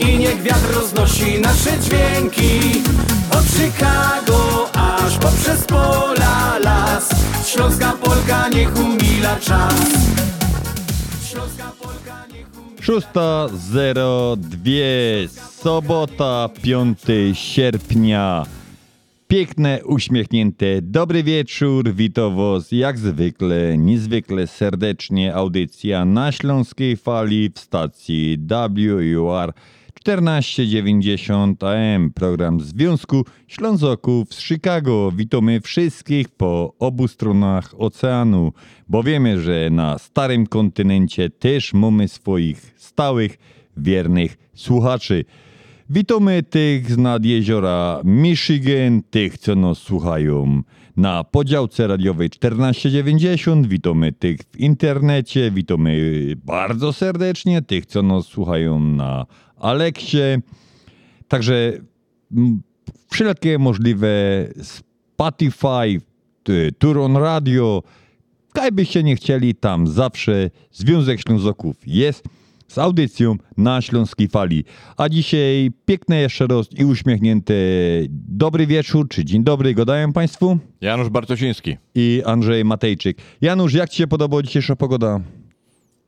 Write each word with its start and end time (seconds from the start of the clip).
I 0.00 0.18
niech 0.18 0.42
wiatr 0.42 0.74
roznosi 0.74 1.40
nasze 1.40 1.78
dźwięki. 1.80 2.60
Od 3.30 3.44
Chicago 3.44 4.70
aż 4.72 5.18
poprzez 5.18 5.64
pola 5.64 6.58
las. 6.58 7.08
Śląska 7.46 7.92
Polka 7.92 8.48
niech 8.48 8.76
umila 8.76 9.36
czas. 9.36 9.74
Śląska 11.30 11.72
Polka 11.82 12.26
niech 12.32 12.46
umila 12.58 12.82
6.02, 12.82 15.28
sobota, 15.62 16.48
5 16.62 16.98
sierpnia. 17.32 18.46
Piękne, 19.28 19.80
uśmiechnięte, 19.84 20.66
dobry 20.82 21.22
wieczór, 21.22 21.94
witam 21.94 22.36
jak 22.72 22.98
zwykle, 22.98 23.78
niezwykle 23.78 24.46
serdecznie, 24.46 25.34
audycja 25.34 26.04
na 26.04 26.32
Śląskiej 26.32 26.96
Fali 26.96 27.50
w 27.54 27.58
stacji 27.58 28.38
WUR 28.48 29.52
1490 30.00 31.64
AM, 31.64 32.10
program 32.14 32.60
Związku 32.60 33.24
Ślązoków 33.46 34.34
z 34.34 34.40
Chicago. 34.40 35.12
Witamy 35.16 35.60
wszystkich 35.60 36.28
po 36.28 36.74
obu 36.78 37.08
stronach 37.08 37.74
oceanu, 37.78 38.52
bo 38.88 39.02
wiemy, 39.02 39.40
że 39.40 39.70
na 39.70 39.98
starym 39.98 40.46
kontynencie 40.46 41.30
też 41.30 41.74
mamy 41.74 42.08
swoich 42.08 42.74
stałych, 42.76 43.38
wiernych 43.76 44.50
słuchaczy. 44.54 45.24
Witamy 45.90 46.42
tych 46.42 46.90
z 46.90 46.98
nad 46.98 47.24
jeziora 47.24 48.00
Michigan, 48.04 49.02
tych, 49.10 49.38
co 49.38 49.54
nas 49.54 49.78
słuchają 49.78 50.62
na 50.96 51.24
podziałce 51.24 51.86
radiowej 51.86 52.30
1490. 52.30 53.66
Witamy 53.66 54.12
tych 54.12 54.40
w 54.52 54.60
internecie, 54.60 55.50
witamy 55.50 55.96
bardzo 56.44 56.92
serdecznie 56.92 57.62
tych, 57.62 57.86
co 57.86 58.02
nas 58.02 58.26
słuchają 58.26 58.80
na 58.80 59.26
Aleksie. 59.60 60.18
Także 61.28 61.72
wszelkie 63.10 63.58
możliwe 63.58 64.08
Spotify, 64.62 66.00
Turon 66.78 67.16
Radio, 67.16 67.82
kaj 68.52 68.72
byście 68.72 69.02
nie 69.02 69.16
chcieli, 69.16 69.54
tam 69.54 69.86
zawsze 69.86 70.50
Związek 70.72 71.20
Ślązoków 71.20 71.76
jest 71.86 72.24
z 72.68 72.78
audycją 72.78 73.36
na 73.56 73.82
Śląskiej 73.82 74.28
Fali. 74.28 74.64
A 74.96 75.08
dzisiaj 75.08 75.70
piękne 75.86 76.16
jeszcze 76.16 76.46
raz 76.46 76.66
i 76.78 76.84
uśmiechnięte 76.84 77.54
dobry 78.10 78.66
wieczór, 78.66 79.08
czy 79.08 79.24
dzień 79.24 79.44
dobry, 79.44 79.74
godaję 79.74 80.12
Państwu 80.12 80.58
Janusz 80.80 81.08
Bartosiński. 81.08 81.76
i 81.94 82.22
Andrzej 82.26 82.64
Matejczyk. 82.64 83.18
Janusz, 83.40 83.74
jak 83.74 83.90
Ci 83.90 83.96
się 83.96 84.06
podobała 84.06 84.42
dzisiejsza 84.42 84.76
pogoda? 84.76 85.20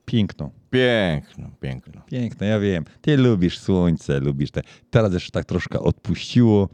Piękno. 0.05 0.51
Piękno, 0.71 1.49
piękno. 1.61 2.03
Piękne, 2.07 2.47
ja 2.47 2.59
wiem. 2.61 2.85
Ty 3.01 3.17
lubisz 3.17 3.59
słońce, 3.59 4.21
lubisz 4.21 4.51
te. 4.51 4.61
Teraz 4.91 5.13
jeszcze 5.13 5.31
tak 5.31 5.45
troszkę 5.45 5.81
odpuściło. 5.81 6.69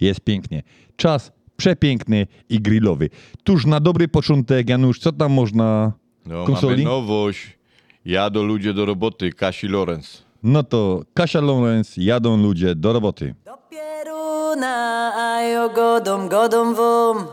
Jest 0.00 0.20
pięknie. 0.20 0.62
Czas 0.96 1.32
przepiękny 1.56 2.26
i 2.48 2.60
grillowy. 2.60 3.10
Tuż 3.44 3.66
na 3.66 3.80
dobry 3.80 4.08
początek, 4.08 4.68
Janusz, 4.68 4.98
co 4.98 5.12
tam 5.12 5.32
można 5.32 5.92
No, 6.26 6.44
konsoli? 6.44 6.84
mamy 6.84 6.96
nowość. 6.96 7.58
Jadą 8.04 8.42
ludzie 8.42 8.74
do 8.74 8.86
roboty, 8.86 9.32
Kasi 9.32 9.68
Lorenz. 9.68 10.22
No 10.42 10.62
to 10.62 11.02
Kasia 11.14 11.40
Lorenz, 11.40 11.96
jadą 11.96 12.36
ludzie 12.36 12.74
do 12.74 12.92
roboty. 12.92 13.34
Do 13.44 13.58
pieruna, 13.70 15.12
a 15.16 15.42
jo 15.42 15.68
godom, 15.74 16.28
godom 16.28 16.74
wom. 16.74 17.26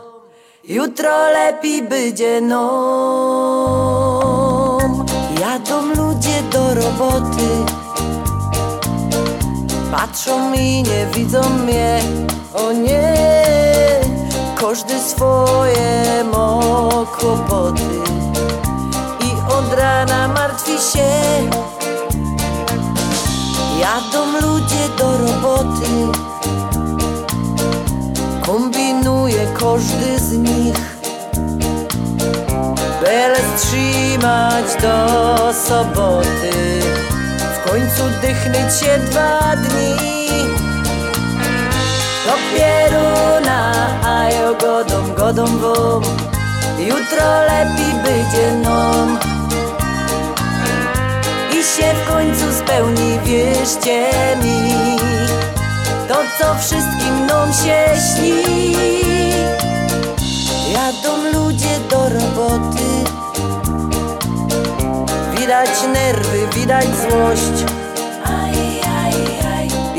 Jutro 0.68 1.30
lepiej 1.32 1.82
będzie 1.88 2.40
nom. 2.40 4.05
Do 6.52 6.74
roboty. 6.74 7.48
Patrzą 9.90 10.52
i 10.54 10.82
nie 10.82 11.06
widzą 11.14 11.40
mnie. 11.48 12.00
O 12.54 12.72
nie, 12.72 13.14
każdy 14.60 15.00
swoje 15.00 16.24
ma 16.32 16.60
kłopoty. 17.18 18.00
I 19.20 19.52
od 19.52 19.78
rana 19.78 20.28
martwi 20.28 20.72
się. 20.72 21.06
Jadą 23.80 24.40
ludzie 24.40 24.88
do 24.98 25.18
roboty 25.18 26.18
Kombinuje 28.46 29.46
każdy 29.58 30.18
z 30.18 30.32
nich 30.32 30.95
Byle 33.06 33.36
strzymać 33.56 34.82
do 34.82 35.52
soboty. 35.52 36.80
W 37.54 37.70
końcu 37.70 38.02
dychnyć 38.22 38.80
się 38.80 38.98
dwa 38.98 39.56
dni. 39.56 39.96
Do 42.26 42.32
pieruna, 42.50 43.72
a 44.04 44.30
jo 44.30 44.54
godą, 44.60 45.14
godą 45.14 45.46
wom 45.46 46.02
Jutro 46.78 47.40
lepiej 47.40 47.94
będzie 48.04 48.52
nom. 48.52 49.18
I 51.50 51.54
się 51.54 51.94
w 51.94 52.08
końcu 52.08 52.44
spełni, 52.58 53.18
wierzcie 53.24 54.08
mi. 54.42 54.72
To, 56.08 56.14
co 56.38 56.54
wszystkim 56.54 57.26
nam 57.26 57.52
się 57.52 57.86
śni. 58.14 58.76
Jadą 60.72 61.32
ludzie 61.32 61.80
do 61.90 62.08
roboty 62.08 62.95
Widać 65.46 65.82
nerwy, 65.92 66.46
widać 66.54 66.84
złość. 66.84 67.72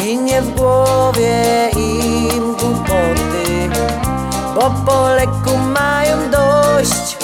I 0.06 0.18
nie 0.18 0.42
w 0.42 0.56
głowie 0.56 1.70
im 1.70 2.56
głupoty 2.56 3.70
Bo 4.56 4.72
po 4.86 5.10
leku 5.10 5.58
mają 5.58 6.18
dość. 6.32 7.18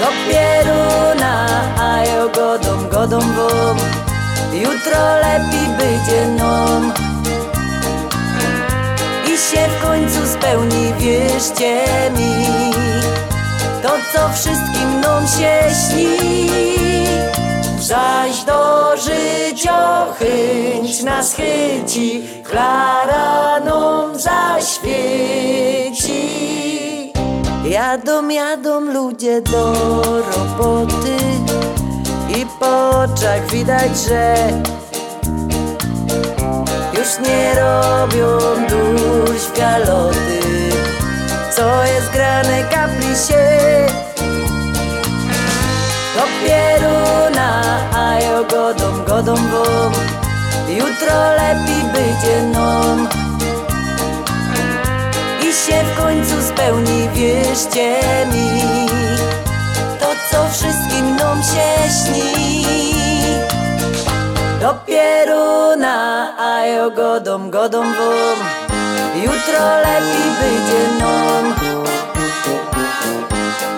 Do 0.00 0.06
pieruna, 0.28 1.46
a 1.80 2.04
ja 2.04 2.26
godą, 2.34 2.88
godą 2.88 3.20
wam 3.20 3.76
Jutro 4.52 5.16
lepiej 5.16 5.68
będzie 5.78 6.26
nam 6.26 6.92
I 9.24 9.28
się 9.28 9.68
w 9.68 9.82
końcu 9.82 10.26
spełni, 10.26 10.92
wierzcie 10.98 11.84
mi 12.16 12.87
To 13.82 13.88
co 14.12 14.28
wszystkim 14.28 15.00
nam 15.00 15.26
się 15.26 15.60
śni. 15.74 16.48
Zaś 17.80 18.44
do 18.44 18.96
życia 18.96 20.06
chęć 20.18 21.02
nas 21.02 21.34
chyci 21.34 22.22
Klara 22.44 23.60
nam 23.60 24.18
zaświeci. 24.18 26.22
Jadą, 27.64 28.28
jadą 28.28 28.80
ludzie 28.80 29.42
do 29.42 29.72
roboty. 30.36 31.16
I 32.36 32.46
po 32.60 32.90
oczach 32.90 33.50
widać, 33.50 33.98
że 34.08 34.34
Już 36.98 37.18
nie 37.28 37.54
robią 37.54 38.38
duś 38.68 39.58
galoty 39.58 40.67
Co 41.58 41.84
jest 41.84 42.10
grane 42.10 42.64
kapli 42.70 43.16
się. 43.26 43.86
Do 46.14 46.24
pieruna, 46.40 47.62
a 47.94 48.20
ja 48.20 48.42
godą, 48.42 49.04
godą 49.04 49.34
wam 49.34 49.92
Jutro 50.68 51.14
lepiej 51.32 51.82
będzie 51.92 52.42
nam 52.42 53.08
I 55.40 55.44
się 55.44 55.84
w 55.84 56.02
końcu 56.02 56.42
spełni, 56.42 57.08
wierzcie 57.14 57.96
mi. 58.32 58.62
To 60.00 60.06
co 60.30 60.48
wszystkim 60.50 61.16
nam 61.16 61.42
się 61.42 61.92
śni. 61.98 62.64
Do 64.60 64.74
pieruna, 64.86 66.28
a 66.38 66.66
ja 66.66 66.90
godą, 66.90 67.50
godą 67.50 67.80
wam 67.80 68.57
Jutro 69.14 69.64
lepiej 69.76 70.28
będzie 70.40 70.82
nam. 70.98 71.54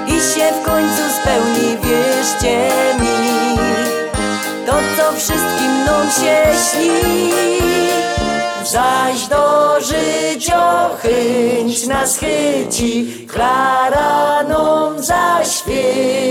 I 0.07 0.13
się 0.13 0.53
w 0.53 0.65
końcu 0.65 1.03
spełni, 1.21 1.79
wierzcie 1.83 2.71
mi. 3.01 3.57
To 4.67 4.73
co 4.97 5.13
wszystkim 5.13 5.85
nam 5.87 6.11
się 6.11 6.37
śni. 6.71 7.31
Zaś 8.65 9.27
do 9.27 9.77
życia 9.81 10.89
chęć 11.03 11.87
nas 11.87 12.19
chyci 12.19 13.27
Klara 13.29 14.43
nam 14.43 15.03
zaświeci 15.03 16.31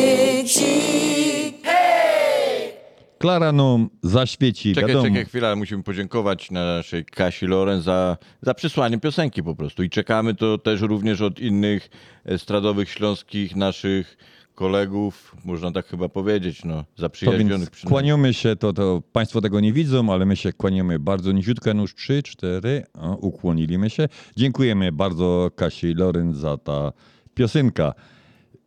Klara 3.19 3.51
nam 3.51 3.89
zaświeci, 4.03 4.73
Czekaj, 4.75 4.87
wiadomo. 4.89 5.07
czekaj 5.07 5.25
chwilę, 5.25 5.47
ale 5.47 5.55
musimy 5.55 5.83
podziękować 5.83 6.51
naszej 6.51 7.05
Kasi 7.05 7.45
Loren 7.47 7.81
za, 7.81 8.17
za 8.41 8.53
przysłanie 8.53 8.97
piosenki 8.99 9.43
po 9.43 9.55
prostu. 9.55 9.83
I 9.83 9.89
czekamy 9.89 10.35
to 10.35 10.57
też 10.57 10.81
również 10.81 11.21
od 11.21 11.39
innych 11.39 11.89
estradowych 12.25 12.89
śląskich 12.89 13.55
naszych 13.55 14.17
kolegów, 14.55 15.35
można 15.45 15.71
tak 15.71 15.85
chyba 15.87 16.09
powiedzieć, 16.09 16.65
no, 16.65 16.83
To 16.83 17.01
zaprzyjaźnionych 17.01 17.69
przynajmniej. 17.69 17.89
kłaniamy 18.01 18.33
się, 18.33 18.55
to, 18.55 18.73
to 18.73 19.01
Państwo 19.11 19.41
tego 19.41 19.59
nie 19.59 19.73
widzą, 19.73 20.13
ale 20.13 20.25
my 20.25 20.35
się 20.35 20.53
kłaniamy 20.53 20.99
bardzo 20.99 21.31
niziutko, 21.31 21.71
już 21.71 21.95
3, 21.95 22.23
4, 22.23 22.83
o, 22.93 23.15
ukłoniliśmy 23.15 23.89
się. 23.89 24.07
Dziękujemy 24.37 24.91
bardzo 24.91 25.51
Kasi 25.55 25.93
Loren 25.93 26.33
za 26.33 26.57
ta 26.57 26.91
piosenka. 27.33 27.93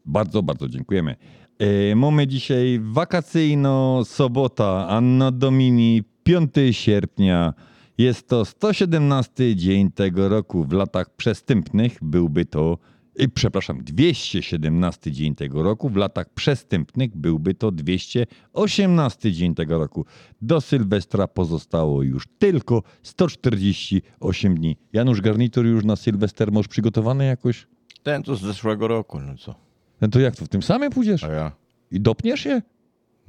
Bardzo, 0.05 0.43
bardzo 0.43 0.69
dziękujemy. 0.69 1.17
E, 1.63 1.95
mamy 1.95 2.27
dzisiaj 2.27 2.81
wakacyjno, 2.83 4.05
sobota, 4.05 4.89
Anno 4.89 5.33
Domini, 5.33 6.03
5 6.25 6.51
sierpnia. 6.71 7.55
Jest 7.99 8.29
to 8.29 8.45
117 8.45 9.57
dzień 9.57 9.91
tego 9.91 10.29
roku. 10.29 10.65
W 10.65 10.73
latach 10.73 11.17
przestępnych 11.17 11.99
byłby 12.03 12.45
to, 12.45 12.79
e, 13.19 13.29
przepraszam, 13.29 13.85
217 13.85 15.13
dzień 15.13 15.35
tego 15.35 15.63
roku. 15.63 15.89
W 15.89 15.97
latach 15.97 16.35
przestępnych 16.35 17.17
byłby 17.17 17.55
to 17.55 17.71
218 17.71 19.33
dzień 19.33 19.55
tego 19.55 19.79
roku. 19.79 20.05
Do 20.41 20.61
Sylwestra 20.61 21.29
pozostało 21.29 22.03
już 22.03 22.27
tylko 22.39 22.83
148 23.03 24.55
dni. 24.55 24.77
Janusz 24.93 25.21
Garnitur 25.21 25.67
już 25.67 25.85
na 25.85 25.97
Sylwester 25.97 26.53
masz 26.53 26.69
przygotowany 26.69 27.27
jakoś? 27.27 27.67
Ten 28.03 28.23
to 28.23 28.37
z 28.37 28.41
zeszłego 28.41 28.89
roku, 28.89 29.21
no 29.21 29.35
co? 29.37 29.72
No 30.03 30.09
to 30.09 30.21
jak 30.21 30.37
to, 30.37 30.45
w 30.45 30.49
tym 30.49 30.63
samym 30.63 30.91
pójdziesz? 30.91 31.25
A 31.25 31.33
ja? 31.33 31.53
I 31.91 32.01
dopniesz 32.01 32.41
się? 32.41 32.63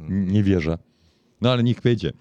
Nie 0.10 0.44
wierzę. 0.44 0.78
No 1.42 1.52
ale 1.52 1.64
niech 1.64 1.82
będzie. 1.82 2.14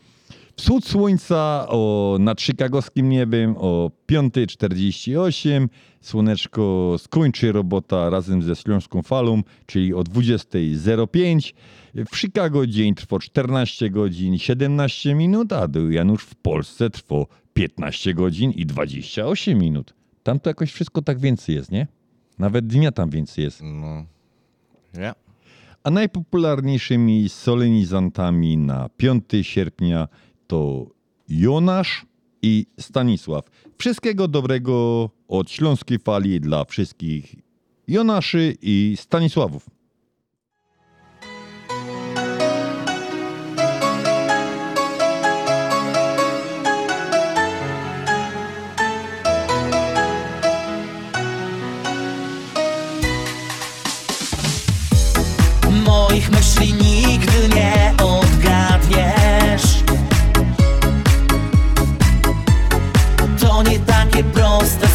Wschód 0.57 0.87
słońca 0.87 1.67
o, 1.69 2.17
nad 2.21 2.41
chicagowskim 2.41 3.09
niebem 3.09 3.55
o 3.59 3.91
5.48. 4.11 5.69
Słoneczko 6.01 6.95
skończy 6.99 7.53
robota 7.53 8.11
razem 8.11 8.43
ze 8.43 8.57
Śląską 8.57 9.03
Falą, 9.03 9.43
czyli 9.67 9.95
o 9.95 10.01
20.05. 10.01 11.55
W 11.95 12.17
Chicago 12.17 12.67
dzień 12.67 12.95
trwa 12.95 13.19
14 13.19 13.91
godzin 13.91 14.39
17 14.39 15.15
minut, 15.15 15.53
a 15.53 15.69
do 15.69 15.91
Janusz 15.91 16.25
w 16.25 16.35
Polsce 16.35 16.91
trwa 16.91 17.25
15 17.55 18.15
godzin 18.15 18.51
i 18.51 18.67
28 18.67 19.59
minut. 19.59 19.95
Tam 20.23 20.41
to 20.41 20.51
jakoś 20.51 20.73
wszystko 20.73 21.03
tak 21.03 21.19
więcej 21.19 21.55
jest, 21.55 21.73
nie? 21.73 21.87
Nawet 22.39 22.67
dnia 22.67 22.93
tam 22.93 23.11
więcej 23.11 23.45
jest. 23.45 23.61
No. 23.63 24.05
Ja. 24.95 25.15
A 25.85 25.91
najpopularniejszymi 25.91 27.29
solenizantami 27.29 28.57
na 28.57 28.89
5 28.89 29.25
sierpnia 29.43 30.09
to 30.47 30.87
Jonasz 31.29 32.07
i 32.43 32.67
Stanisław. 32.81 33.45
Wszystkiego 33.79 34.29
dobrego 34.29 35.11
od 35.29 35.51
Śląskiej 35.51 35.99
Fali 35.99 36.41
dla 36.41 36.65
wszystkich 36.65 37.35
Jonaszy 37.89 38.57
i 38.63 38.95
Stanisławów. 38.99 39.71
Nie 64.23 64.92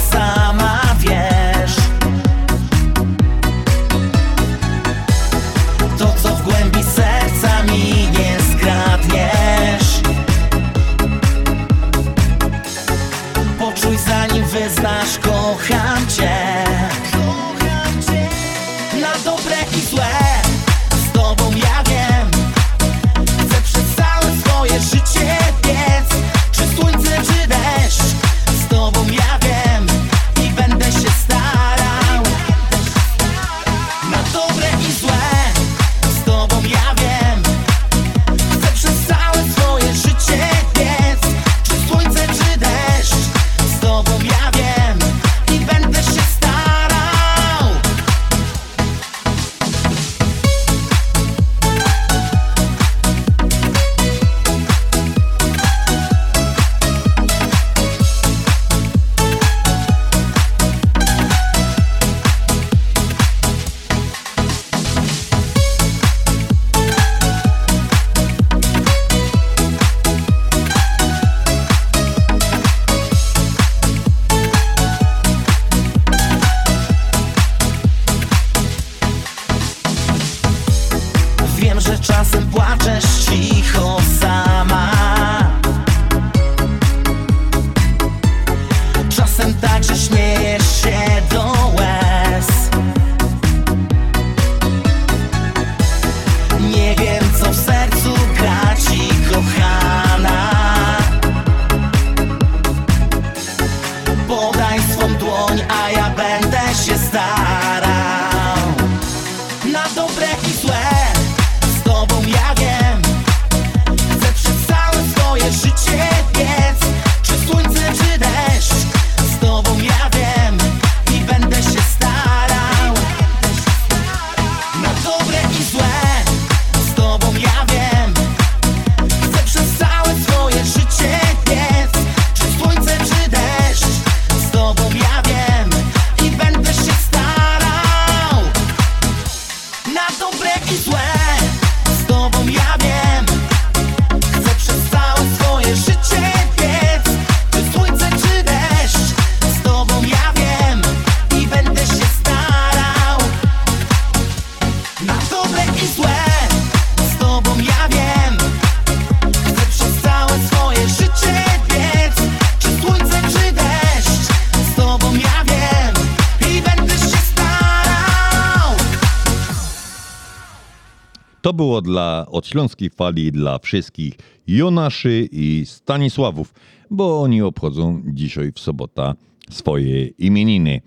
było 171.58 171.82
dla 171.82 172.26
od 172.30 172.48
Śląskiej 172.48 172.90
Fali 172.90 173.32
dla 173.32 173.60
wszystkich 173.60 174.14
Jonaszy 174.48 175.30
i 175.32 175.64
Stanisławów, 175.66 176.54
bo 176.92 177.22
oni 177.22 177.42
obchodzą 177.42 178.02
dzisiaj 178.06 178.52
w 178.52 178.60
sobota 178.60 179.16
swoje 179.50 180.08
imieniny. 180.08 180.82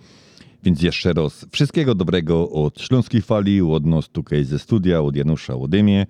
Więc 0.62 0.82
jeszcze 0.82 1.12
raz 1.12 1.46
wszystkiego 1.52 1.94
dobrego 1.94 2.50
od 2.50 2.80
Śląskiej 2.80 3.22
Fali, 3.22 3.62
od 3.62 3.86
nas 3.86 4.08
tutaj 4.08 4.44
ze 4.44 4.58
studia, 4.58 5.00
od 5.00 5.16
Janusza 5.16 5.54
Łodymie. 5.54 6.06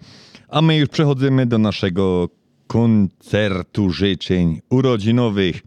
A 0.49 0.62
my 0.62 0.76
już 0.76 0.88
przechodzimy 0.88 1.47
do 1.47 1.59
naszego 1.59 2.29
koncertu 2.67 3.90
życzeń 3.90 4.61
urodzinowych. 4.71 5.62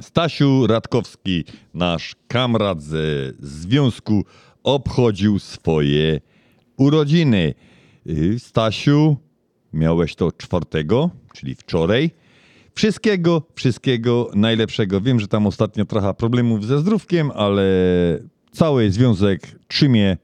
Stasiu 0.00 0.66
Radkowski, 0.66 1.44
nasz 1.74 2.16
kamrat 2.28 2.82
ze 2.82 3.32
związku, 3.40 4.24
obchodził 4.62 5.38
swoje 5.38 6.20
urodziny. 6.76 7.54
Y, 8.06 8.38
Stasiu, 8.38 9.16
miałeś 9.72 10.14
to 10.14 10.32
czwartego, 10.32 11.10
czyli 11.34 11.54
wczoraj. 11.54 12.10
Wszystkiego, 12.74 13.42
wszystkiego 13.54 14.30
najlepszego. 14.34 15.00
Wiem, 15.00 15.20
że 15.20 15.28
tam 15.28 15.46
ostatnio 15.46 15.84
trochę 15.84 16.14
problemów 16.14 16.66
ze 16.66 16.78
zdrówkiem, 16.78 17.30
ale 17.34 17.64
cały 18.52 18.90
związek 18.90 19.58
trzymie 19.68 20.16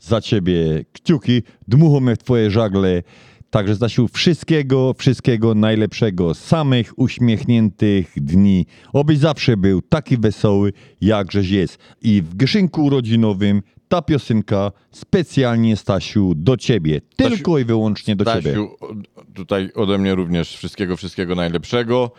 za 0.00 0.20
ciebie 0.20 0.84
kciuki, 0.92 1.42
dmuchamy 1.68 2.16
w 2.16 2.18
twoje 2.18 2.50
żagle. 2.50 3.02
Także 3.50 3.76
Stasiu, 3.76 4.08
wszystkiego, 4.08 4.94
wszystkiego 4.98 5.54
najlepszego, 5.54 6.34
samych 6.34 6.98
uśmiechniętych 6.98 8.12
dni. 8.16 8.66
Obyś 8.92 9.18
zawsze 9.18 9.56
był 9.56 9.82
taki 9.82 10.16
wesoły, 10.16 10.72
jakżeś 11.00 11.50
jest. 11.50 11.78
I 12.02 12.22
w 12.22 12.34
Gyszynku 12.34 12.84
urodzinowym 12.84 13.62
ta 13.92 14.02
piosenka 14.02 14.72
specjalnie, 14.90 15.76
Stasiu, 15.76 16.32
do 16.36 16.56
ciebie. 16.56 17.00
Tylko 17.16 17.58
i 17.58 17.64
wyłącznie 17.64 18.16
do 18.16 18.24
ciebie. 18.24 18.40
Stasiu, 18.40 18.76
o- 18.80 18.94
tutaj 19.34 19.70
ode 19.74 19.98
mnie 19.98 20.14
również 20.14 20.56
wszystkiego, 20.56 20.96
wszystkiego 20.96 21.34
najlepszego 21.34 22.10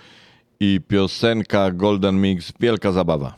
i 0.60 0.80
piosenka 0.88 1.72
Golden 1.72 2.22
Mix, 2.22 2.53
wielka 2.60 2.92
zabawa. 2.92 3.36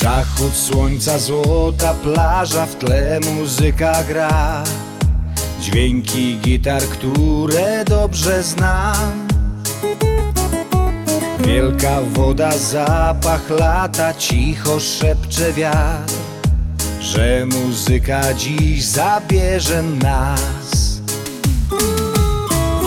Zachód 0.00 0.52
słońca, 0.54 1.18
złota 1.18 1.94
plaża, 1.94 2.66
w 2.66 2.74
tle 2.76 3.20
muzyka 3.20 4.04
gra 4.08 4.64
Dźwięki 5.62 6.38
gitar, 6.38 6.82
które 6.82 7.84
dobrze 7.84 8.42
znam. 8.42 9.28
Wielka 11.38 12.00
woda, 12.12 12.58
zapach 12.58 13.50
lata, 13.50 14.14
cicho 14.14 14.80
szepcze 14.80 15.52
wiatr 15.52 16.14
Że 17.00 17.46
muzyka 17.46 18.34
dziś 18.34 18.84
zabierze 18.84 19.82
nas. 19.82 21.00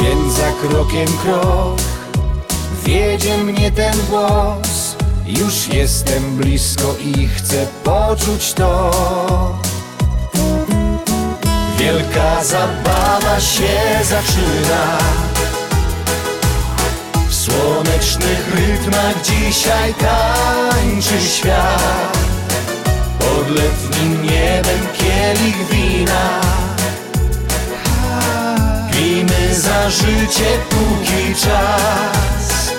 Więc 0.01 0.33
za 0.33 0.51
krokiem 0.51 1.07
krok 1.23 1.79
Wiedzie 2.85 3.37
mnie 3.37 3.71
ten 3.71 3.95
głos. 4.09 4.95
Już 5.27 5.67
jestem 5.67 6.35
blisko 6.35 6.95
i 7.05 7.27
chcę 7.27 7.67
poczuć 7.83 8.53
to 8.53 8.91
Wielka 11.85 12.43
zabawa 12.43 13.39
się 13.39 13.77
zaczyna. 14.03 14.97
W 17.29 17.35
słonecznych 17.35 18.55
rytmach 18.55 19.21
dzisiaj 19.23 19.93
tańczy 19.93 21.21
świat. 21.21 22.17
Pod 23.19 23.49
letnim 23.49 24.23
niebem 24.23 24.87
kielich 24.97 25.67
wina. 25.71 26.41
Pijmy 28.91 29.55
za 29.55 29.89
życie 29.89 30.57
póki 30.69 31.35
czas. 31.35 32.71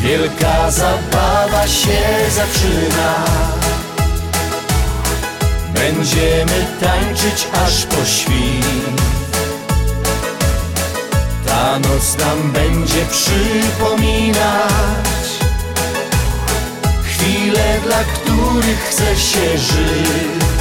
Wielka 0.00 0.70
zabawa 0.70 1.66
się 1.66 2.00
zaczyna 2.30 3.65
Będziemy 5.76 6.66
tańczyć 6.80 7.48
aż 7.64 7.86
po 7.86 8.04
świt. 8.04 9.02
Ta 11.46 11.78
noc 11.78 12.18
nam 12.18 12.52
będzie 12.52 13.06
przypominać 13.10 14.46
Chwile, 17.04 17.80
dla 17.84 18.04
których 18.04 18.80
chce 18.90 19.16
się 19.16 19.58
żyć 19.58 20.55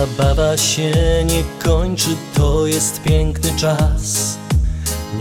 zabawa 0.00 0.56
się 0.56 0.92
nie 1.24 1.42
kończy, 1.64 2.16
to 2.34 2.66
jest 2.66 3.02
piękny 3.02 3.52
czas. 3.56 4.36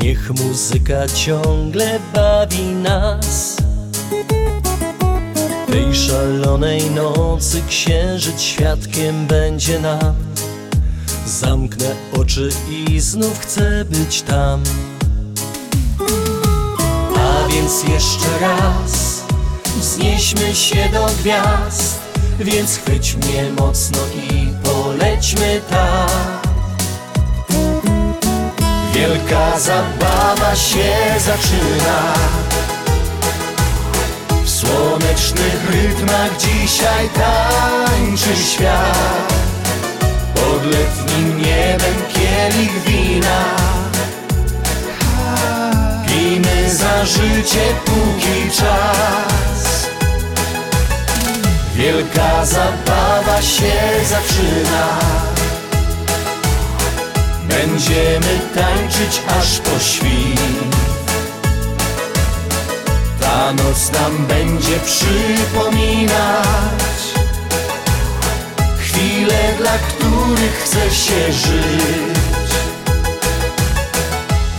Niech 0.01 0.31
muzyka 0.31 1.07
ciągle 1.07 2.00
bawi 2.13 2.63
nas. 2.63 3.57
Tej 5.67 5.95
szalonej 5.95 6.91
nocy 6.91 7.62
księżyc 7.69 8.41
świadkiem 8.41 9.27
będzie 9.27 9.79
nam. 9.79 10.15
Zamknę 11.25 11.95
oczy 12.21 12.50
i 12.69 13.00
znów 13.00 13.39
chcę 13.39 13.86
być 13.86 14.21
tam. 14.21 14.63
A 17.17 17.48
więc 17.48 17.83
jeszcze 17.83 18.39
raz 18.41 19.24
wznieśmy 19.79 20.55
się 20.55 20.89
do 20.93 21.05
gwiazd, 21.19 22.00
więc 22.39 22.77
chwyć 22.77 23.15
mnie 23.15 23.51
mocno 23.57 24.00
i 24.15 24.58
polećmy 24.99 25.61
tam. 25.69 26.09
Wielka 28.93 29.59
zabawa 29.59 30.55
się 30.55 30.93
zaczyna. 31.19 32.13
W 34.43 34.49
słonecznych 34.49 35.71
rytmach 35.71 36.37
dzisiaj 36.37 37.09
tańczy 37.09 38.43
świat. 38.43 39.33
Pod 40.35 40.65
letnim 40.65 41.37
niebem 41.37 41.95
kielich 42.13 42.83
wina. 42.85 43.43
Pijmy 46.07 46.75
za 46.75 47.05
życie 47.05 47.73
póki 47.85 48.51
czas 48.51 49.58
Wielka 51.79 52.45
zabawa 52.45 53.41
się 53.41 53.74
zaczyna. 54.09 55.00
Będziemy 57.48 58.39
tańczyć 58.55 59.21
aż 59.39 59.59
po 59.59 59.79
świt. 59.79 60.75
Ta 63.21 63.53
noc 63.53 63.91
nam 63.91 64.25
będzie 64.27 64.79
przypominać 64.79 66.09
Chwile, 68.79 69.53
dla 69.57 69.77
których 69.77 70.63
chce 70.63 70.95
się 70.95 71.33
żyć. 71.33 72.50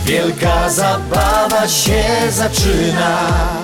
Wielka 0.05 0.69
zabawa 0.69 1.67
się 1.67 2.03
zaczyna 2.29 3.60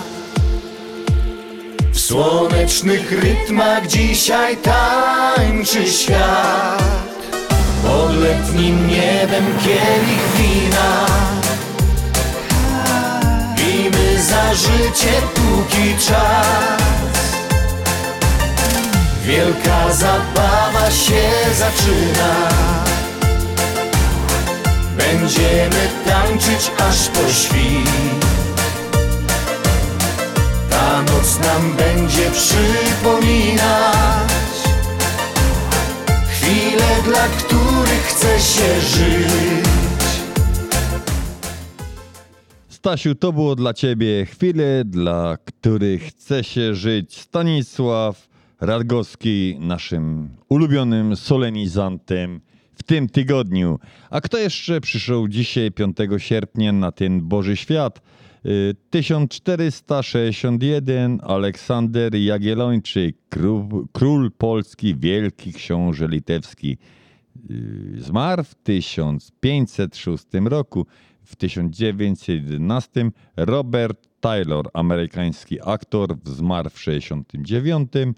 słonecznych 2.08 3.12
rytmach 3.12 3.88
dzisiaj 3.88 4.58
tańczy 4.58 5.88
świat. 5.88 6.84
Pod 7.84 8.16
letnim 8.16 8.88
niebem 8.88 9.46
kielich 9.64 10.26
wina. 10.38 11.06
Pijmy 13.56 14.24
za 14.24 14.54
życie 14.54 15.22
póki 15.34 16.06
czas. 16.08 16.82
Wielka 19.24 19.94
zabawa 19.94 20.92
się 20.92 21.30
zaczyna. 21.58 22.50
Będziemy 24.98 25.90
tańczyć 26.06 26.72
aż 26.90 27.08
po 27.08 27.34
świt 27.34 28.37
noc 31.02 31.40
nam 31.40 31.76
będzie 31.78 32.32
przypominać 32.32 33.78
Chwile, 36.30 37.02
dla 37.06 37.28
których 37.28 38.04
chce 38.04 38.40
się 38.40 38.82
żyć 38.82 39.68
Stasiu, 42.88 43.16
to 43.16 43.34
było 43.34 43.56
dla 43.56 43.74
ciebie 43.74 44.26
chwile, 44.26 44.86
dla 44.86 45.38
których 45.46 46.04
chce 46.04 46.44
się 46.44 46.76
żyć. 46.76 47.18
Stanisław 47.18 48.28
Radgowski, 48.62 49.58
naszym 49.60 50.30
ulubionym 50.50 51.16
solenizantem 51.16 52.42
w 52.76 52.84
tym 52.84 53.10
tygodniu. 53.10 53.80
A 54.10 54.22
kto 54.22 54.38
jeszcze 54.38 54.82
przyszedł 54.82 55.28
dzisiaj, 55.28 55.72
5 55.72 55.98
sierpnia, 56.18 56.72
na 56.72 56.92
ten 56.92 57.22
Boży 57.22 57.58
Świat? 57.58 58.02
Y, 58.48 58.76
1461 58.90 61.20
Aleksander 61.24 62.16
Jagiellończyk, 62.16 63.16
król, 63.92 64.32
Polski, 64.38 64.96
wielki 64.96 65.54
książę 65.54 66.08
litewski. 66.08 66.78
Y, 67.52 68.02
Zmarł 68.02 68.44
w 68.44 68.56
1506 68.56 70.26
roku. 70.46 70.86
W 71.24 71.36
1911 71.36 73.12
Robert 73.38 74.08
Taylor, 74.20 74.70
amerykański 74.74 75.58
aktor, 75.66 76.18
zmarł 76.24 76.70
w 76.70 76.80
69. 76.80 77.94
E, 77.94 78.14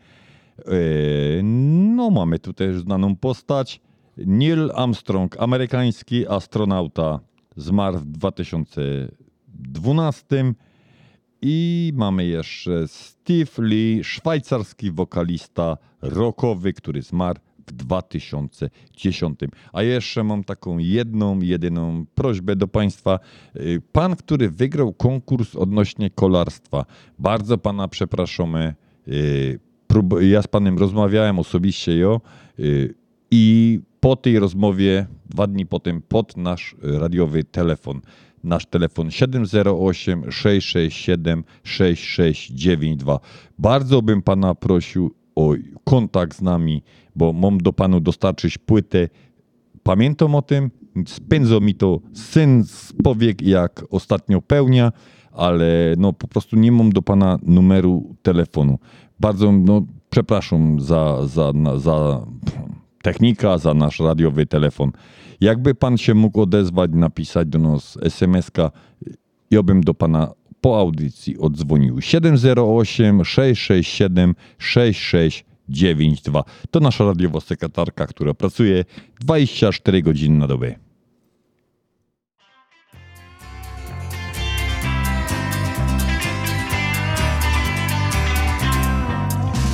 No, 1.44 2.10
mamy 2.10 2.40
tu 2.40 2.54
też 2.54 2.80
znaną 2.80 3.16
postać. 3.16 3.82
Neil 4.18 4.72
Armstrong, 4.76 5.40
amerykański 5.40 6.28
astronauta, 6.28 7.20
zmarł 7.56 7.98
w 7.98 8.06
2012. 9.60 10.54
I 11.42 11.92
mamy 11.96 12.26
jeszcze 12.26 12.88
Steve 12.88 13.52
Lee, 13.58 14.04
szwajcarski 14.04 14.92
wokalista 14.92 15.78
rockowy, 16.02 16.74
który 16.74 17.02
zmarł 17.02 17.40
w 17.68 17.72
2010. 17.72 19.40
A 19.74 19.84
jeszcze 19.84 20.24
mam 20.24 20.44
taką 20.44 20.78
jedną, 20.78 21.40
jedyną 21.40 22.06
prośbę 22.16 22.56
do 22.56 22.68
Państwa. 22.68 23.20
Y, 23.56 23.82
Pan, 23.92 24.16
który 24.16 24.50
wygrał 24.50 24.94
konkurs 24.94 25.56
odnośnie 25.56 26.10
kolarstwa, 26.10 26.86
bardzo 27.20 27.58
Pana 27.58 27.88
przepraszamy. 27.88 28.76
y, 29.08 29.60
Ja 30.22 30.42
z 30.42 30.48
Panem 30.48 30.78
rozmawiałem 30.78 31.40
osobiście 31.40 31.98
jo, 31.98 32.22
y, 32.60 32.94
i 33.32 33.80
po 34.00 34.16
tej 34.16 34.40
rozmowie, 34.40 35.08
dwa 35.30 35.48
dni 35.48 35.66
potem, 35.66 36.02
pod 36.02 36.38
nasz 36.38 36.76
radiowy 36.82 37.44
telefon, 37.44 38.02
nasz 38.44 38.66
telefon 38.66 39.12
708 39.12 40.32
667 40.32 41.44
6692. 41.64 43.20
Bardzo 43.60 44.02
bym 44.02 44.22
Pana 44.22 44.56
prosił 44.56 45.16
o 45.36 45.54
kontakt 45.84 46.38
z 46.38 46.42
nami, 46.42 46.84
bo 47.16 47.34
mam 47.34 47.58
do 47.58 47.74
Panu 47.74 48.00
dostarczyć 48.00 48.58
płytę. 48.58 49.10
Pamiętam 49.84 50.36
o 50.36 50.42
tym, 50.42 50.72
spędzał 51.08 51.62
mi 51.62 51.76
to 51.76 52.00
syn 52.14 52.64
z 52.64 52.94
powiek, 53.04 53.42
jak 53.42 53.86
ostatnio 53.90 54.42
pełnia, 54.42 54.92
ale 55.32 55.96
no 55.98 56.14
po 56.14 56.28
prostu 56.28 56.56
nie 56.56 56.72
mam 56.72 56.90
do 56.90 57.02
Pana 57.02 57.40
numeru 57.44 58.16
telefonu. 58.22 58.80
Bardzo 59.20 59.52
no, 59.52 59.82
przepraszam 60.10 60.80
za, 60.82 61.28
za, 61.28 61.54
za 61.78 62.26
technika, 63.02 63.58
za 63.58 63.74
nasz 63.74 64.00
radiowy 64.00 64.46
telefon. 64.46 64.92
Jakby 65.42 65.76
Pan 65.76 65.98
się 65.98 66.14
mógł 66.14 66.42
odezwać, 66.42 66.92
napisać 66.94 67.48
do 67.48 67.60
nas 67.60 67.98
SMS-ka, 68.02 68.72
ja 69.52 69.64
bym 69.64 69.82
do 69.82 69.94
Pana 69.94 70.34
po 70.62 70.80
audycji 70.80 71.38
odzwonił 71.38 72.02
708 72.02 73.26
667 73.26 74.36
6692. 74.58 76.44
To 76.72 76.80
nasza 76.80 77.06
radiowa 77.06 77.40
sekretarka, 77.40 78.06
która 78.06 78.34
pracuje 78.34 78.86
24 79.20 80.02
godziny 80.02 80.38
na 80.38 80.48
dobę. 80.48 80.76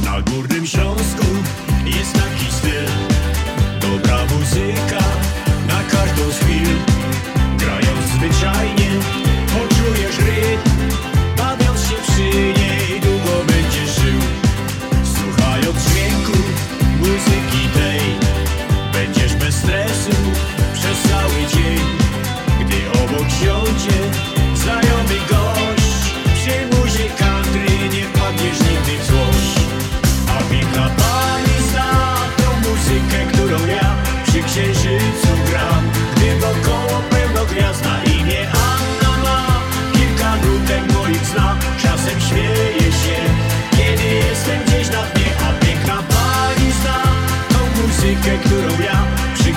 Na 0.05 0.21
Górnym 0.21 0.65
Śląsku 0.65 1.04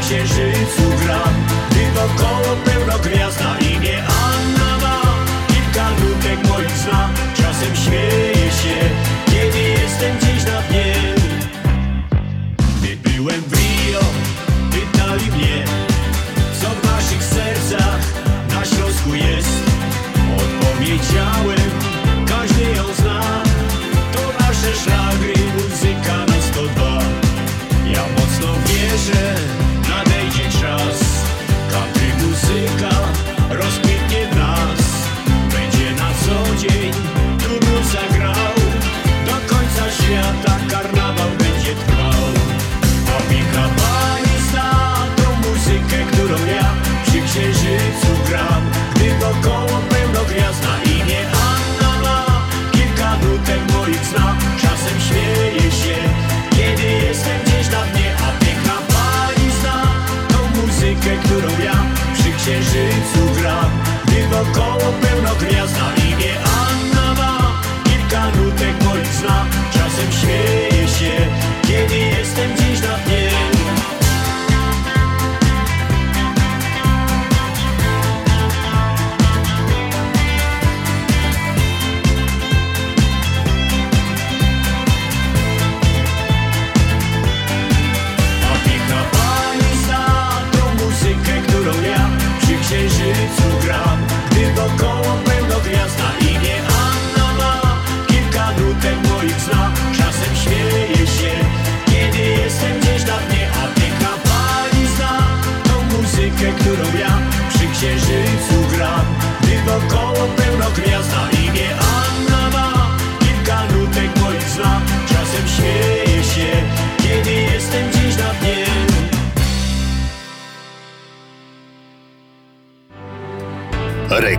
księżycu 0.08 0.82
gram 1.02 1.34
Gdy 1.70 1.86
wokoło 1.90 2.56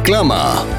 Reklama. 0.09 0.78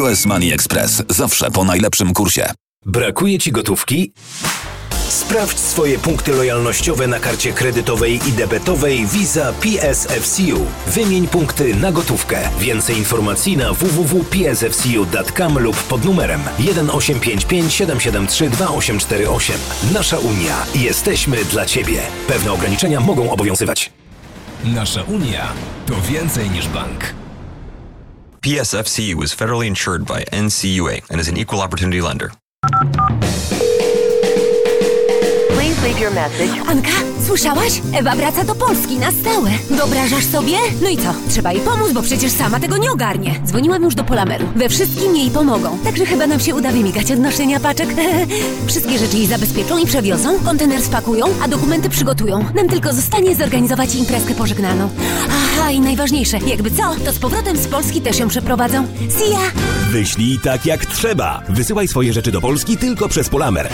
US 0.00 0.26
Money 0.26 0.52
Express 0.52 1.02
zawsze 1.08 1.50
po 1.50 1.64
najlepszym 1.64 2.12
kursie. 2.12 2.46
Brakuje 2.86 3.38
Ci 3.38 3.52
gotówki? 3.52 4.12
Sprawdź 5.08 5.58
swoje 5.58 5.98
punkty 5.98 6.32
lojalnościowe 6.32 7.06
na 7.06 7.20
karcie 7.20 7.52
kredytowej 7.52 8.20
i 8.28 8.32
debetowej 8.32 9.06
Visa 9.06 9.52
PSFCU. 9.52 10.66
Wymień 10.86 11.28
punkty 11.28 11.74
na 11.74 11.92
gotówkę. 11.92 12.38
Więcej 12.58 12.96
informacji 12.96 13.56
na 13.56 13.72
www.psfcu.com 13.72 15.58
lub 15.58 15.76
pod 15.76 16.04
numerem 16.04 16.40
1855 16.56 17.72
773 17.72 18.50
2848. 18.50 19.56
Nasza 19.92 20.18
Unia. 20.18 20.66
Jesteśmy 20.74 21.44
dla 21.44 21.66
Ciebie. 21.66 22.00
Pewne 22.28 22.52
ograniczenia 22.52 23.00
mogą 23.00 23.30
obowiązywać. 23.30 23.92
Nasza 24.64 25.02
Unia 25.02 25.52
to 25.86 25.94
więcej 26.00 26.50
niż 26.50 26.68
bank. 26.68 27.23
PSFCU 28.44 29.22
is 29.22 29.34
federally 29.34 29.66
insured 29.66 30.04
by 30.04 30.22
NCUA 30.24 31.08
and 31.08 31.18
is 31.18 31.28
an 31.28 31.38
equal 31.38 31.62
opportunity 31.62 32.02
lender. 32.02 32.30
Anka, 36.68 36.90
słyszałaś? 37.26 37.80
Ewa 37.92 38.16
wraca 38.16 38.44
do 38.44 38.54
Polski 38.54 38.96
na 38.96 39.10
stałe. 39.10 39.50
Wyobrażasz 39.70 40.24
sobie? 40.24 40.56
No 40.82 40.88
i 40.88 40.96
co? 40.96 41.14
Trzeba 41.28 41.52
jej 41.52 41.60
pomóc, 41.60 41.92
bo 41.92 42.02
przecież 42.02 42.32
sama 42.32 42.60
tego 42.60 42.76
nie 42.76 42.92
ogarnie. 42.92 43.40
Dzwoniłam 43.46 43.82
już 43.82 43.94
do 43.94 44.04
Polameru. 44.04 44.46
We 44.56 44.68
wszystkim 44.68 45.16
jej 45.16 45.30
pomogą. 45.30 45.78
Także 45.84 46.06
chyba 46.06 46.26
nam 46.26 46.40
się 46.40 46.54
uda 46.54 46.72
wymigać 46.72 47.12
od 47.12 47.18
noszenia 47.18 47.60
paczek. 47.60 47.88
Wszystkie 48.68 48.98
rzeczy 48.98 49.16
jej 49.16 49.26
zabezpieczą 49.26 49.78
i 49.78 49.86
przewiozą, 49.86 50.38
kontener 50.44 50.82
spakują, 50.82 51.26
a 51.42 51.48
dokumenty 51.48 51.88
przygotują. 51.88 52.44
Nam 52.54 52.68
tylko 52.68 52.92
zostanie 52.92 53.36
zorganizować 53.36 53.94
imprezkę 53.94 54.34
pożegnaną. 54.34 54.88
Aha, 55.28 55.70
i 55.70 55.80
najważniejsze, 55.80 56.38
jakby 56.46 56.70
co, 56.70 56.94
to 57.04 57.12
z 57.12 57.18
powrotem 57.18 57.56
z 57.56 57.66
Polski 57.66 58.00
też 58.00 58.18
ją 58.18 58.28
przeprowadzą. 58.28 58.86
See 59.08 59.30
ya! 59.30 59.40
Wyślij 59.90 60.38
tak 60.44 60.66
jak 60.66 60.86
trzeba. 60.86 61.42
Wysyłaj 61.48 61.88
swoje 61.88 62.12
rzeczy 62.12 62.32
do 62.32 62.40
Polski 62.40 62.76
tylko 62.76 63.08
przez 63.08 63.28
Polamer. 63.28 63.68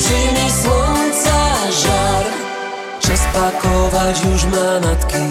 Przyjmij 0.00 0.50
słońca 0.62 1.38
żar. 1.82 2.24
Czas 3.00 3.20
pakować 3.34 4.24
już 4.24 4.44
manatki 4.44 5.26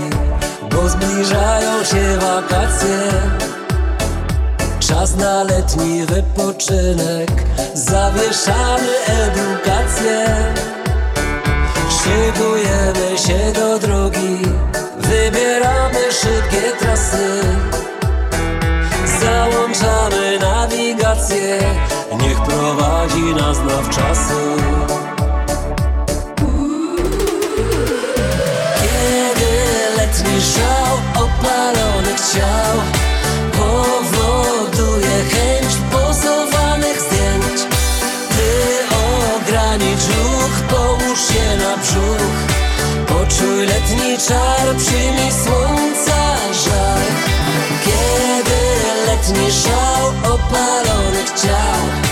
Bo 0.72 0.90
zbliżają 0.90 1.84
się 1.84 2.18
wakacje. 2.18 3.00
Czas 4.80 5.16
na 5.16 5.44
letni 5.44 6.06
wypoczynek 6.06 7.32
Zawieszamy 7.74 8.90
edukację. 9.08 10.26
Szykujemy 12.00 13.18
się 13.18 13.54
do 13.54 13.80
drogi 13.80 14.38
Wybieramy 14.98 16.12
szybkie 16.12 16.72
trasy. 16.80 17.42
Załączamy 19.22 20.40
nawigację 20.40 21.60
Niech 22.18 22.42
prowadzi 22.42 23.34
nas 23.36 23.58
nawczasy 23.58 24.34
Kiedy 28.82 29.52
letni 29.98 30.42
szał 30.42 31.24
opalonych 31.24 32.20
ciał 32.34 32.76
Powoduje 33.52 35.24
chęć 35.32 35.74
pozowanych 35.92 37.02
zdjęć 37.02 37.62
Ty 38.30 38.50
ogranicz 38.96 40.06
ruch, 40.08 40.56
połóż 40.70 41.20
się 41.20 41.58
na 41.58 41.78
brzuch. 41.78 42.40
Poczuj 43.08 43.66
letni 43.66 44.18
czar, 44.28 44.76
przyjmij 44.78 45.32
słońca 45.32 45.99
opalonych 50.24 51.32
ciał 51.42 52.09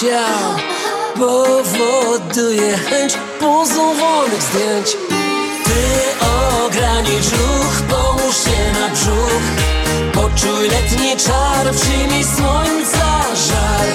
ciał 0.00 0.56
Powoduje 1.14 2.76
chęć 2.76 3.18
pozowanych 3.40 4.42
zdjęć. 4.42 4.96
Ty 5.64 5.80
ogranicz 6.64 7.30
ruch, 7.32 7.82
połóż 7.88 8.36
się 8.44 8.80
na 8.80 8.88
brzuch. 8.88 9.46
Poczuj 10.12 10.68
letni 10.68 11.16
czar, 11.16 11.74
przyjmij 11.74 12.24
słońca 12.24 13.08
żar 13.48 13.86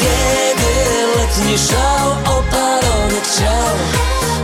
Kiedy 0.00 0.72
letni 1.16 1.58
szał 1.58 2.10
opalonych 2.38 3.26
ciał 3.38 3.76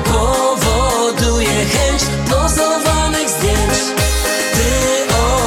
Powoduje 0.04 1.64
chęć 1.64 2.02
pozowanych 2.30 3.28
zdjęć. 3.28 3.78
Ty 4.54 4.70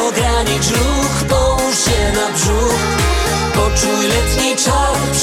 ogranicz 0.07 0.69
ruch, 0.69 1.23
połóż 1.29 1.75
się 1.85 2.13
na 2.13 2.31
brzuch. 2.35 2.79
Poczuj 3.55 4.07
letni 4.07 4.55
czar, 4.55 5.18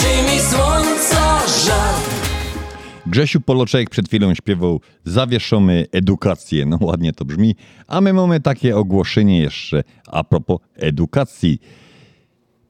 Grzesiu 3.16 3.40
Poloczek 3.40 3.90
przed 3.90 4.08
chwilą 4.08 4.34
śpiewał 4.34 4.80
Zawieszamy 5.04 5.86
edukację. 5.92 6.66
No 6.66 6.78
ładnie 6.80 7.12
to 7.12 7.24
brzmi. 7.24 7.56
A 7.86 8.00
my 8.00 8.12
mamy 8.12 8.40
takie 8.40 8.76
ogłoszenie 8.76 9.38
jeszcze 9.38 9.82
a 10.06 10.24
propos 10.24 10.58
edukacji. 10.74 11.58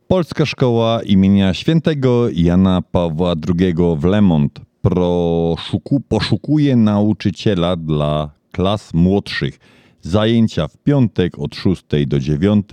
Polska 0.08 0.46
Szkoła 0.46 1.02
imienia 1.02 1.54
Świętego 1.54 2.28
Jana 2.32 2.82
Pawła 2.82 3.34
II 3.58 3.74
w 3.98 4.04
Lemont 4.04 4.60
proszuku, 4.82 6.00
poszukuje 6.08 6.76
nauczyciela 6.76 7.76
dla 7.76 8.30
klas 8.52 8.94
młodszych. 8.94 9.58
Zajęcia 10.00 10.68
w 10.68 10.76
piątek 10.76 11.38
od 11.38 11.54
6 11.54 11.82
do 12.06 12.20
9, 12.20 12.66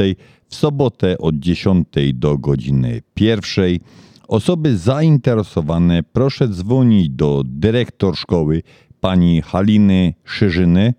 w 0.48 0.56
sobotę 0.56 1.18
od 1.18 1.36
10 1.36 1.88
do 2.14 2.38
godziny 2.38 3.02
1. 3.20 3.80
Osoby 4.34 4.78
zainteresowane 4.78 6.04
proszę 6.04 6.48
dzwonić 6.48 7.10
do 7.10 7.43
dyrektor 7.46 8.17
szkoły 8.17 8.63
pani 9.00 9.41
Haliny 9.41 10.13
Szyżyny. 10.26 10.93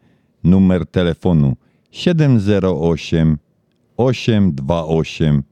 Numer 0.45 0.87
telefonu 0.87 1.57
708 1.91 3.39
828 3.97 5.43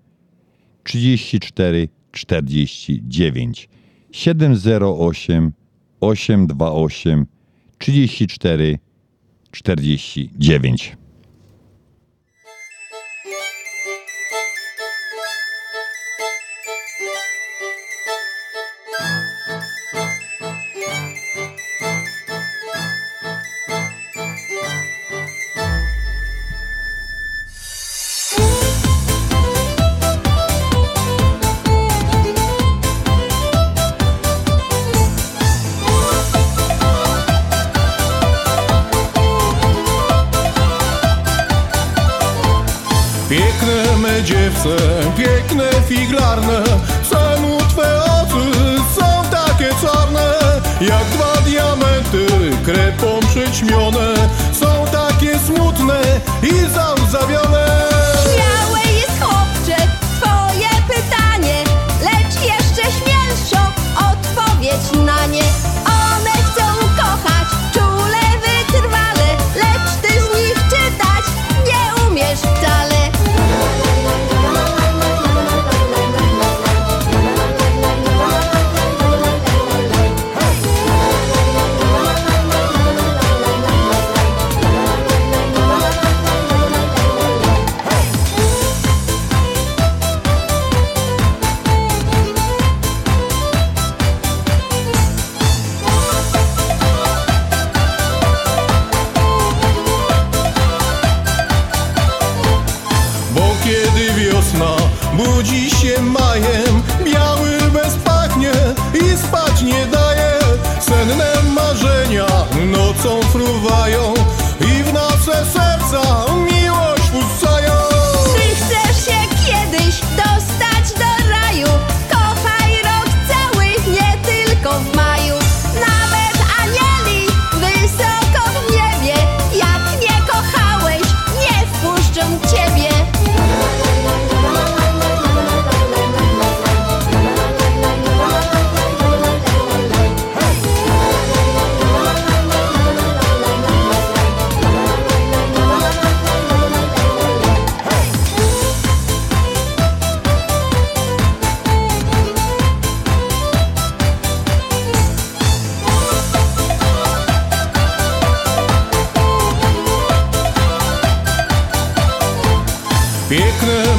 34 0.85 1.89
49 2.13 3.69
708 4.13 5.53
828 6.01 7.27
34 7.79 8.79
49 9.51 11.02
Dziewczę, 44.25 44.77
piękne 45.17 45.71
figlarne. 45.89 46.63
Czemu 47.11 47.59
twe 47.59 48.03
oczy 48.05 48.59
są 48.97 49.31
takie 49.31 49.69
czarne 49.83 50.33
Jak 50.81 51.05
dwa 51.05 51.41
diamenty 51.45 52.27
krepą 52.65 53.21
przyćmione. 53.21 54.15
Są 54.61 54.67
takie 54.93 55.39
smutne 55.39 56.01
i 56.43 56.62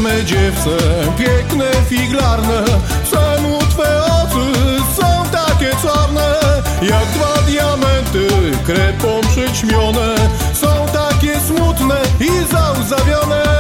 Dziewczę, 0.04 0.78
piękne 1.18 1.66
figlarne 1.90 2.64
Czemu 3.12 3.60
twe 3.60 4.04
oczy 4.04 4.60
są 4.98 5.30
takie 5.32 5.70
czarne? 5.70 6.36
Jak 6.82 7.06
dwa 7.06 7.42
diamenty 7.48 8.28
krepą 8.66 9.22
przyćmione 9.22 10.16
Są 10.54 10.68
takie 10.94 11.40
smutne 11.40 12.02
i 12.20 12.52
załzawione 12.52 13.53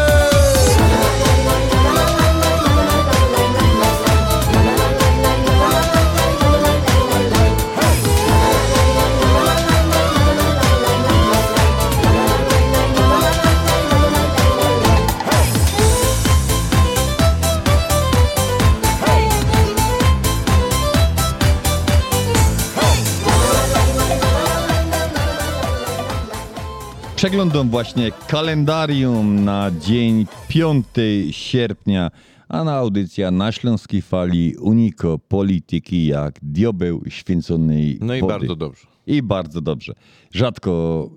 Przeglądam 27.33 27.69
właśnie 27.69 28.11
kalendarium 28.27 29.43
na 29.45 29.71
dzień 29.79 30.25
5 30.47 30.85
sierpnia, 31.31 32.11
a 32.49 32.63
na 32.63 32.73
audycja 32.73 33.31
na 33.31 33.51
Śląskiej 33.51 34.01
Fali 34.01 34.55
Uniko 34.55 35.19
Polityki 35.19 36.05
jak 36.05 36.39
diobeł 36.43 37.03
święconej 37.07 37.97
No 38.01 38.15
i 38.15 38.21
wody. 38.21 38.33
bardzo 38.33 38.55
dobrze. 38.55 38.87
I 39.07 39.21
bardzo 39.21 39.61
dobrze. 39.61 39.93
Rzadko 40.31 41.09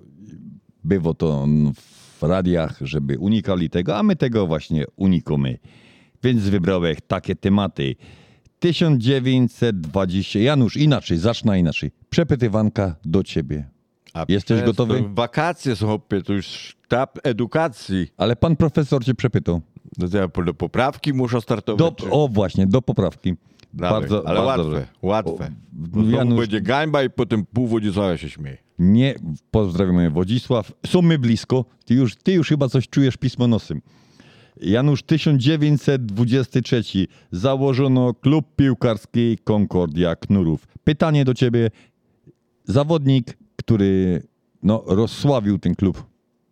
bywa 0.84 1.14
to 1.14 1.46
w 2.20 2.22
radiach, 2.22 2.78
żeby 2.80 3.18
unikali 3.18 3.70
tego, 3.70 3.96
a 3.96 4.02
my 4.02 4.16
tego 4.16 4.46
właśnie 4.46 4.84
unikamy. 4.96 5.58
Więc 6.22 6.42
wybrałem 6.42 6.96
takie 7.06 7.34
tematy. 7.34 7.96
1920. 8.58 10.38
Janusz, 10.38 10.76
inaczej, 10.76 11.18
zacznę 11.18 11.60
inaczej. 11.60 11.90
Przepytywanka 12.10 12.96
do 13.04 13.22
ciebie. 13.22 13.75
Jesteś 14.28 14.56
Przez 14.56 14.66
gotowy? 14.66 15.02
to 15.02 15.08
Wakacje 15.14 15.76
są, 15.76 15.86
hopie, 15.86 16.22
to 16.22 16.32
już 16.32 16.46
sztab 16.46 17.18
edukacji. 17.22 18.06
Ale 18.16 18.36
pan 18.36 18.56
profesor 18.56 19.04
cię 19.04 19.14
przepytał. 19.14 19.60
No 19.98 20.06
ja 20.18 20.28
po- 20.28 20.44
do 20.44 20.54
poprawki 20.54 21.12
muszę 21.12 21.40
startować. 21.40 21.78
Do, 21.78 21.92
czy- 21.92 22.10
o 22.10 22.28
właśnie, 22.28 22.66
do 22.66 22.82
poprawki. 22.82 23.34
Dawaj, 23.74 24.00
bardzo, 24.00 24.28
ale 24.28 24.40
bardzo 24.42 24.46
łatwe, 24.48 24.64
dobrze. 24.64 24.86
łatwe. 25.02 25.50
Bo 25.72 26.00
znowu 26.02 26.16
Janusz, 26.16 26.40
będzie 26.40 26.60
gańba 26.60 27.02
i 27.02 27.10
potem 27.10 27.46
pół 27.46 27.66
Wodzisława 27.66 28.16
się 28.16 28.30
śmieje. 28.30 28.56
nie, 28.78 29.14
pozdrawiamy 29.50 30.10
Wodzisław. 30.10 30.72
Są 30.86 31.02
my 31.02 31.18
blisko. 31.18 31.64
Ty 31.84 31.94
już, 31.94 32.16
ty 32.16 32.32
już 32.32 32.48
chyba 32.48 32.68
coś 32.68 32.88
czujesz 32.88 33.16
pismo 33.16 33.46
nosem. 33.46 33.80
Janusz 34.60 35.02
1923 35.02 36.82
założono 37.32 38.14
klub 38.14 38.46
piłkarski 38.56 39.38
Concordia 39.44 40.16
Knurów. 40.16 40.68
Pytanie 40.84 41.24
do 41.24 41.34
ciebie. 41.34 41.70
zawodnik, 42.64 43.38
który 43.66 44.22
no, 44.62 44.84
rozsławił 44.86 45.58
ten 45.58 45.74
klub. 45.74 46.04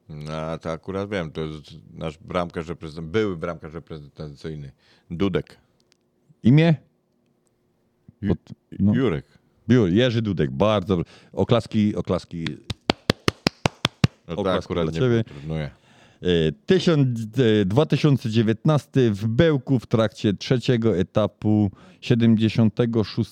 No, 0.08 0.58
to 0.58 0.70
akurat 0.70 1.10
wiem, 1.10 1.30
to 1.30 1.40
jest 1.40 1.70
nasz 1.92 2.18
bramkarz 2.18 2.68
reprezentacyjny, 2.68 3.12
były 3.12 3.36
bramkarz 3.36 3.72
reprezentacyjny, 3.74 4.72
Dudek. 5.10 5.56
Imię? 6.42 6.74
No. 8.22 8.94
Jurek. 8.94 9.24
Jur, 9.68 9.90
Jerzy 9.90 10.22
Dudek, 10.22 10.50
bardzo. 10.50 11.02
Oklaski, 11.32 11.96
oklaski. 11.96 12.44
No 14.28 14.34
oklaski 14.36 14.64
akurat 14.64 14.84
dla 14.84 14.92
nie 14.92 14.98
ciebie. 14.98 15.24
potrudnuję. 15.24 15.70
E, 16.22 16.52
Tysiąc, 16.66 17.20
e, 17.60 17.64
2019 17.64 19.10
w 19.10 19.26
Bełku 19.26 19.78
w 19.78 19.86
trakcie 19.86 20.32
trzeciego 20.32 20.96
etapu 20.96 21.70
76. 22.00 23.30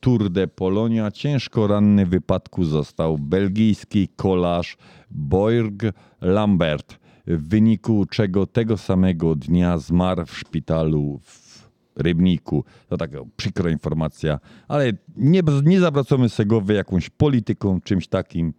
Tour 0.00 0.30
de 0.30 0.48
Polonia 0.48 1.10
ciężko 1.10 1.66
ranny 1.66 2.06
w 2.06 2.08
wypadku 2.08 2.64
został 2.64 3.18
belgijski 3.18 4.08
kolarz 4.16 4.76
Borg 5.10 5.82
Lambert, 6.20 6.98
w 7.26 7.48
wyniku 7.48 8.06
czego 8.10 8.46
tego 8.46 8.76
samego 8.76 9.34
dnia 9.34 9.78
zmarł 9.78 10.26
w 10.26 10.38
szpitalu 10.38 11.20
w 11.24 11.48
Rybniku. 11.96 12.64
To 12.88 12.96
taka 12.96 13.18
przykra 13.36 13.70
informacja, 13.70 14.38
ale 14.68 14.92
nie, 15.16 15.42
nie 15.64 15.80
zawracamy 15.80 16.28
się 16.28 16.44
głowy 16.44 16.74
jakąś 16.74 17.10
polityką, 17.10 17.80
czymś 17.80 18.08
takim. 18.08 18.54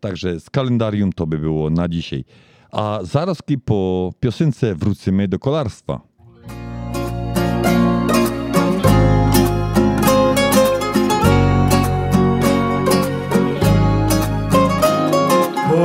Także 0.00 0.40
z 0.40 0.50
kalendarium 0.50 1.12
to 1.12 1.26
by 1.26 1.38
było 1.38 1.70
na 1.70 1.88
dzisiaj. 1.88 2.24
A 2.72 2.98
zaraz 3.02 3.38
po 3.64 4.12
piosence 4.20 4.74
wrócimy 4.74 5.28
do 5.28 5.38
kolarstwa. 5.38 6.13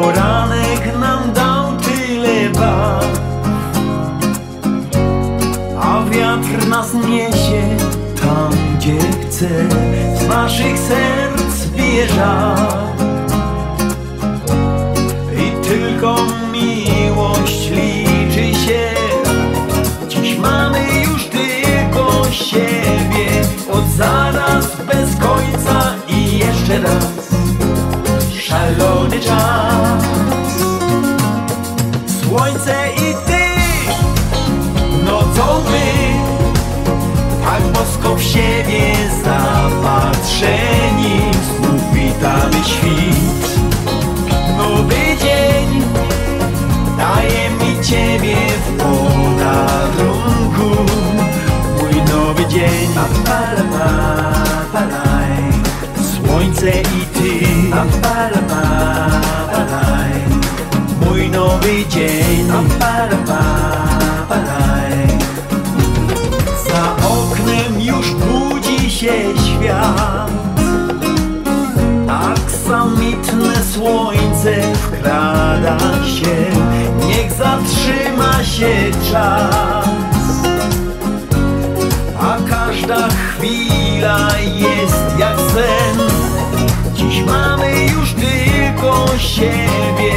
Poranek 0.01 0.99
nam 0.99 1.33
dał 1.33 1.77
tyle 1.77 2.49
barw 2.49 3.19
A 5.81 6.03
wiatr 6.09 6.67
nas 6.67 6.93
niesie 6.93 7.77
tam, 8.21 8.51
gdzie 8.75 8.97
chce. 8.97 9.49
Z 10.19 10.27
naszych 10.27 10.79
serc 10.79 11.65
bije 11.65 12.07
I 15.37 15.67
tylko 15.67 16.15
miłość 16.51 17.69
liczy 17.69 18.59
się. 18.59 18.95
Dziś 20.07 20.37
mamy 20.37 20.79
już 21.05 21.25
tylko 21.25 22.31
siebie. 22.31 23.27
Od 23.71 23.87
zaraz 23.97 24.65
bez 24.75 25.15
końca 25.15 25.93
i 26.07 26.37
jeszcze 26.37 26.81
raz. 26.81 27.29
Szalony 28.39 29.19
czas 29.19 29.68
W 38.17 38.21
siebie 38.21 38.95
zapatrzeni 39.23 41.21
Znów 41.31 41.93
witamy 41.93 42.63
świt. 42.65 43.59
Nowy 44.57 44.95
dzień 44.95 45.83
daje 46.97 47.49
mi 47.49 47.81
ciebie 47.83 48.35
w 48.65 48.67
podarunku 48.77 50.69
Mój 51.81 51.95
nowy 52.13 52.45
dzień. 52.47 52.89
Apalapapalaj 52.97 55.37
Słońce 55.95 56.71
i 56.71 57.05
ty. 57.13 57.39
Apalapapalaj 57.73 60.13
Mój 61.05 61.29
nowy 61.29 61.85
dzień 61.89 62.51
świat 69.69 70.31
Aksamitne 72.07 73.63
słońce 73.73 74.73
wkrada 74.73 75.77
się 76.05 76.35
Niech 77.07 77.31
zatrzyma 77.31 78.43
się 78.43 78.91
czas. 79.11 79.89
A 82.19 82.37
każda 82.49 83.07
chwila 83.07 84.29
jest 84.37 85.19
jak 85.19 85.37
sen. 85.37 85.99
Dziś 86.95 87.23
mamy 87.25 87.85
już 87.85 88.13
tylko 88.13 89.07
siebie 89.17 90.13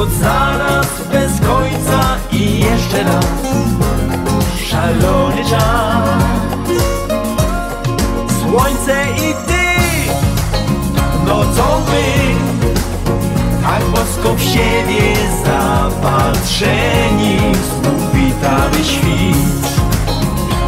Od 0.00 0.10
zaraz 0.10 0.86
bez 1.12 1.40
końca 1.40 2.16
i 2.32 2.60
jeszcze 2.60 3.04
raz. 3.04 3.26
Szalony 4.70 5.44
czas 5.50 6.45
Słońce 8.56 8.96
i 9.16 9.34
ty. 9.46 9.66
Nocą 11.26 11.62
my 11.88 12.06
Tak 13.62 13.82
bosko 13.84 14.34
w 14.34 14.42
siebie 14.42 15.16
zapatrzeni 15.44 17.38
Znów 17.54 18.14
witamy 18.14 18.84
świt. 18.84 19.66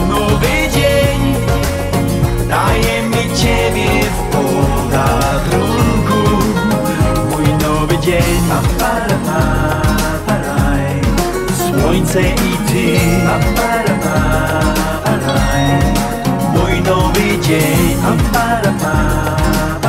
Nowy 0.08 0.70
dzień 0.74 1.34
Daje 2.48 3.02
mi 3.02 3.36
ciebie 3.36 3.90
w 4.04 4.18
podarunku 4.36 6.22
Mój 7.30 7.46
nowy 7.62 7.98
dzień 7.98 8.42
Słońce 11.56 12.20
i 12.20 12.56
ty 12.72 12.98
Mój 16.88 16.96
nowy 16.96 17.38
dzień 17.40 17.96
Apalapapalaj 18.04 19.87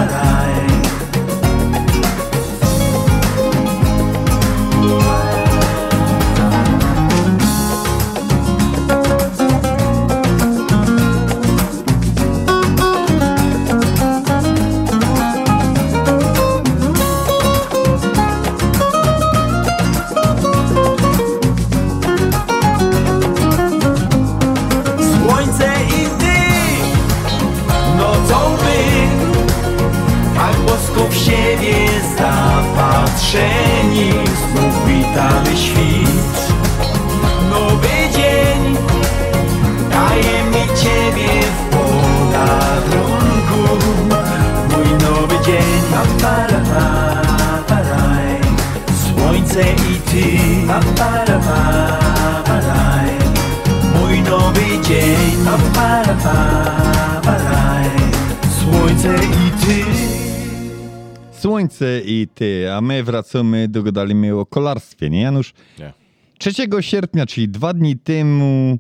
i 62.10 62.28
ty, 62.34 62.72
a 62.74 62.82
my 62.82 63.04
wracamy 63.04 63.68
do 63.68 63.84
gadaliśmy 63.84 64.36
o 64.36 64.46
kolarstwie, 64.46 65.10
nie 65.10 65.22
Janusz? 65.22 65.54
Nie. 65.80 65.94
3 66.40 66.52
sierpnia, 66.80 67.26
czyli 67.26 67.50
dwa 67.50 67.74
dni 67.74 67.98
temu 67.98 68.80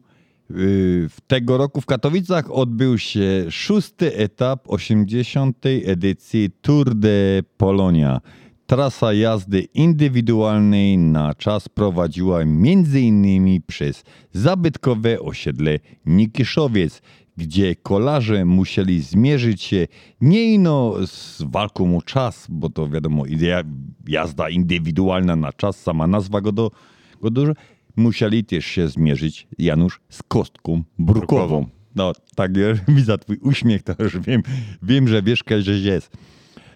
yy, 0.49 0.55
w 1.09 1.17
tego 1.27 1.57
roku 1.57 1.81
w 1.81 1.85
Katowicach 1.85 2.51
odbył 2.51 2.97
się 2.97 3.45
szósty 3.49 4.15
etap 4.15 4.59
80. 4.67 5.57
edycji 5.85 6.49
Tour 6.61 6.95
de 6.95 7.43
Polonia. 7.57 8.21
Trasa 8.65 9.13
jazdy 9.13 9.61
indywidualnej 9.73 10.97
na 10.97 11.35
czas 11.35 11.69
prowadziła 11.69 12.41
m.in. 12.41 13.61
przez 13.67 14.03
zabytkowe 14.33 15.19
osiedle 15.19 15.79
Nikiszowiec, 16.05 17.01
gdzie 17.39 17.75
kolarze 17.75 18.45
musieli 18.45 19.01
zmierzyć 19.01 19.61
się 19.61 19.87
nie 20.21 20.53
ino 20.53 20.95
z 21.07 21.41
walką 21.41 21.97
o 21.97 22.01
czas, 22.01 22.47
bo 22.49 22.69
to 22.69 22.89
wiadomo, 22.89 23.25
idea, 23.25 23.63
jazda 24.07 24.49
indywidualna 24.49 25.35
na 25.35 25.53
czas, 25.53 25.81
sama 25.81 26.07
nazwa 26.07 26.41
go, 26.41 26.51
do, 26.51 26.71
go 27.21 27.29
dużo, 27.29 27.53
musieli 27.95 28.45
też 28.45 28.65
się 28.65 28.87
zmierzyć, 28.87 29.47
Janusz, 29.57 30.01
z 30.09 30.23
kostką 30.23 30.83
brukową. 30.99 31.67
No, 31.95 32.13
tak, 32.35 32.51
widzę 32.87 33.17
twój 33.17 33.37
uśmiech, 33.37 33.83
to 33.83 33.93
już 33.99 34.19
wiem, 34.19 34.43
wiem 34.83 35.07
że 35.07 35.23
wiesz, 35.23 35.43
że 35.59 35.73
jest. 35.73 36.17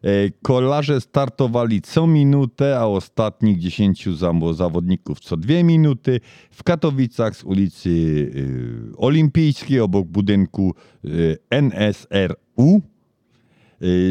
E, 0.03 0.29
Kolarze 0.41 1.01
startowali 1.01 1.81
co 1.81 2.07
minutę, 2.07 2.79
a 2.79 2.85
ostatnich 2.85 3.59
10 3.59 4.07
zam- 4.07 4.53
zawodników 4.53 5.19
co 5.19 5.37
dwie 5.37 5.63
minuty. 5.63 6.19
W 6.51 6.63
Katowicach 6.63 7.35
z 7.35 7.43
ulicy 7.43 7.89
y, 7.89 8.97
Olimpijskiej 8.97 9.79
obok 9.79 10.07
budynku 10.07 10.73
y, 11.05 11.37
NSRU. 11.49 12.81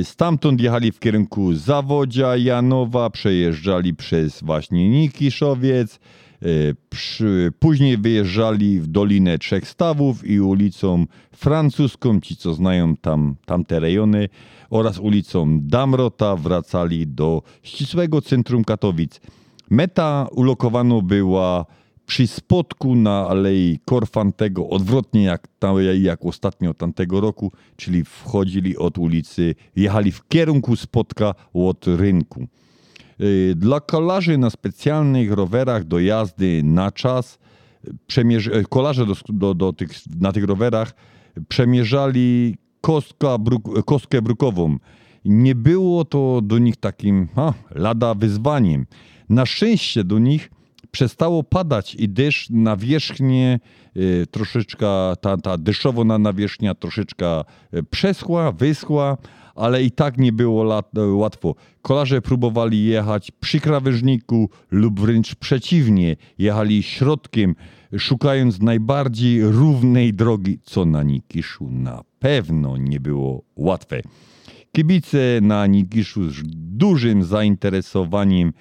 Stamtąd 0.03 0.61
jechali 0.61 0.93
w 0.93 0.99
kierunku 0.99 1.55
Zawodzia, 1.55 2.36
Janowa, 2.36 3.11
przejeżdżali 3.11 3.95
przez 3.95 4.43
właśnie 4.43 4.90
Nikiszowiec, 4.90 6.01
później 7.59 7.99
wyjeżdżali 7.99 8.80
w 8.80 8.86
Dolinę 8.86 9.38
Trzech 9.38 9.68
Stawów 9.68 10.26
i 10.26 10.40
ulicą 10.40 11.07
Francuską, 11.32 12.20
ci 12.20 12.36
co 12.36 12.55
znają 12.55 12.97
tam, 12.97 13.36
tamte 13.47 13.80
rejony, 13.80 14.28
oraz 14.73 14.99
ulicą 14.99 15.61
Damrota 15.61 16.37
wracali 16.37 17.07
do 17.07 17.43
ścisłego 17.62 18.23
centrum 18.23 18.64
Katowic. 18.64 19.20
Meta 19.70 20.29
ulokowana 20.31 21.01
była 21.03 21.66
przy 22.07 22.27
spotku 22.27 22.95
na 22.95 23.29
Alei 23.29 23.79
Korfantego, 23.85 24.68
odwrotnie 24.68 25.23
jak, 25.23 25.49
jak 26.01 26.25
ostatnio 26.25 26.75
tamtego 26.75 27.20
roku, 27.20 27.53
czyli 27.77 28.05
wchodzili 28.05 28.77
od 28.77 28.99
ulicy, 28.99 29.55
jechali 29.77 30.12
w 30.12 30.29
kierunku 30.29 30.77
spotka 30.77 31.35
od 31.53 31.87
rynku. 31.87 32.47
Yy, 33.18 33.55
Dla 33.57 33.81
kolarzy 33.81 34.39
na 34.39 34.51
specjalnych 34.51 35.33
rowerach 35.33 35.85
do 35.85 35.99
jazdy 35.99 36.62
na 36.64 36.91
czas, 36.91 37.39
kolarze 38.70 39.07
do, 39.07 39.14
do, 39.29 39.55
do 39.55 39.73
tych, 39.73 39.91
na 40.20 40.33
tych 40.33 40.45
rowerach 40.45 40.95
przemierzali 41.49 42.57
kostka 42.83 43.39
bruk, 43.39 43.85
kostkę 43.85 44.22
brukową. 44.22 44.76
Nie 45.24 45.55
było 45.55 46.05
to 46.05 46.41
do 46.43 46.59
nich 46.59 46.76
takim 46.76 47.28
lada 47.70 48.14
wyzwaniem. 48.14 48.87
Na 49.28 49.47
szczęście 49.47 50.05
do 50.05 50.18
nich 50.18 50.51
przestało 50.91 51.43
padać 51.43 51.95
i 51.95 52.09
deszcz 52.09 52.51
nawierzchnię 52.51 53.61
y, 53.97 54.26
troszeczkę, 54.30 54.87
ta, 55.20 55.37
ta 55.37 55.59
deszczowo 55.59 56.05
na 56.05 56.18
nawierzchnia 56.18 56.74
troszeczkę 56.74 57.41
y, 57.41 57.83
przeschła, 57.83 58.53
wyschła, 58.53 59.16
ale 59.55 59.83
i 59.83 59.91
tak 59.91 60.18
nie 60.18 60.33
było 60.33 60.64
lat, 60.64 60.91
łatwo. 61.12 61.55
Kolarze 61.83 62.22
próbowali 62.22 62.85
jechać 62.85 63.30
przy 63.30 63.61
krawężniku 63.61 64.51
lub 64.70 65.01
wręcz 65.01 65.35
przeciwnie, 65.35 66.16
jechali 66.39 66.83
środkiem, 66.83 67.55
szukając 67.99 68.61
najbardziej 68.61 69.43
równej 69.43 70.14
drogi, 70.14 70.59
co 70.62 70.84
na 70.84 71.03
Nikiszu 71.03 71.70
na 71.70 72.03
pewno 72.18 72.76
nie 72.76 73.01
było 73.01 73.43
łatwe. 73.57 74.03
Kibice 74.72 75.18
na 75.43 75.66
Nikiszu 75.66 76.30
z 76.30 76.43
dużym 76.55 77.24
zainteresowaniem 77.24 78.53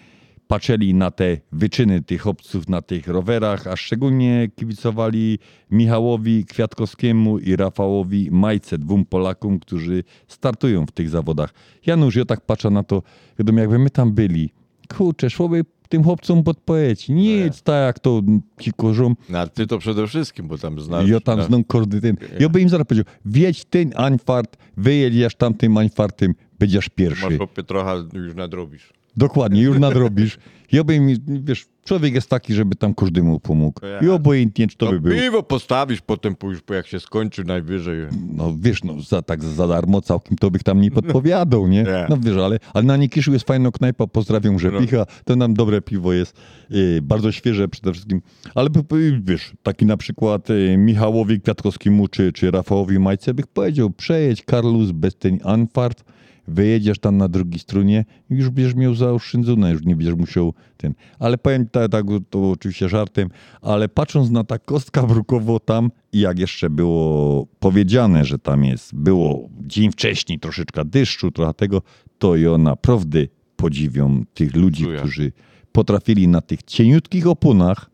patrzyli 0.47 0.93
na 0.93 1.11
te 1.11 1.37
wyczyny 1.51 2.01
tych 2.01 2.21
chłopców 2.21 2.69
na 2.69 2.81
tych 2.81 3.07
rowerach, 3.07 3.67
a 3.67 3.75
szczególnie 3.75 4.49
kibicowali 4.55 5.39
Michałowi 5.71 6.45
Kwiatkowskiemu 6.45 7.39
i 7.39 7.55
Rafałowi 7.55 8.31
Majce, 8.31 8.77
dwóm 8.77 9.05
Polakom, 9.05 9.59
którzy 9.59 10.03
startują 10.27 10.85
w 10.85 10.91
tych 10.91 11.09
zawodach. 11.09 11.53
Janusz, 11.85 12.15
ja 12.15 12.25
tak 12.25 12.45
patrzę 12.45 12.69
na 12.69 12.83
to, 12.83 13.03
wiadomo, 13.39 13.59
jakby 13.59 13.79
my 13.79 13.89
tam 13.89 14.11
byli, 14.11 14.49
kurczę, 14.97 15.29
szłoby 15.29 15.65
tym 15.91 16.03
chłopcom 16.03 16.43
podpowiedzieć, 16.43 17.09
nie 17.09 17.31
jedź 17.31 17.61
tak 17.61 17.85
jak 17.85 17.99
to 17.99 18.21
ci 18.59 18.71
korzą. 18.73 19.15
No, 19.29 19.39
a 19.39 19.47
ty 19.47 19.67
to 19.67 19.77
przede 19.77 20.07
wszystkim, 20.07 20.47
bo 20.47 20.57
tam 20.57 20.79
znasz. 20.79 21.09
Ja 21.09 21.19
tam 21.19 21.39
no. 21.39 21.45
znam 21.45 21.63
kordy 21.63 22.01
ten. 22.01 22.17
Ja 22.39 22.49
bym 22.49 22.61
im 22.61 22.69
zaraz 22.69 22.87
powiedział, 22.87 23.13
wiedź 23.25 23.65
ten 23.65 23.91
Anfart, 23.95 24.57
wyjedziesz 24.77 25.35
tamtym 25.35 25.77
Anfartem, 25.77 26.35
będziesz 26.59 26.89
pierwszy. 26.89 27.25
Masz 27.25 27.37
chłopie 27.37 27.63
trochę 27.63 28.03
już 28.13 28.35
nadrobisz. 28.35 29.00
Dokładnie, 29.17 29.61
już 29.61 29.79
nadrobisz. 29.79 30.37
Ja 30.71 30.83
bym, 30.83 31.07
wiesz, 31.27 31.65
człowiek 31.85 32.13
jest 32.13 32.29
taki, 32.29 32.53
żeby 32.53 32.75
tam 32.75 32.95
każdemu 32.95 33.39
pomógł. 33.39 33.81
I 34.01 34.09
obojętnie, 34.09 34.67
czy 34.67 34.77
to 34.77 34.85
no, 34.85 34.91
by 34.91 34.99
było. 34.99 35.21
piwo 35.21 35.43
postawisz, 35.43 36.01
potem 36.01 36.35
pójdziesz, 36.35 36.63
jak 36.69 36.87
się 36.87 36.99
skończy 36.99 37.43
najwyżej. 37.43 37.97
No 38.33 38.55
wiesz, 38.59 38.83
no 38.83 39.01
za, 39.01 39.21
tak 39.21 39.43
za 39.43 39.67
darmo 39.67 40.01
całkiem 40.01 40.37
to 40.37 40.51
bych 40.51 40.63
tam 40.63 40.81
nie 40.81 40.91
podpowiadał, 40.91 41.67
nie? 41.67 41.85
No 42.09 42.17
wiesz, 42.17 42.37
ale, 42.37 42.59
ale 42.73 42.83
na 42.83 42.97
Nikiszu 42.97 43.33
jest 43.33 43.47
fajna 43.47 43.71
knajpa, 43.71 44.07
pozdrawiam 44.07 44.59
Rzepicha, 44.59 45.05
to 45.25 45.35
nam 45.35 45.53
dobre 45.53 45.81
piwo 45.81 46.13
jest, 46.13 46.37
yy, 46.69 47.01
bardzo 47.01 47.31
świeże 47.31 47.67
przede 47.67 47.91
wszystkim. 47.93 48.21
Ale 48.55 48.69
wiesz, 49.23 49.53
taki 49.63 49.85
na 49.85 49.97
przykład 49.97 50.49
yy, 50.49 50.77
Michałowi 50.77 51.41
Kwiatkowskiemu 51.41 52.07
czy, 52.07 52.33
czy 52.33 52.51
Rafałowi 52.51 52.99
Majce 52.99 53.33
bych 53.33 53.47
powiedział, 53.47 53.89
przejedź 53.89 54.43
Karlus 54.43 54.91
bez 54.91 55.15
ten 55.15 55.39
Anfart, 55.43 56.03
wyjedziesz 56.51 56.99
tam 56.99 57.17
na 57.17 57.27
drugiej 57.27 57.59
stronie 57.59 58.05
i 58.29 58.35
już 58.35 58.49
będziesz 58.49 58.75
miał 58.75 58.95
zaoszczędzone, 58.95 59.71
już 59.71 59.85
nie 59.85 59.95
będziesz 59.95 60.15
musiał 60.15 60.53
ten. 60.77 60.93
Ale 61.19 61.37
powiem 61.37 61.67
tak, 61.69 61.91
tak 61.91 62.05
to 62.29 62.51
oczywiście 62.51 62.89
żartem, 62.89 63.29
ale 63.61 63.89
patrząc 63.89 64.29
na 64.29 64.43
ta 64.43 64.59
kostka 64.59 65.03
brukowo 65.03 65.59
tam 65.59 65.91
i 66.13 66.19
jak 66.19 66.39
jeszcze 66.39 66.69
było 66.69 67.47
powiedziane, 67.59 68.25
że 68.25 68.39
tam 68.39 68.63
jest, 68.63 68.95
było 68.95 69.49
dzień 69.59 69.91
wcześniej 69.91 70.39
troszeczkę 70.39 70.85
deszczu, 70.85 71.31
trochę 71.31 71.53
tego, 71.53 71.81
to 72.17 72.35
ja 72.35 72.57
naprawdę 72.57 73.19
podziwiam 73.55 74.25
tych 74.33 74.55
ludzi, 74.55 74.85
którzy 74.97 75.31
potrafili 75.71 76.27
na 76.27 76.41
tych 76.41 76.63
cieniutkich 76.63 77.27
oponach 77.27 77.91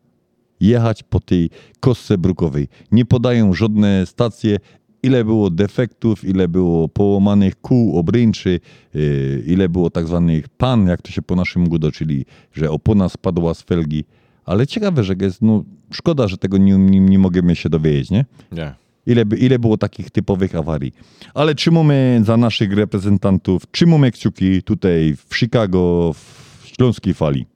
jechać 0.60 1.02
po 1.02 1.20
tej 1.20 1.50
kostce 1.80 2.18
brukowej. 2.18 2.68
Nie 2.92 3.04
podają 3.04 3.54
żadne 3.54 4.06
stacje, 4.06 4.58
ile 5.02 5.24
było 5.24 5.50
defektów, 5.50 6.24
ile 6.24 6.48
było 6.48 6.88
połamanych 6.88 7.60
kół, 7.60 7.98
obręczy, 7.98 8.60
yy, 8.94 9.42
ile 9.46 9.68
było 9.68 9.90
tak 9.90 10.06
zwanych 10.06 10.48
pan, 10.48 10.86
jak 10.86 11.02
to 11.02 11.10
się 11.10 11.22
po 11.22 11.36
naszym 11.36 11.68
gudo, 11.68 11.92
czyli 11.92 12.24
że 12.52 12.70
opona 12.70 13.08
spadła 13.08 13.54
z 13.54 13.62
felgi. 13.62 14.04
Ale 14.44 14.66
ciekawe, 14.66 15.04
że 15.04 15.14
jest, 15.20 15.42
no 15.42 15.64
szkoda, 15.92 16.28
że 16.28 16.36
tego 16.36 16.58
nie, 16.58 16.78
nie, 16.78 17.00
nie 17.00 17.18
możemy 17.18 17.56
się 17.56 17.68
dowiedzieć, 17.68 18.10
nie? 18.10 18.24
Nie. 18.52 18.74
Ile, 19.06 19.24
ile 19.38 19.58
było 19.58 19.76
takich 19.76 20.10
typowych 20.10 20.54
awarii. 20.54 20.92
Ale 21.34 21.54
trzymamy 21.54 22.22
za 22.24 22.36
naszych 22.36 22.72
reprezentantów, 22.72 23.62
trzymamy 23.70 24.10
kciuki 24.10 24.62
tutaj 24.62 25.16
w 25.28 25.36
Chicago, 25.36 26.12
w 26.12 26.66
Śląskiej 26.66 27.14
Fali. 27.14 27.46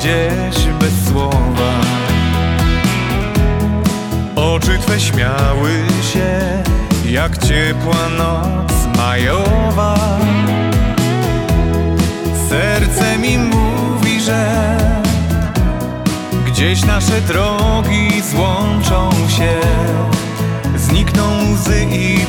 Gdzieś 0.00 0.66
bez 0.66 1.08
słowa. 1.08 1.72
Oczy 4.36 4.78
twe 4.78 5.00
śmiały 5.00 5.70
się, 6.12 6.62
jak 7.10 7.38
ciepła 7.38 8.08
noc 8.18 8.96
majowa. 8.96 10.18
Serce 12.48 13.18
mi 13.18 13.38
mówi, 13.38 14.20
że 14.20 14.76
gdzieś 16.46 16.84
nasze 16.84 17.20
drogi 17.20 18.22
złączą 18.22 19.10
się, 19.28 19.60
znikną 20.76 21.52
łzy 21.52 21.86
i 21.90 22.26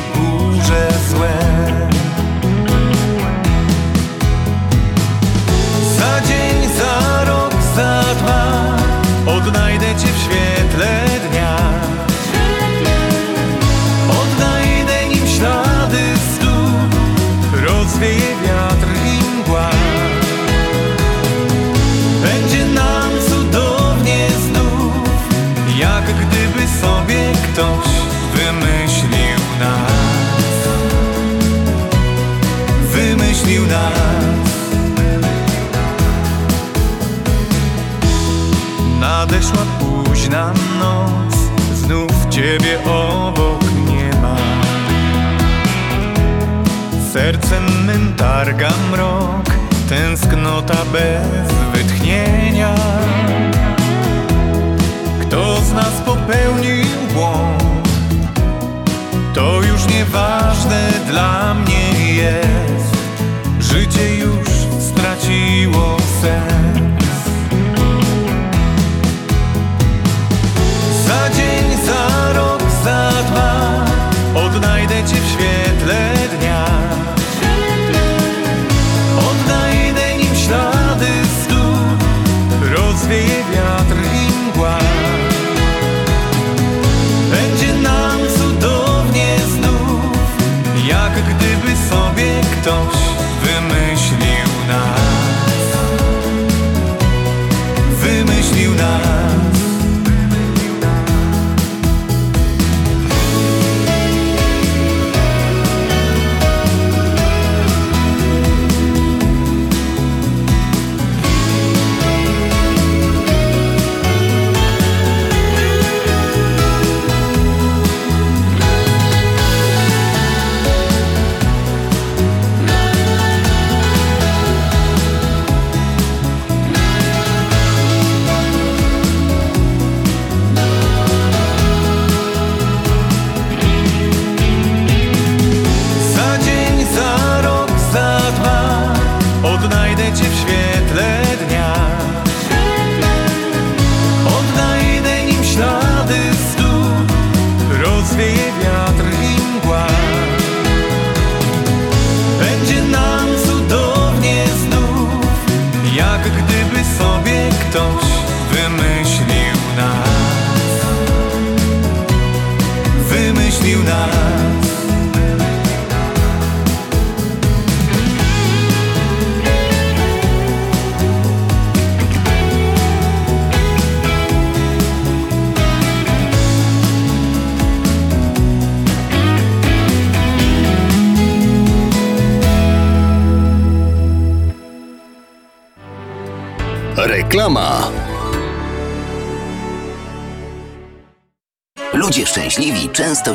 za 7.76 8.11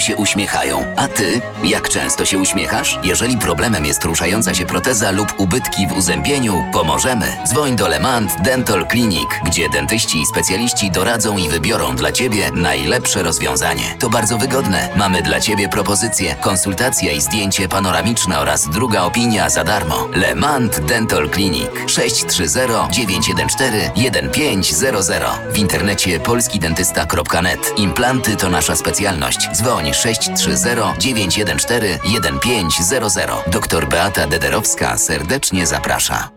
się 0.08 0.16
uśmiechają. 0.16 0.57
A 0.97 1.07
ty, 1.07 1.41
jak 1.63 1.89
często 1.89 2.25
się 2.25 2.37
uśmiechasz? 2.37 2.99
Jeżeli 3.03 3.37
problemem 3.37 3.85
jest 3.85 4.03
ruszająca 4.03 4.53
się 4.53 4.65
proteza 4.65 5.11
lub 5.11 5.33
ubytki 5.39 5.87
w 5.87 5.97
uzębieniu, 5.97 6.63
pomożemy. 6.73 7.37
Dzwoń 7.47 7.75
do 7.75 7.87
Lemant 7.87 8.41
Dental 8.41 8.87
Clinic, 8.87 9.29
gdzie 9.45 9.69
dentyści 9.69 10.21
i 10.21 10.25
specjaliści 10.25 10.91
doradzą 10.91 11.37
i 11.37 11.49
wybiorą 11.49 11.95
dla 11.95 12.11
ciebie 12.11 12.51
najlepsze 12.51 13.23
rozwiązanie. 13.23 13.95
To 13.99 14.09
bardzo 14.09 14.37
wygodne. 14.37 14.89
Mamy 14.95 15.21
dla 15.21 15.39
ciebie 15.39 15.69
propozycję, 15.69 16.35
konsultacja 16.41 17.11
i 17.11 17.21
zdjęcie 17.21 17.69
panoramiczne 17.69 18.39
oraz 18.39 18.69
druga 18.69 19.03
opinia 19.03 19.49
za 19.49 19.63
darmo. 19.63 20.07
Lemant 20.13 20.79
Dental 20.79 21.29
Clinic 21.29 21.69
630 21.87 22.59
914 22.91 23.91
1500 23.93 25.23
w 25.53 25.57
internecie 25.57 26.19
polskidentysta.net. 26.19 27.73
Implanty 27.77 28.35
to 28.35 28.49
nasza 28.49 28.75
specjalność. 28.75 29.49
Dzwoń 29.53 29.93
630 29.93 30.86
914 30.99 31.99
1500. 32.03 33.49
Doktor 33.51 33.89
Beata 33.89 34.27
Dederowska 34.27 34.97
serdecznie 34.97 35.67
zaprasza. 35.67 36.36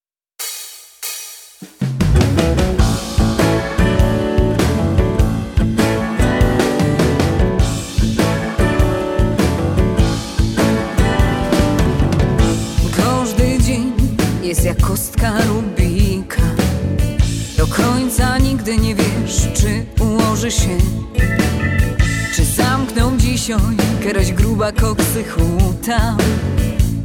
jakaś 23.51 24.31
gruba 24.31 24.71
koksy 24.71 25.23
huta. 25.23 26.17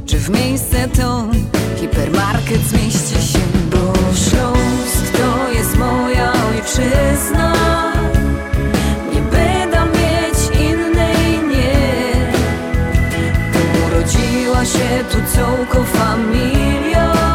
Czy 0.06 0.18
w 0.18 0.30
miejsce 0.30 0.88
to 0.88 1.26
hipermarket 1.76 2.60
zmieści 2.60 3.32
się? 3.32 3.38
Bo 3.70 3.92
Śląsk 4.14 5.12
to 5.12 5.52
jest 5.52 5.78
moja 5.78 6.32
ojczyzna. 6.32 7.52
Nie 9.14 9.20
będę 9.20 9.78
mieć 9.98 10.60
innej, 10.70 11.48
nie. 11.48 12.32
Urodziła 13.86 14.64
się 14.64 15.04
tu 15.12 15.18
całką 15.36 15.84
familią 15.84 17.25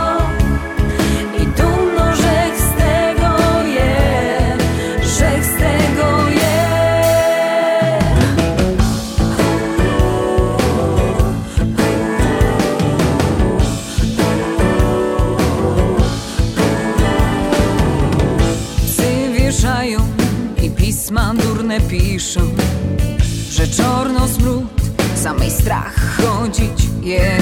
strach 25.62 25.96
chodzić 26.18 26.90
je 27.02 27.38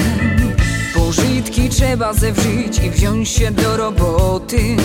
Pożytki 0.94 1.68
trzeba 1.68 2.12
zewrzyć 2.12 2.78
i 2.78 2.90
wziąć 2.90 3.28
się 3.28 3.50
do 3.50 3.76
roboty. 3.76 4.76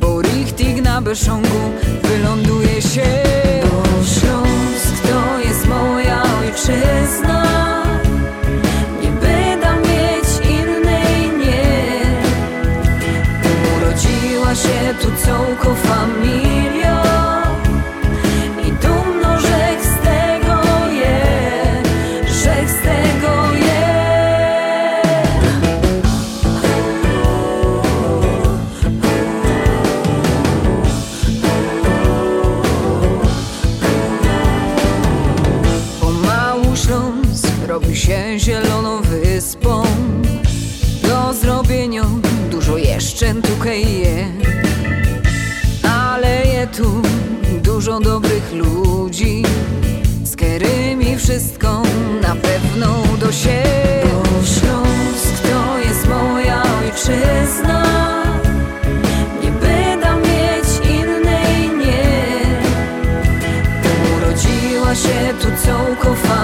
Bo 0.00 0.22
richtig 0.22 0.82
na 0.82 1.00
beszongu 1.00 1.70
wyląduje 2.02 2.82
się. 2.82 3.06
Bo 3.62 4.04
Śląsk 4.04 5.02
to 5.02 5.48
jest 5.48 5.66
moja 5.68 6.22
ojczyzna. 6.22 7.46
Nie 9.02 9.10
będę 9.10 9.68
mieć 9.88 10.28
innej, 10.50 11.38
nie. 11.38 12.02
Urodziła 13.76 14.54
się 14.54 14.94
tu 15.02 15.26
całką 15.26 15.74
familią 15.74 17.25
Urodziła 66.06 66.26
się 66.28 66.35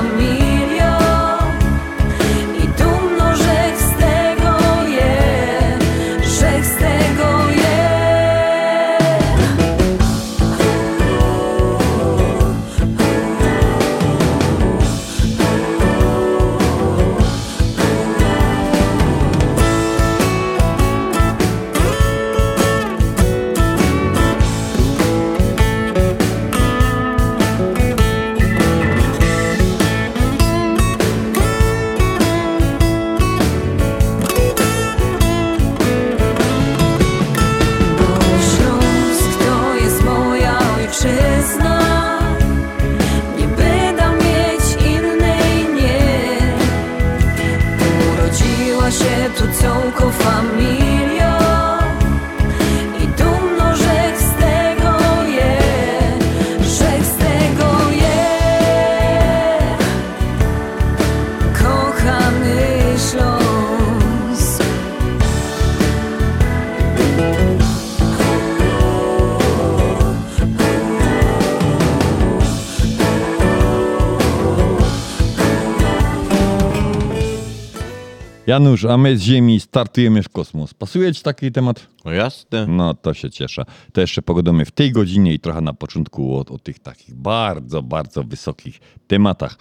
Janusz, 78.46 78.84
a 78.84 78.96
my 78.96 79.16
z 79.16 79.22
Ziemi 79.22 79.60
startujemy 79.60 80.22
w 80.22 80.28
kosmos. 80.28 80.74
Pasuje 80.74 81.14
ci 81.14 81.22
taki 81.22 81.52
temat? 81.52 81.86
No 82.04 82.12
jasne. 82.12 82.66
No 82.66 82.94
to 82.94 83.14
się 83.14 83.30
cieszę. 83.30 83.64
To 83.92 84.00
jeszcze 84.00 84.22
pogadamy 84.22 84.64
w 84.64 84.70
tej 84.70 84.92
godzinie 84.92 85.34
i 85.34 85.38
trochę 85.38 85.60
na 85.60 85.74
początku 85.74 86.36
o, 86.36 86.38
o 86.38 86.58
tych 86.58 86.78
takich 86.78 87.14
bardzo, 87.14 87.82
bardzo 87.82 88.24
wysokich 88.24 88.80
tematach. 89.06 89.56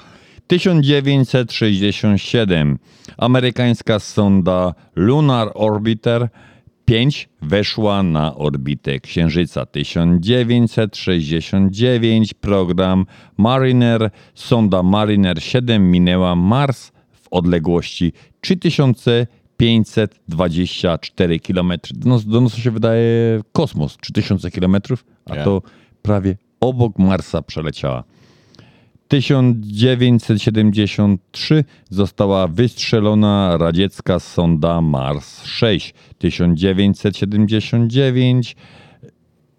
1967. 0.47 2.79
Amerykańska 3.17 3.99
sonda 3.99 4.73
Lunar 4.95 5.51
Orbiter 5.53 6.29
5 6.85 7.29
weszła 7.41 8.03
na 8.03 8.35
orbitę 8.35 8.99
Księżyca. 8.99 9.65
1969 9.65 12.33
program 12.33 13.05
Mariner, 13.37 14.09
sonda 14.35 14.83
Mariner 14.83 15.43
7 15.43 15.91
minęła 15.91 16.35
Mars 16.35 16.91
odległości 17.31 18.13
3524 18.41 21.39
km. 21.39 21.73
Do 21.91 22.09
nas, 22.09 22.25
do 22.25 22.41
nas 22.41 22.55
się 22.55 22.71
wydaje 22.71 23.41
kosmos 23.51 23.97
3000 23.97 24.51
km, 24.51 24.77
a 25.25 25.35
Ja. 25.35 25.43
to 25.43 25.61
prawie 26.01 26.37
obok 26.59 26.99
Marsa 26.99 27.41
przeleciała. 27.41 28.03
1973 29.07 31.63
została 31.89 32.47
wystrzelona 32.47 33.57
radziecka 33.57 34.19
sonda 34.19 34.81
Mars 34.81 35.43
6. 35.43 35.93
1979 36.17 38.55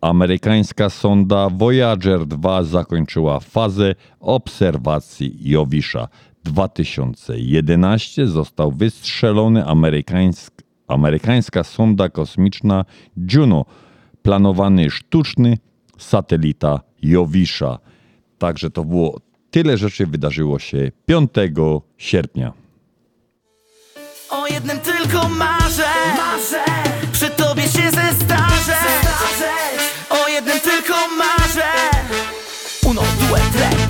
amerykańska 0.01 0.91
sonda 0.91 1.49
Voyager 1.51 2.27
2 2.27 2.63
zakończyła 2.63 3.41
fazę 3.41 3.95
obserwacji 4.21 5.51
Jowisza. 5.51 6.09
2011 6.45 8.27
został 8.27 8.73
wystrzelony 8.73 9.67
amerykańsk, 9.67 10.53
amerykańska 10.89 11.65
sonda 11.65 12.09
kosmiczna 12.09 12.85
Juno, 13.33 13.65
planowany 14.23 14.91
sztuczny 14.91 15.59
satelita 15.99 16.81
Jowisza. 17.03 17.79
Także 18.39 18.71
to 18.71 18.85
było 18.85 19.21
tyle 19.51 19.77
rzeczy 19.79 20.07
wydarzyło 20.07 20.59
się 20.59 20.93
5 21.07 21.31
sierpnia. 21.99 22.53
O 24.31 24.47
jednym 24.47 24.79
tylko 24.79 25.29
marzę, 25.29 25.89
marzę. 26.17 26.65
Przy 27.13 27.31
tobie 27.31 27.63
się 27.63 27.91
zestarzę, 27.91 28.77
O 30.11 30.29
jednym 30.29 30.61
tylko 30.61 30.95
marzę. 31.19 31.73
Uno, 32.87 33.01
due, 33.01 33.41
tre, 33.53 33.82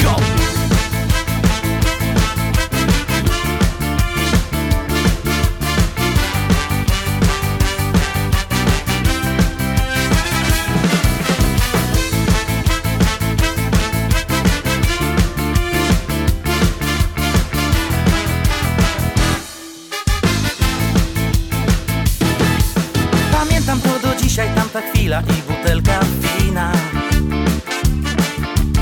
i 25.21 25.53
butelka 25.53 26.01
wina. 26.21 26.73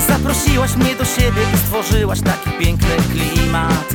Zaprosiłaś 0.09 0.77
mnie 0.77 0.95
do 0.95 1.05
siebie 1.05 1.43
i 1.55 1.57
stworzyłaś 1.57 2.21
taki 2.21 2.51
piękny 2.51 2.97
klimat 3.13 3.95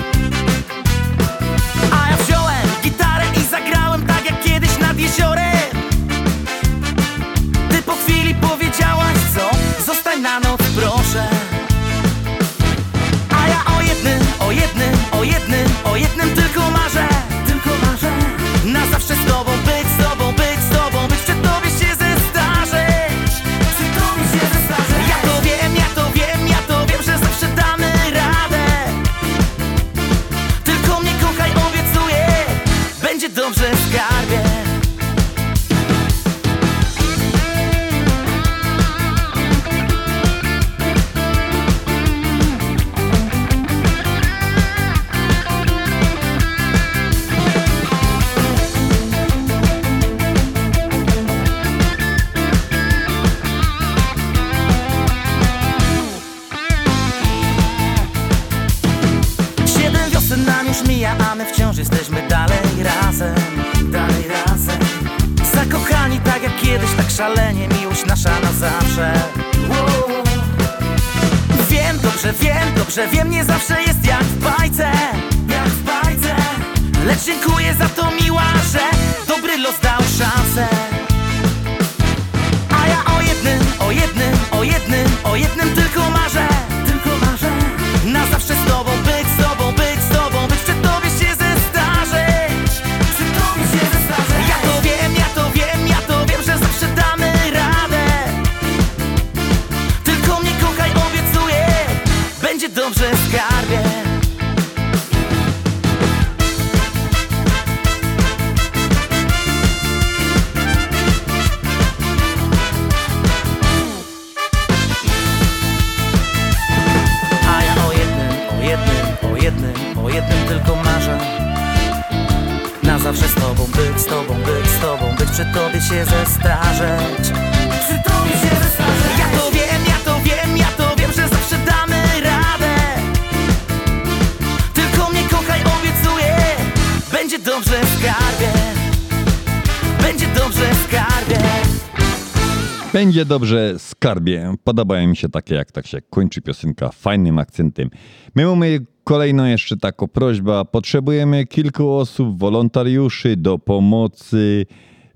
Będzie 143.06 143.26
dobrze, 143.26 143.80
skarbie. 143.80 144.56
Podobają 144.64 145.08
mi 145.08 145.16
się 145.16 145.30
takie, 145.30 145.56
jak 145.56 145.72
tak 145.72 145.88
się 145.88 146.02
kończy 146.02 146.42
piosenka 146.42 146.90
fajnym 146.90 147.40
akcentem. 147.40 147.90
My 148.36 148.46
mamy 148.46 148.80
kolejną 149.04 149.46
jeszcze 149.46 149.78
taką 149.78 150.08
prośbę. 150.08 150.66
Potrzebujemy 150.72 151.46
kilku 151.46 151.92
osób, 151.92 152.40
wolontariuszy 152.40 153.36
do 153.36 153.60
pomocy 153.60 154.66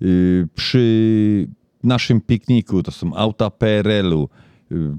yy, 0.02 0.48
przy 0.56 1.48
naszym 1.84 2.22
pikniku. 2.22 2.84
To 2.84 2.92
są 2.92 3.16
auta 3.16 3.50
PRL-u. 3.50 4.30
Yy, 4.72 4.98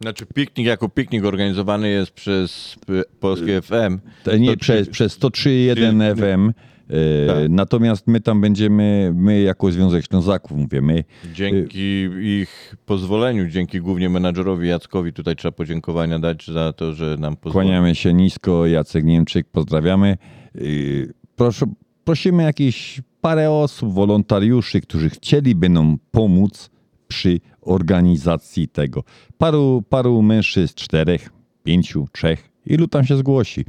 Znaczy 0.00 0.26
piknik 0.26 0.66
jako 0.66 0.88
piknik 0.88 1.24
organizowany 1.24 1.88
jest 1.88 2.10
przez 2.10 2.76
Polskie 3.20 3.62
FM. 3.62 3.98
To 4.24 4.36
nie, 4.36 4.50
To 4.50 4.56
przez, 4.56 4.88
przez 4.88 5.20
103.1 5.20 6.16
FM. 6.16 6.52
E, 6.90 7.26
Tak. 7.26 7.36
Natomiast 7.48 8.06
my 8.06 8.20
tam 8.20 8.40
będziemy, 8.40 9.12
my 9.14 9.40
jako 9.40 9.72
Związek 9.72 10.04
Ślązaków, 10.06 10.58
mówię 10.58 10.80
my, 10.82 11.04
Dzięki 11.34 12.08
ich 12.22 12.76
pozwoleniu, 12.86 13.48
dzięki 13.48 13.80
głównie 13.80 14.08
menadżerowi 14.08 14.68
Jackowi, 14.68 15.12
tutaj 15.12 15.36
trzeba 15.36 15.52
podziękowania 15.52 16.18
dać 16.18 16.46
za 16.46 16.72
to, 16.72 16.92
że 16.92 17.16
nam 17.18 17.36
pozwolił. 17.36 17.68
Kłaniamy 17.68 17.94
się 17.94 18.14
nisko, 18.14 18.66
Jacek 18.66 19.04
Niemczyk, 19.04 19.46
pozdrawiamy. 19.52 20.16
Yy, 20.54 21.12
proszę, 21.36 21.66
prosimy 22.04 22.42
jakieś 22.42 23.00
parę 23.20 23.50
osób, 23.50 23.94
wolontariuszy, 23.94 24.80
którzy 24.80 25.10
chcieliby 25.10 25.68
nam 25.68 25.98
pomóc 26.10 26.70
przy 27.08 27.40
organizacji 27.60 28.68
tego. 28.68 29.04
Paru, 29.38 29.82
paru 29.88 30.22
mężczyzn, 30.22 30.74
czterech, 30.74 31.30
pięciu, 31.64 32.06
trzech, 32.12 32.50
ilu 32.66 32.88
tam 32.88 33.04
się 33.04 33.16
zgłosi. 33.16 33.64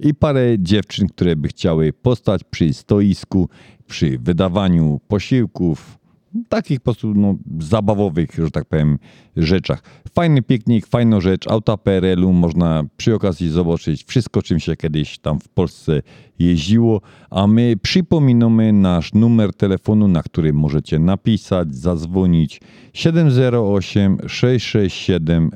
I 0.00 0.14
parę 0.14 0.58
dziewczyn, 0.58 1.08
które 1.08 1.36
by 1.36 1.48
chciały 1.48 1.92
postać 1.92 2.44
przy 2.44 2.72
stoisku, 2.72 3.48
przy 3.86 4.18
wydawaniu 4.18 5.00
posiłków, 5.08 6.00
takich 6.48 6.80
po 6.80 6.84
prostu 6.84 7.14
no, 7.14 7.36
zabawowych, 7.60 8.30
że 8.34 8.50
tak 8.50 8.64
powiem, 8.64 8.98
rzeczach. 9.36 9.82
Fajny 10.14 10.42
piknik, 10.42 10.86
fajna 10.86 11.20
rzecz, 11.20 11.48
auta 11.48 11.76
PRL-u, 11.76 12.32
można 12.32 12.84
przy 12.96 13.14
okazji 13.14 13.50
zobaczyć 13.50 14.04
wszystko, 14.04 14.42
czym 14.42 14.60
się 14.60 14.76
kiedyś 14.76 15.18
tam 15.18 15.40
w 15.40 15.48
Polsce 15.48 16.02
jeździło, 16.38 17.00
a 17.30 17.46
my 17.46 17.74
przypominamy 17.82 18.72
nasz 18.72 19.12
numer 19.14 19.54
telefonu, 19.54 20.08
na 20.08 20.22
który 20.22 20.52
możecie 20.52 20.98
napisać, 20.98 21.74
zadzwonić 21.74 22.60
708 22.92 24.18
667 24.26 25.50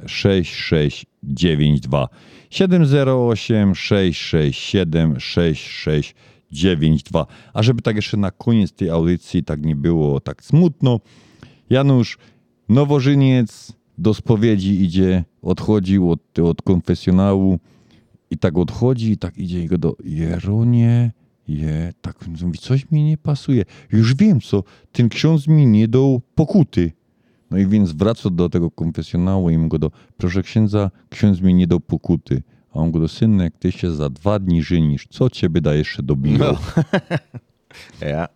6692 1.29 2.09
708 2.51 3.75
667 3.75 5.21
6692 5.21 7.27
A 7.55 7.63
żeby 7.63 7.83
tak 7.83 7.97
jeszcze 7.97 8.17
na 8.17 8.31
koniec 8.31 8.73
tej 8.73 8.91
audycji 8.91 9.45
tak 9.45 9.65
nie 9.65 9.77
było 9.77 10.21
tak 10.21 10.45
smutno, 10.45 11.01
Janusz 11.71 12.19
Nowożyniec 12.69 13.73
do 13.99 14.15
spowiedzi 14.15 14.83
idzie, 14.83 15.25
odchodził 15.43 16.11
od, 16.11 16.39
od 16.39 16.63
konfesjonału 16.63 17.59
i 18.31 18.39
tak 18.39 18.59
odchodzi 18.59 19.11
i 19.11 19.17
tak 19.17 19.39
idzie 19.39 19.65
i 19.65 19.67
go 19.67 19.79
do 19.79 19.97
Jeronie, 20.05 21.13
je, 21.49 21.93
tak 22.01 22.29
mówi, 22.43 22.59
coś 22.59 22.91
mi 22.91 23.05
nie 23.05 23.19
pasuje. 23.19 23.65
Już 23.93 24.15
wiem 24.15 24.41
co, 24.41 24.63
ten 24.93 25.09
ksiądz 25.09 25.49
mi 25.49 25.67
nie 25.67 25.89
dał 25.89 26.21
pokuty. 26.35 26.93
No 27.55 27.61
i 27.61 27.67
więc 27.67 27.93
wraca 27.93 28.31
do 28.31 28.49
tego 28.49 28.71
konfesjonału 28.71 29.51
i 29.51 29.59
mu 29.59 29.69
go 29.69 29.79
do, 29.79 29.91
proszę 30.17 30.43
księdza, 30.43 30.91
ksiądz 31.11 31.41
mi 31.41 31.55
nie 31.55 31.67
dał 31.67 31.81
pokuty. 31.81 32.43
A 32.73 32.79
on 32.79 32.91
go 32.91 33.01
do 33.01 33.09
synek, 33.09 33.55
ty 33.59 33.73
się 33.73 33.91
za 33.91 34.11
dwa 34.11 34.39
dni 34.39 34.63
żenisz, 34.63 35.07
co 35.11 35.31
ciebie 35.31 35.61
da 35.61 35.75
jeszcze 35.75 36.03
do 36.03 36.17
bingo? 36.17 36.45
No. 36.53 36.83
Ja. 38.01 38.29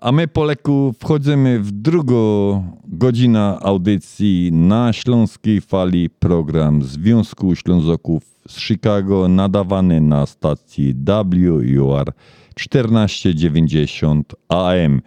A 0.00 0.12
my 0.12 0.28
po 0.28 0.44
leku 0.44 0.94
wchodzimy 1.00 1.60
w 1.60 1.72
drugą 1.72 2.64
godzinę 2.84 3.58
audycji 3.60 4.52
na 4.52 4.92
Śląskiej 4.92 5.60
Fali, 5.60 6.10
program 6.10 6.82
Związku 6.82 7.54
Ślązoków 7.54 8.22
z 8.48 8.60
Chicago, 8.60 9.28
nadawany 9.28 10.00
na 10.00 10.26
stacji 10.26 10.94
WUR 10.94 12.12
1490 12.54 14.34
AM. 14.48 15.00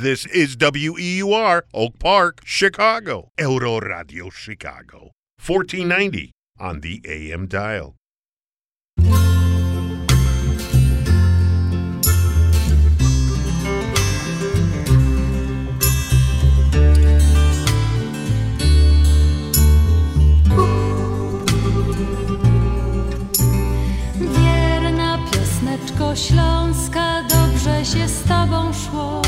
This 0.00 0.26
is 0.26 0.56
WEUR, 0.56 1.62
Oak 1.74 1.98
Park, 1.98 2.42
Chicago. 2.44 3.32
Euro 3.36 3.80
Radio 3.80 4.30
Chicago. 4.30 5.10
1490 5.40 6.30
on 6.60 6.80
the 6.82 7.02
AM 7.04 7.48
dial. 7.48 7.96
Śląska, 26.14 27.22
dobrze 27.22 27.84
się 27.84 28.08
z 28.08 28.22
tobą 28.22 28.72
szło. 28.72 29.27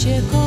się 0.00 0.22
kocha. 0.32 0.39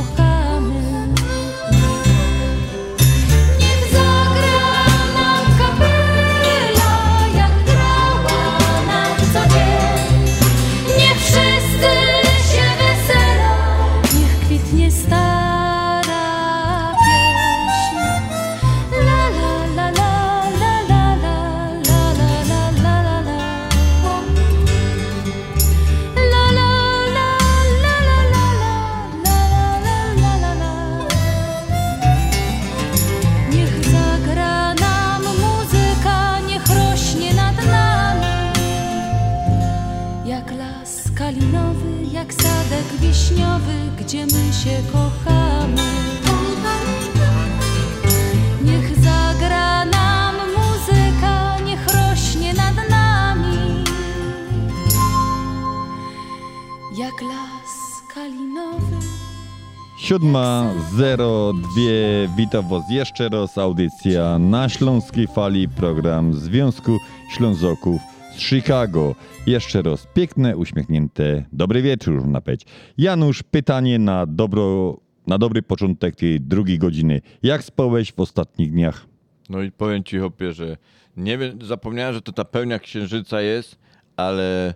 7.02 60.14 62.30
Witam 62.38 62.70
Was 62.70 62.84
jeszcze 62.89 63.30
raz. 63.30 63.57
Audycja 63.57 64.39
na 64.39 64.70
Śląskiej 64.70 65.28
Fali, 65.28 65.70
program 65.70 66.34
Związku 66.34 66.97
Ślązoków 67.32 68.01
z 68.36 68.39
Chicago. 68.39 69.16
Jeszcze 69.47 69.82
raz 69.82 70.07
piękne, 70.14 70.57
uśmiechnięte, 70.57 71.45
dobry 71.53 71.82
wieczór 71.82 72.28
na 72.28 72.41
peć. 72.41 72.66
Janusz, 72.97 73.43
pytanie 73.43 73.99
na 73.99 74.26
dobro 74.26 74.97
na 75.28 75.38
dobry 75.38 75.61
początek 75.61 76.16
tej 76.16 76.41
drugiej 76.41 76.80
godziny. 76.80 77.22
Jak 77.43 77.64
spałeś 77.64 78.14
w 78.14 78.20
ostatnich 78.20 78.72
dniach? 78.72 79.05
No 79.49 79.61
i 79.61 79.72
powiem 79.72 80.03
ci, 80.03 80.20
Hopie, 80.20 80.53
że 80.53 80.78
nie 81.18 81.38
wiem, 81.38 81.59
zapomniałem, 81.61 82.14
że 82.14 82.22
to 82.22 82.32
ta 82.32 82.45
pełnia 82.45 82.80
księżyca 82.80 83.41
jest, 83.41 83.80
ale 84.18 84.74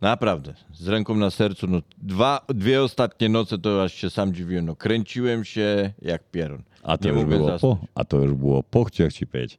naprawdę, 0.00 0.54
z 0.72 0.88
ręką 0.88 1.14
na 1.14 1.30
sercu, 1.30 1.66
no 1.66 1.80
dwa, 1.98 2.40
dwie 2.48 2.82
ostatnie 2.82 3.28
noce 3.28 3.58
to 3.58 3.82
aż 3.82 3.94
się 3.94 4.10
sam 4.10 4.34
dziwiłem, 4.34 4.66
no 4.66 4.76
kręciłem 4.76 5.44
się 5.44 5.92
jak 6.02 6.30
pieron. 6.30 6.62
A 6.82 6.98
to, 6.98 7.08
nie 7.08 7.14
już 7.14 7.24
było 7.24 7.46
zasnąć. 7.46 7.80
po, 7.80 7.86
a 7.94 8.04
to 8.04 8.18
już 8.18 8.34
było 8.34 8.62
po, 8.62 8.84
chciałem 8.84 9.10
ci 9.10 9.26
powiedzieć. 9.26 9.58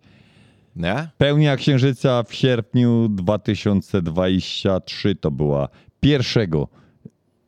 Nie? 0.76 1.08
Pełnia 1.18 1.56
księżyca 1.56 2.24
w 2.24 2.34
sierpniu 2.34 3.10
2023 3.10 5.16
to 5.16 5.32
była 5.32 5.68
pierwszego. 6.00 6.68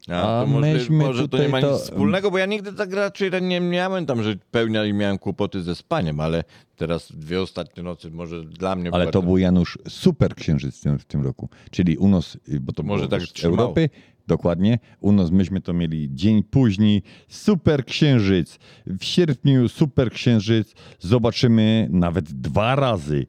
A, 0.08 0.46
to 0.46 0.94
może, 0.94 1.28
to 1.28 1.38
nie 1.38 1.50
ma 1.50 1.60
nic 1.60 1.82
wspólnego, 1.82 2.32
bo 2.32 2.38
ja 2.38 2.46
nigdy 2.46 2.74
tak 2.74 2.94
raczej 2.94 3.32
nie 3.42 3.62
miałem 3.62 4.06
tam, 4.06 4.24
że 4.24 4.36
pełnia 4.52 4.86
i 4.86 4.94
miałem 4.94 5.18
kłopoty 5.18 5.62
ze 5.62 5.76
spaniem, 5.76 6.20
ale 6.20 6.44
teraz 6.76 7.12
dwie 7.12 7.42
ostatnie 7.42 7.84
nocy 7.84 8.12
może 8.12 8.44
dla 8.44 8.76
mnie... 8.76 8.90
Ale 8.94 9.12
to 9.12 9.22
był 9.22 9.38
Janusz 9.38 9.78
super 9.88 10.36
księżyc 10.36 10.84
w 11.00 11.06
tym, 11.06 11.22
roku. 11.24 11.50
Czyli 11.72 11.98
u 11.98 12.08
nas, 12.08 12.38
y, 12.50 12.60
bo 12.60 12.74
to 12.74 12.84
Może 12.84 13.08
było 13.08 13.20
tak 13.20 13.30
z. 13.30 13.46
Europy, 13.46 13.90
dokładnie. 14.28 14.80
U 15.00 15.12
nas 15.12 15.32
myśmy 15.32 15.62
to 15.62 15.74
mieli 15.74 16.10
dzień 16.14 16.44
później. 16.44 17.04
Super 17.28 17.86
księżyc. 17.86 18.60
W 18.86 19.04
sierpniu 19.04 19.70
super 19.70 20.12
księżyc. 20.12 20.74
Zobaczymy 21.00 21.88
nawet 21.92 22.32
dwa 22.32 22.76
razy. 22.76 23.28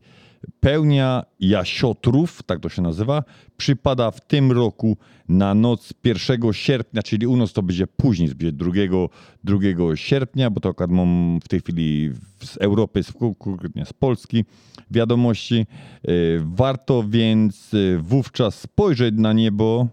Pełnia 0.61 1.23
jasiotrów, 1.41 2.43
tak 2.43 2.61
to 2.61 2.69
się 2.69 2.83
nazywa, 2.83 3.23
przypada 3.57 4.11
w 4.11 4.21
tym 4.27 4.53
roku 4.53 4.97
na 5.29 5.55
noc 5.55 5.93
1 6.05 6.53
sierpnia, 6.53 7.03
czyli 7.03 7.27
u 7.27 7.37
nas 7.37 7.53
to 7.53 7.63
będzie 7.63 7.87
później, 7.87 8.29
będzie 8.29 8.53
2, 8.53 8.71
2 9.45 9.97
sierpnia, 9.97 10.51
bo 10.51 10.61
to 10.61 10.69
akurat 10.69 10.91
mam 10.91 11.39
w 11.45 11.49
tej 11.49 11.61
chwili 11.61 12.11
z 12.41 12.57
Europy, 12.57 13.03
z, 13.03 13.13
konkretnie 13.39 13.87
z 13.87 13.93
Polski 13.93 14.45
wiadomości. 14.91 15.67
Yy, 16.05 16.43
Warto 16.45 17.05
więc 17.09 17.73
yy, 17.73 17.99
wówczas 17.99 18.61
spojrzeć 18.61 19.15
na 19.19 19.33
niebo, 19.33 19.89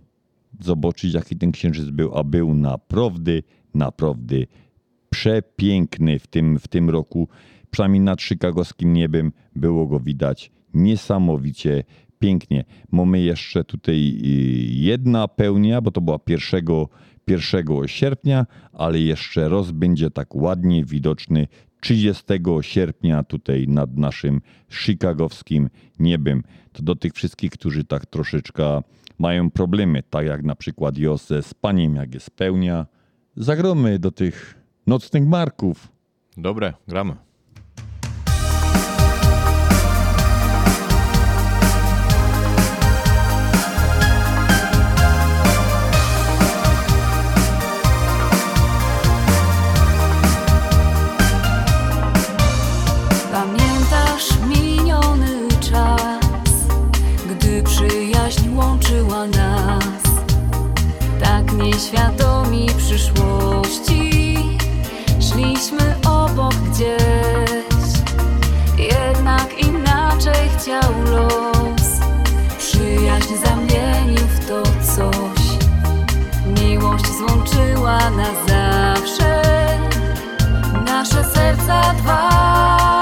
zobaczyć 0.60 1.14
jaki 1.14 1.36
ten 1.36 1.52
księżyc 1.52 1.90
był, 1.90 2.18
a 2.18 2.24
był 2.24 2.54
naprawdę, 2.56 3.32
naprawdę 3.74 4.36
przepiękny 5.10 6.20
w 6.20 6.28
tym, 6.28 6.60
w 6.60 6.68
tym 6.68 6.90
roku. 6.90 7.28
Przynajmniej 7.72 8.02
nad 8.02 8.22
chicagowskim 8.22 8.94
niebem 8.94 9.32
było 9.56 9.88
go 9.88 10.00
widać 10.00 10.52
niesamowicie 10.74 11.84
pięknie. 12.20 12.66
Mamy 12.92 13.20
jeszcze 13.20 13.64
tutaj 13.64 13.96
y, 13.96 14.28
jedna 14.70 15.28
pełnia, 15.28 15.82
bo 15.82 15.92
to 15.92 16.02
była 16.02 16.20
1, 16.28 16.66
1 17.28 17.88
sierpnia, 17.88 18.46
ale 18.74 19.00
jeszcze 19.00 19.50
roz 19.50 19.72
będzie 19.72 20.10
tak 20.10 20.36
ładnie 20.36 20.86
widoczny 20.86 21.48
30 21.80 22.24
sierpnia 22.62 23.24
tutaj 23.24 23.68
nad 23.68 23.98
naszym 23.98 24.42
chicagowskim 24.72 25.70
niebem. 26.00 26.44
To 26.72 26.84
do 26.84 26.96
tych 26.96 27.14
wszystkich, 27.14 27.52
którzy 27.52 27.84
tak 27.84 28.06
troszeczkę 28.06 28.82
mają 29.20 29.52
problemy, 29.52 30.04
tak 30.10 30.26
jak 30.26 30.44
na 30.44 30.56
przykład 30.56 30.98
ja 30.98 31.18
ze 31.18 31.44
spaniem, 31.44 31.96
jak 31.96 32.14
jest 32.14 32.32
pełnia, 32.32 32.86
zagromy 33.36 34.00
do 34.00 34.12
tych 34.12 34.56
nocnych 34.88 35.28
marków. 35.28 35.88
Dobre, 36.38 36.74
gramy. 36.88 37.29
Nieświadomi 61.92 62.68
przyszłości, 62.78 64.38
szliśmy 65.20 65.96
obok 66.06 66.54
gdzieś, 66.54 67.90
jednak 68.78 69.60
inaczej 69.60 70.50
chciał 70.58 70.94
los, 71.06 72.00
przyjaźń 72.58 73.34
zamienił 73.46 74.28
w 74.28 74.48
to 74.48 74.64
coś, 74.64 75.42
miłość 76.62 77.06
złączyła 77.18 78.10
na 78.10 78.28
zawsze, 78.48 79.42
nasze 80.86 81.24
serca 81.24 81.94
dwa. 81.94 82.99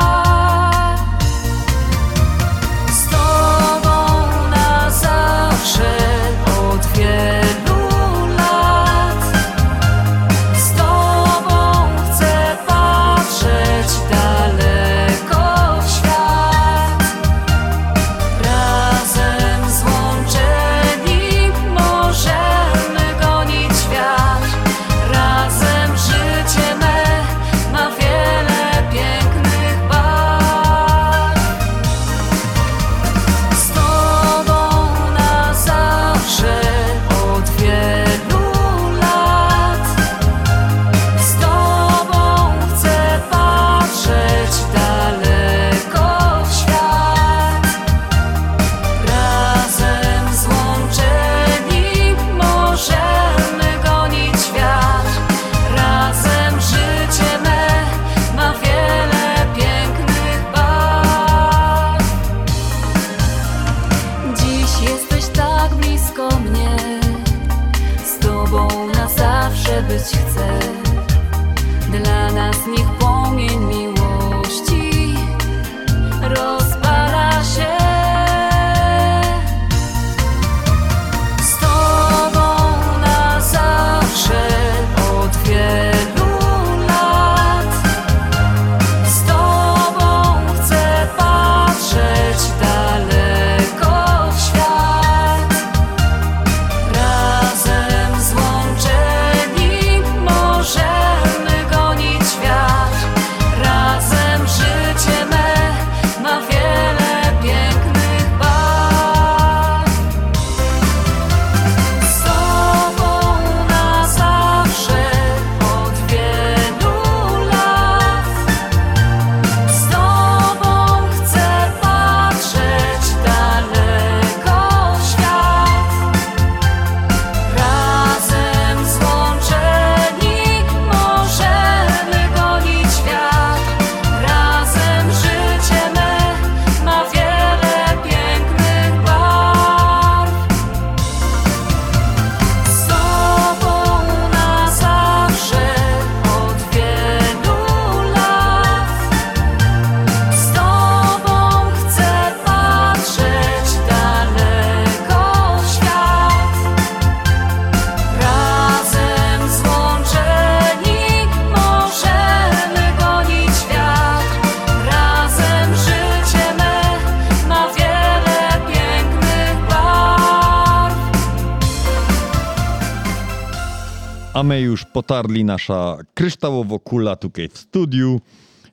A 174.47 174.49
my 174.49 174.61
już 174.61 174.85
potarli 174.85 175.45
nasza 175.45 175.97
kryształowo 176.13 176.79
kula 176.79 177.15
tutaj 177.15 177.49
w 177.49 177.57
studiu. 177.57 178.21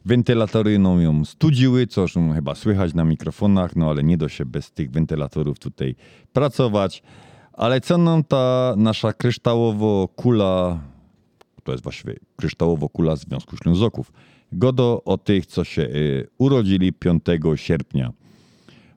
Wentylatory 0.05 0.79
no, 0.79 1.01
ją 1.01 1.25
studziły, 1.25 1.87
co 1.87 2.01
już 2.01 2.15
chyba 2.35 2.55
słychać 2.55 2.95
na 2.95 3.05
mikrofonach, 3.05 3.77
no 3.77 3.91
ale 3.91 4.03
nie 4.03 4.17
da 4.17 4.29
się 4.29 4.45
bez 4.45 4.71
tych 4.71 4.91
wentylatorów 4.91 5.59
tutaj 5.59 5.95
pracować. 6.33 7.03
Ale 7.53 7.81
co 7.81 7.99
nam 7.99 8.25
ta 8.25 8.75
nasza 8.77 9.13
kryształowo 9.13 10.09
kula, 10.09 10.81
to 11.65 11.73
jest 11.73 11.85
właściwie 11.85 12.17
kryształowo 12.37 12.89
kula 12.89 13.17
Związku 13.17 13.57
Ślązoków, 13.57 14.13
godo 14.53 15.03
o 15.05 15.19
tych, 15.19 15.47
co 15.47 15.65
się 15.65 15.83
y, 15.83 16.29
urodzili 16.39 16.93
5 16.93 17.25
sierpnia. 17.55 18.13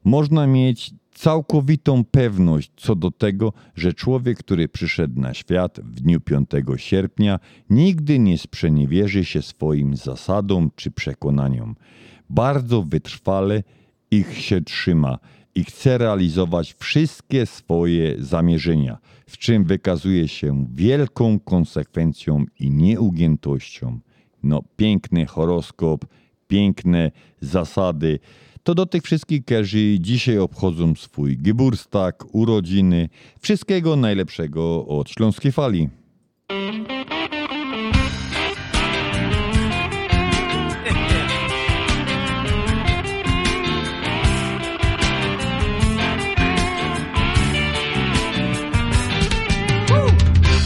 Można 0.03 0.47
mieć 0.47 0.91
całkowitą 1.17 2.03
pewność 2.03 2.71
co 2.75 2.95
do 2.95 3.11
tego, 3.11 3.53
że 3.75 3.93
człowiek, 3.93 4.37
który 4.37 4.67
przyszedł 4.67 5.21
na 5.21 5.33
świat 5.33 5.79
w 5.79 6.01
dniu 6.01 6.21
5 6.21 6.49
sierpnia, 6.75 7.39
nigdy 7.69 8.19
nie 8.19 8.37
sprzeniewierzy 8.37 9.25
się 9.25 9.41
swoim 9.41 9.95
zasadom 9.95 10.71
czy 10.75 10.91
przekonaniom. 10.91 11.75
Bardzo 12.29 12.83
wytrwale 12.83 13.63
ich 14.11 14.37
się 14.37 14.61
trzyma 14.61 15.19
i 15.55 15.63
chce 15.63 15.97
realizować 15.97 16.73
wszystkie 16.73 17.45
swoje 17.45 18.15
zamierzenia, 18.19 18.97
w 19.27 19.37
czym 19.37 19.63
wykazuje 19.63 20.27
się 20.27 20.67
wielką 20.75 21.39
konsekwencją 21.39 22.45
i 22.59 22.71
nieugiętością. 22.71 23.99
No, 24.43 24.63
piękny 24.75 25.25
horoskop, 25.25 26.05
piękne 26.47 27.11
zasady. 27.41 28.19
To 28.67 28.75
do 28.75 28.85
tych 28.85 29.03
wszystkich, 29.03 29.45
którzy 29.45 29.99
dzisiaj 29.99 30.37
obchodzą 30.37 30.95
swój 30.95 31.37
Geburstag, 31.37 32.23
urodziny. 32.31 33.09
Wszystkiego 33.39 33.95
najlepszego 33.95 34.87
od 34.87 35.09
Śląskiej 35.09 35.51
Fali. 35.51 35.89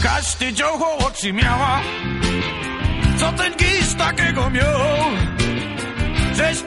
Każdy 0.02 0.52
dzioło 0.52 0.98
oczy 0.98 1.32
miała 1.32 1.80
Co 3.18 3.32
ten 3.32 3.52
gisz 3.56 3.94
takiego 3.98 4.50
miał 4.50 5.41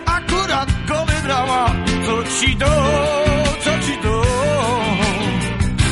Akurat 0.06 0.70
go 0.88 1.06
wybrała. 1.06 1.66
Co 2.06 2.24
ci 2.24 2.56
do, 2.56 2.74
co 3.64 3.72
ci 3.86 4.02
do? 4.04 4.22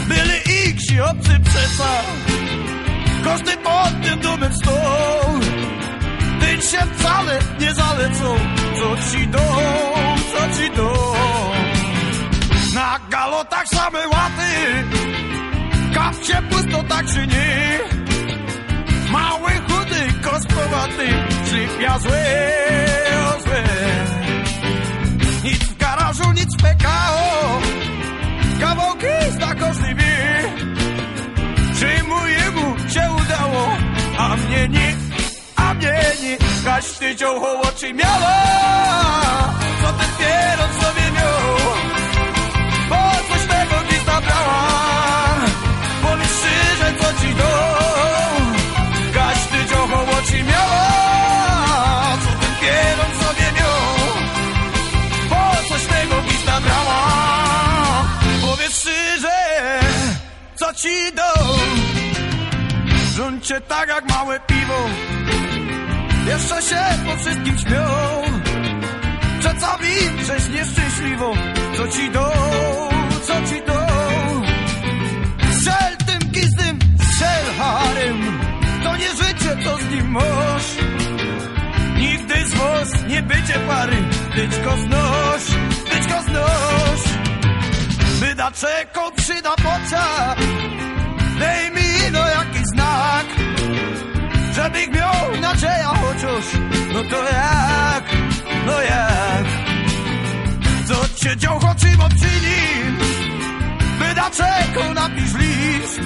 Byli 0.07 0.37
iksi 0.69 1.01
obcy 1.01 1.39
przesa 1.45 1.91
Każdy 3.23 3.57
pod 3.57 3.91
tym 4.03 4.19
domem 4.19 4.53
stał. 4.53 5.39
Ty 6.39 6.61
się 6.61 6.77
wcale 6.77 7.39
nie 7.59 7.73
zalecą. 7.73 8.35
Co 8.79 9.11
ci 9.11 9.27
do, 9.27 9.45
co 10.31 10.57
ci 10.57 10.69
do? 10.75 11.13
Na 12.75 12.99
galotach 13.09 13.67
same 13.67 14.07
łaty. 14.07 14.51
Kapcie 15.93 16.41
pusto 16.49 16.83
tak 16.83 17.05
czy 17.05 17.27
nie? 17.27 17.79
Mały, 19.11 19.51
chudy, 19.51 20.13
kosprowaty 20.21 21.07
Sypia 21.45 21.99
złe 21.99 23.02
Nic 25.43 25.63
w 25.63 25.77
garażu, 25.77 26.31
nic 26.31 26.57
w 26.57 26.61
PKO 26.61 27.61
Kawałki 28.59 29.31
zna 29.31 29.55
każdy 29.55 29.95
wie 29.95 30.43
Czy 31.79 32.03
mojemu 32.03 32.89
się 32.89 33.09
udało. 33.23 33.77
A 34.17 34.35
mnie 34.35 34.67
nie, 34.69 34.95
a 35.55 35.73
mnie 35.73 36.01
nie. 36.23 36.37
Każdy 36.65 37.15
dzioło 37.15 37.61
oczy 37.61 37.93
miała 37.93 38.35
Co 39.81 39.93
ten 39.93 40.09
pieron 40.19 40.73
sobie 40.81 41.11
miał 41.11 42.02
ci 60.75 61.11
do 61.15 61.53
Żuncie 63.15 63.61
tak 63.61 63.89
jak 63.89 64.09
małe 64.09 64.39
piwo. 64.39 64.89
Jeszcze 66.27 66.61
się 66.61 66.81
po 67.05 67.15
wszystkim 67.17 67.57
śmią 67.57 67.85
Że 69.39 69.55
cały 69.55 69.85
żeś 70.27 70.49
nieszczęśliwą 70.49 71.33
Co 71.77 71.87
ci 71.87 72.09
do, 72.09 72.31
co 73.21 73.33
ci 73.33 73.61
do 73.67 73.87
Strzel 75.51 75.97
tym 76.07 76.31
gizdym, 76.31 76.79
strzel 77.01 77.45
harem 77.57 78.39
To 78.83 78.95
nie 78.95 79.09
życie, 79.09 79.57
co 79.63 79.77
z 79.77 79.89
nim 79.89 80.11
masz 80.11 80.77
Nigdy 81.97 82.47
z 82.47 82.53
was 82.53 83.03
nie 83.07 83.23
będzie 83.23 83.53
pary. 83.53 83.97
Być 84.35 84.59
go 84.59 84.71
znoś, 84.77 85.43
być 85.91 86.07
go 86.07 86.21
znoś 86.21 87.12
Wyda 88.23 88.51
czeko 88.51 89.11
przyda 89.11 89.55
pocia 89.55 90.35
Dej 91.39 91.71
mi 91.71 92.11
no 92.11 92.19
jakiś 92.29 92.67
znak 92.73 93.25
Żebych 94.55 94.91
miał 94.91 95.41
nadzieja 95.41 95.91
chociaż 96.01 96.45
No 96.93 97.03
to 97.03 97.23
jak, 97.23 98.03
no 98.65 98.81
jak. 98.81 99.45
Co 100.87 100.95
cię 101.15 101.37
dział 101.37 101.59
choćim 101.59 102.01
obczynim 102.01 102.97
Wyda 103.99 104.29
czeko 104.29 104.93
napisz 104.93 105.33
list. 105.33 105.99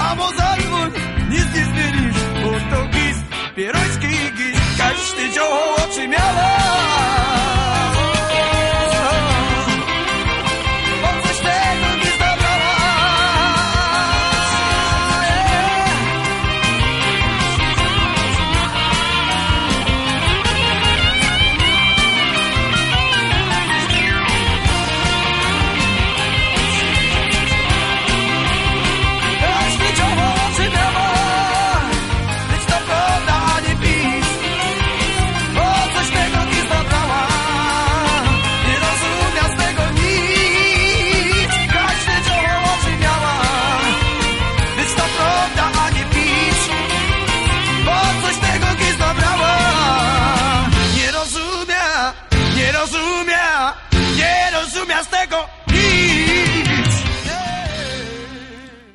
A 0.00 0.16
bo 0.16 0.28
zadzwoń, 0.28 0.90
nic 1.30 1.46
nie 1.54 1.64
zmienisz 1.64 2.22
Bo 2.42 2.76
to 2.76 2.86
gist, 2.86 3.24
pieroński 3.56 4.08
gist 4.36 4.62
Każdy 4.78 5.30
dział 5.34 5.48
oczy 5.76 6.08
miała 6.08 7.01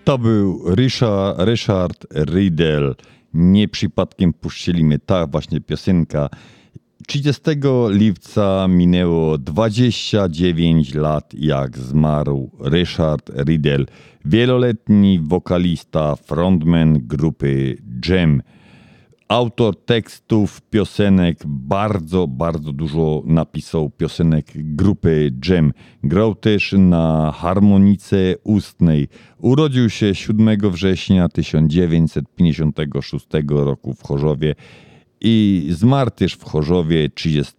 To 0.07 0.17
był 0.17 0.75
Richard, 0.75 1.45
Richard 1.45 2.05
Riddle. 2.33 2.93
Nie 3.33 3.67
przypadkiem 3.67 4.33
puścili 4.33 4.99
ta 5.05 5.27
właśnie 5.27 5.61
piosenka. 5.61 6.29
30 7.07 7.41
lipca 7.89 8.67
minęło 8.67 9.37
29 9.37 10.93
lat, 10.93 11.33
jak 11.33 11.77
zmarł 11.77 12.51
Richard 12.71 13.29
Riddle, 13.47 13.85
wieloletni 14.25 15.19
wokalista, 15.19 16.15
frontman 16.15 16.99
grupy 17.01 17.77
Jam. 18.09 18.41
Autor 19.27 19.75
tekstów, 19.85 20.61
piosenek, 20.61 21.37
bardzo, 21.45 22.27
bardzo 22.27 22.73
dużo 22.73 23.23
napisał 23.25 23.89
piosenek 23.89 24.45
grupy 24.55 25.31
Jam. 25.49 25.73
Grał 26.03 26.35
też 26.35 26.75
na 26.77 27.31
harmonice 27.31 28.35
ustnej. 28.43 29.07
Urodził 29.37 29.89
się 29.89 30.15
7 30.15 30.71
września 30.71 31.29
1956 31.29 33.27
roku 33.49 33.93
w 33.93 34.03
Chorzowie 34.03 34.55
i 35.21 35.67
zmarł 35.71 36.11
też 36.11 36.33
w 36.33 36.43
Chorzowie 36.43 37.09
30 37.09 37.53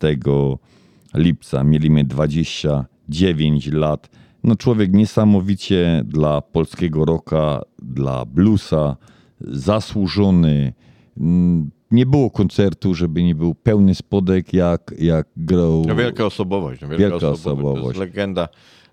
lipca. 1.15 1.65
Mieliśmy 1.65 2.05
29 2.05 3.67
lat. 3.73 4.11
No 4.45 4.57
człowiek 4.57 4.93
niesamowicie 4.93 6.03
dla 6.05 6.41
polskiego 6.41 7.05
rocka, 7.05 7.63
dla 7.83 8.25
bluesa 8.25 8.97
zasłużony. 9.41 10.73
Mm, 11.21 11.71
Nie 11.91 12.07
było 12.07 12.31
koncertu, 12.31 12.95
żeby 12.95 13.23
nie 13.23 13.35
był 13.35 13.55
pełny 13.55 13.95
spodek, 13.95 14.53
jak, 14.53 14.95
jak 14.99 15.27
grał. 15.37 15.85
No 15.87 15.95
wielka 15.97 16.25
osobowość. 16.27 16.81
No 16.81 16.89
wielka, 16.89 17.03
Wielka 17.03 17.17
osobowość. 17.17 17.43
To 17.45 17.51
osobowość. 17.71 17.87
jest 17.87 17.99
legenda, 17.99 18.49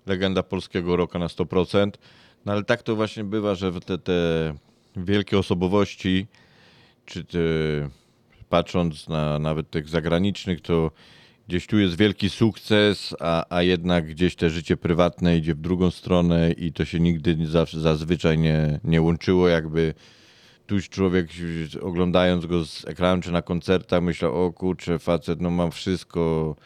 legenda 0.06 0.42
polskiego 0.42 0.96
roka 0.96 1.18
na 1.18 1.26
100%. 1.26 1.90
No 2.46 2.52
ale 2.52 2.64
tak 2.64 2.82
to 2.82 2.96
właśnie 2.96 3.24
bywa, 3.24 3.54
że 3.54 3.72
te, 3.80 3.98
te 3.98 4.54
wielkie 4.96 5.38
osobowości, 5.38 6.26
czy 7.06 7.24
te, 7.24 7.38
patrząc 8.48 9.08
na 9.08 9.38
nawet 9.38 9.70
tych 9.70 9.88
zagranicznych, 9.88 10.60
to 10.60 10.90
gdzieś 11.48 11.66
tu 11.66 11.78
jest 11.78 11.96
wielki 11.96 12.30
sukces, 12.30 13.14
a, 13.20 13.56
a 13.56 13.62
jednak 13.62 14.06
gdzieś 14.06 14.36
te 14.36 14.50
życie 14.50 14.76
prywatne 14.76 15.36
idzie 15.36 15.54
w 15.54 15.60
drugą 15.60 15.90
stronę 15.90 16.52
i 16.52 16.72
to 16.72 16.84
się 16.84 17.00
nigdy 17.00 17.36
zazwyczaj 17.72 18.38
nie, 18.38 18.80
nie 18.84 19.02
łączyło 19.02 19.48
jakby 19.48 19.94
tuś 20.66 20.88
człowiek 20.88 21.28
oglądając 21.82 22.46
go 22.46 22.64
z 22.64 22.84
ekranu 22.88 23.22
czy 23.22 23.32
na 23.32 23.42
koncertach 23.42 24.02
myślał, 24.02 24.44
o 24.44 24.52
kurczę, 24.52 24.98
facet, 24.98 25.40
no 25.40 25.50
mam 25.50 25.70
wszystko. 25.70 26.56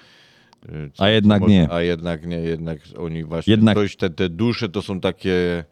y, 0.69 0.91
co- 0.95 1.05
A 1.05 1.09
jednak 1.09 1.41
może- 1.41 1.53
nie. 1.55 1.73
A 1.73 1.83
jednak 1.83 2.27
nie, 2.27 2.37
jednak 2.37 2.79
oni 2.99 3.25
właśnie 3.25 3.51
Jednak- 3.51 3.75
coś, 3.77 3.97
te, 3.97 4.11
te 4.11 4.29
dusze 4.29 4.69
to 4.69 4.83
są 4.83 5.01
takie 5.01 5.65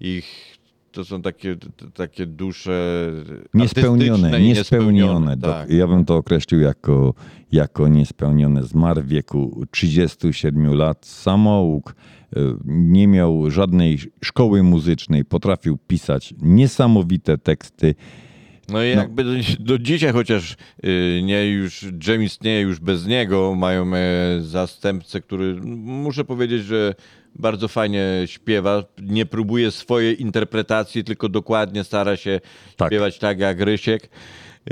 ich, 0.00 0.57
to 0.98 1.04
są 1.04 1.22
takie, 1.22 1.56
takie 1.94 2.26
dusze 2.26 3.06
Niespełnione, 3.54 4.40
i 4.40 4.44
niespełnione. 4.44 5.36
Tak. 5.36 5.70
Ja 5.70 5.86
bym 5.86 6.04
to 6.04 6.16
określił 6.16 6.60
jako, 6.60 7.14
jako 7.52 7.88
niespełnione. 7.88 8.62
Zmarł 8.62 9.02
w 9.02 9.06
wieku 9.06 9.66
37 9.70 10.74
lat, 10.74 11.06
samouk, 11.06 11.94
y, 12.36 12.40
nie 12.64 13.08
miał 13.08 13.50
żadnej 13.50 13.98
szkoły 14.24 14.62
muzycznej, 14.62 15.24
potrafił 15.24 15.78
pisać 15.86 16.34
niesamowite 16.42 17.38
teksty. 17.38 17.94
No 18.68 18.84
i 18.84 18.90
jakby 18.90 19.24
do, 19.24 19.30
do 19.60 19.78
dzisiaj, 19.78 20.12
chociaż 20.12 20.56
y, 20.84 21.20
nie 21.24 21.50
już 21.50 21.86
Jam 22.08 22.22
istnieje 22.22 22.60
już 22.60 22.80
bez 22.80 23.06
niego, 23.06 23.54
mają 23.54 23.94
e, 23.94 24.00
zastępcę, 24.40 25.20
który 25.20 25.54
muszę 25.64 26.24
powiedzieć, 26.24 26.64
że 26.64 26.94
bardzo 27.36 27.68
fajnie 27.68 28.04
śpiewa. 28.26 28.84
Nie 29.02 29.26
próbuje 29.26 29.70
swojej 29.70 30.22
interpretacji, 30.22 31.04
tylko 31.04 31.28
dokładnie 31.28 31.84
stara 31.84 32.16
się 32.16 32.40
śpiewać 32.86 33.18
tak 33.18 33.38
jak 33.38 33.60
Rysiek. 33.60 34.10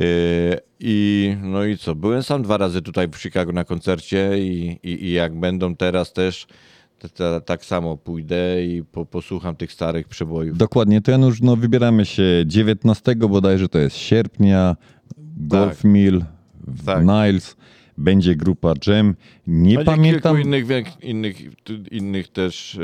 Y, 0.00 0.60
I 0.80 1.36
no 1.42 1.64
i 1.64 1.78
co? 1.78 1.94
Byłem 1.94 2.22
sam 2.22 2.42
dwa 2.42 2.56
razy 2.56 2.82
tutaj 2.82 3.08
w 3.08 3.16
Chicago 3.16 3.52
na 3.52 3.64
koncercie 3.64 4.38
i, 4.38 4.78
i, 4.82 5.04
i 5.04 5.12
jak 5.12 5.40
będą 5.40 5.76
teraz 5.76 6.12
też, 6.12 6.46
to, 6.98 7.08
to, 7.08 7.40
tak 7.40 7.64
samo 7.64 7.96
pójdę 7.96 8.64
i 8.64 8.84
po, 8.84 9.06
posłucham 9.06 9.56
tych 9.56 9.72
starych 9.72 10.08
przebojów. 10.08 10.58
Dokładnie, 10.58 11.00
to 11.00 11.10
Janusz, 11.10 11.40
no 11.40 11.56
wybieramy 11.56 12.04
się 12.04 12.22
19 12.46 13.16
bodajże, 13.16 13.68
to 13.68 13.78
jest 13.78 13.96
sierpnia, 13.96 14.76
Golf 15.36 15.84
Mill 15.84 16.24
w 16.66 16.86
Tak. 16.86 17.04
Niles, 17.04 17.56
będzie 17.98 18.36
grupa 18.36 18.72
Jam. 18.86 19.14
Nie 19.46 19.74
Będzie 19.74 19.84
pamiętam, 19.92 20.36
kilku 20.36 20.48
innych, 20.48 21.02
innych, 21.02 21.36
innych 21.92 22.28
też 22.28 22.74
y, 22.74 22.80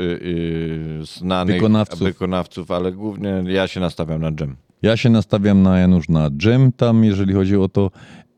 y, 1.01 1.05
znanych 1.05 1.55
Wykonawców. 1.55 1.99
wykonawców, 1.99 2.71
ale 2.71 2.91
głównie 2.91 3.43
ja 3.47 3.67
się 3.67 3.79
nastawiam 3.79 4.21
na 4.21 4.31
dżem. 4.31 4.55
ja 4.81 4.97
się 4.97 5.09
nastawiam 5.09 5.61
na 5.61 5.79
Janusz 5.79 6.09
na 6.09 6.29
Jam 6.45 6.71
tam, 6.71 7.03
jeżeli 7.03 7.33
chodzi 7.33 7.55
o 7.57 7.69
to 7.69 7.91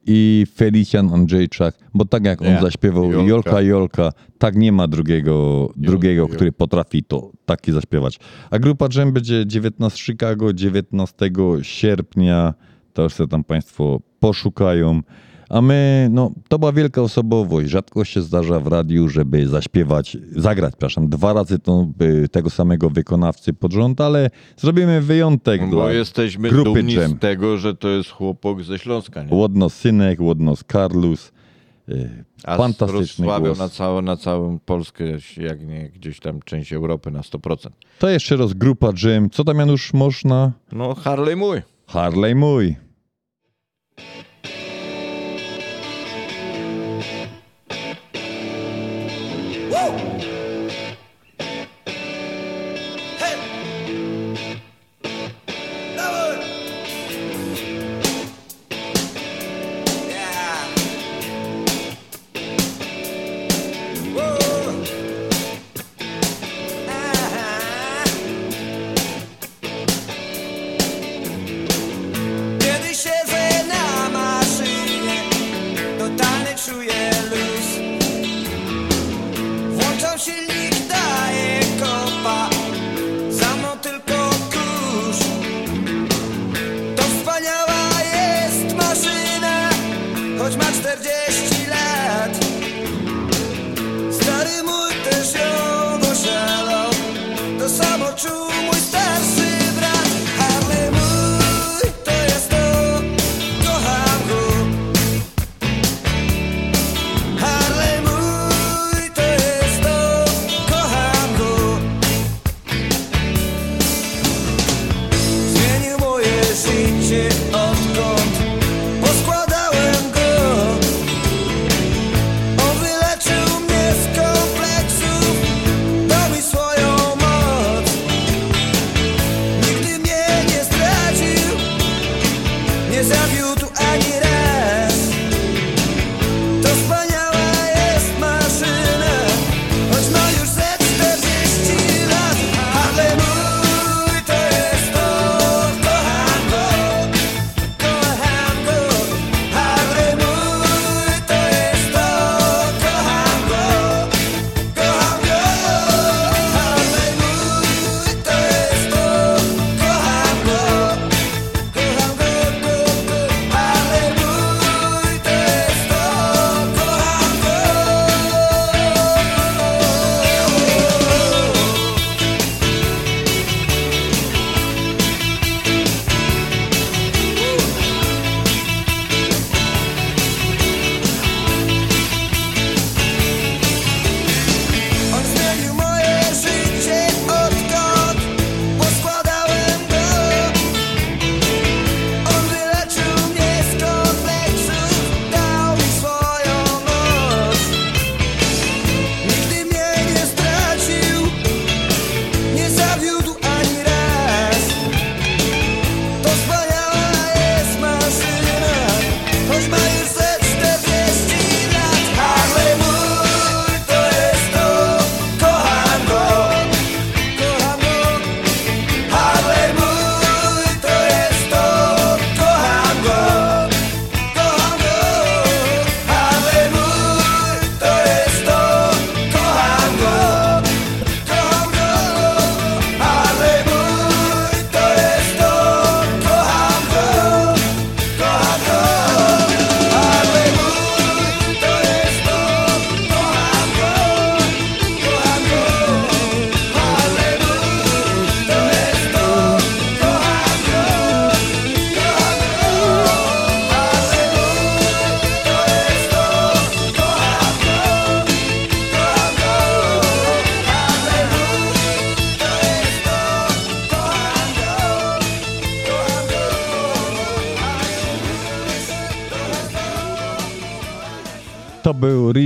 i 0.07 0.45
Felician 0.55 1.13
Andrzejczak, 1.13 1.75
bo 1.93 2.05
tak 2.05 2.25
jak 2.25 2.41
on 2.41 2.47
Nie, 2.47 2.59
zaśpiewał 2.61 3.11
Jolka. 3.11 3.27
Jolka 3.29 3.61
Jolka, 3.61 4.11
tak 4.37 4.55
nie 4.55 4.71
ma 4.71 4.87
drugiego, 4.87 5.69
drugiego 5.75 6.21
Jolka. 6.21 6.35
który 6.35 6.51
potrafi 6.51 7.03
to 7.03 7.31
taki 7.45 7.71
zaśpiewać. 7.71 8.19
A 8.51 8.59
grupa 8.59 8.87
Jam 8.95 9.13
będzie 9.13 9.43
19 9.47 10.03
Chicago, 10.05 10.53
19 10.53 11.29
sierpnia, 11.61 12.53
to 12.93 13.03
już 13.03 13.13
sobie 13.13 13.27
tam 13.27 13.43
Państwo 13.43 13.99
poszukają. 14.19 15.01
A 15.49 15.61
my, 15.61 16.07
no, 16.11 16.31
to 16.47 16.59
była 16.59 16.71
wielka 16.71 17.01
osobowość. 17.01 17.69
Rzadko 17.69 18.05
się 18.05 18.21
zdarza 18.21 18.59
w 18.59 18.67
radiu, 18.67 19.09
żeby 19.09 19.47
zaśpiewać, 19.47 20.17
zagrać, 20.35 20.71
przepraszam, 20.71 21.09
dwa 21.09 21.33
razy 21.33 21.59
to, 21.59 21.87
y, 22.23 22.29
tego 22.29 22.49
samego 22.49 22.89
wykonawcy 22.89 23.53
pod 23.53 23.73
rząd, 23.73 24.01
ale 24.01 24.29
zrobimy 24.57 25.01
wyjątek 25.01 25.61
Bo 25.61 25.67
dla 25.67 25.91
jesteśmy 25.91 26.49
grupy 26.49 26.79
dumni 26.79 26.93
Jam. 26.93 27.11
z 27.11 27.19
tego, 27.19 27.57
że 27.57 27.75
to 27.75 27.89
jest 27.89 28.09
chłopak 28.09 28.63
ze 28.63 28.79
Śląska. 28.79 29.23
Nie? 29.23 29.35
Łodno 29.35 29.69
Synek, 29.69 30.19
Łodno 30.21 30.53
Karlus. 30.67 31.31
y, 31.89 32.23
A 32.43 32.57
Fantastyczny 32.57 33.27
głos. 33.39 33.59
na, 33.59 33.69
całą, 33.69 34.01
na 34.01 34.17
całą 34.17 34.59
Polskę, 34.59 35.03
jak 35.37 35.67
nie 35.67 35.89
gdzieś 35.89 36.19
tam 36.19 36.39
część 36.45 36.73
Europy 36.73 37.11
na 37.11 37.21
100%. 37.21 37.69
To 37.99 38.09
jeszcze 38.09 38.37
raz 38.37 38.53
grupa 38.53 38.89
Jam. 39.03 39.29
Co 39.29 39.43
tam 39.43 39.59
Janusz 39.59 39.93
można? 39.93 40.51
No 40.71 40.95
Harley 40.95 41.35
mój. 41.35 41.61
Harley 41.87 42.35
mój. 42.35 42.75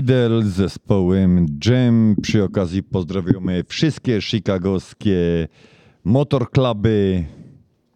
Riddle 0.09 0.43
z 0.43 0.47
zespołem 0.47 1.45
Jam. 1.65 2.15
Przy 2.21 2.43
okazji 2.43 2.83
pozdrawiamy 2.83 3.63
wszystkie 3.67 4.21
chicagowskie 4.21 5.47
motorkluby. 6.03 7.23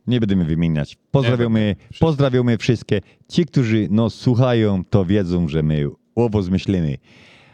Nie 0.08 0.20
będziemy 0.20 0.46
wymieniać. 0.46 0.98
Pozdrawiamy, 1.12 1.76
pozdrawiamy 2.00 2.58
wszystkie. 2.58 3.02
Ci, 3.32 3.46
którzy 3.46 3.88
nos 3.92 4.16
słuchają, 4.16 4.84
to 4.90 5.06
wiedzą, 5.06 5.48
że 5.48 5.64
my 5.64 5.90
owo 6.16 6.42
zmyślimy. 6.42 6.98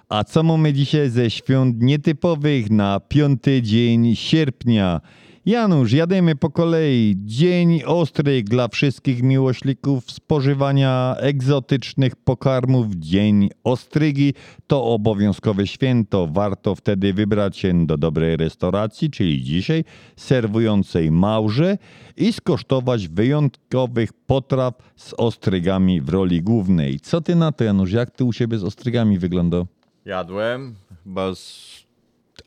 A 0.09 0.23
co 0.23 0.43
mamy 0.43 0.73
dzisiaj 0.73 1.09
ze 1.09 1.29
świąt 1.29 1.81
nietypowych 1.81 2.69
na 2.69 2.99
piąty 2.99 3.61
dzień 3.61 4.15
sierpnia? 4.15 5.01
Janusz, 5.45 5.91
jademy 5.91 6.35
po 6.35 6.49
kolei. 6.49 7.15
Dzień 7.17 7.83
ostry 7.83 8.43
dla 8.43 8.67
wszystkich 8.67 9.23
miłośników 9.23 10.11
spożywania 10.11 11.15
egzotycznych 11.19 12.15
pokarmów. 12.15 12.95
Dzień 12.95 13.49
ostrygi 13.63 14.33
to 14.67 14.85
obowiązkowe 14.85 15.67
święto. 15.67 16.27
Warto 16.27 16.75
wtedy 16.75 17.13
wybrać 17.13 17.57
się 17.57 17.85
do 17.85 17.97
dobrej 17.97 18.37
restauracji, 18.37 19.09
czyli 19.09 19.43
dzisiaj 19.43 19.83
serwującej 20.15 21.11
małże 21.11 21.77
i 22.17 22.33
skosztować 22.33 23.07
wyjątkowych 23.07 24.13
potraw 24.13 24.73
z 24.95 25.13
ostrygami 25.17 26.01
w 26.01 26.09
roli 26.09 26.41
głównej. 26.41 26.99
Co 26.99 27.21
ty 27.21 27.35
na 27.35 27.51
to, 27.51 27.63
Janusz? 27.63 27.91
Jak 27.91 28.11
ty 28.11 28.23
u 28.23 28.33
siebie 28.33 28.57
z 28.57 28.63
ostrygami 28.63 29.19
wygląda? 29.19 29.65
Jadłem, 30.05 30.75
chyba. 31.03 31.31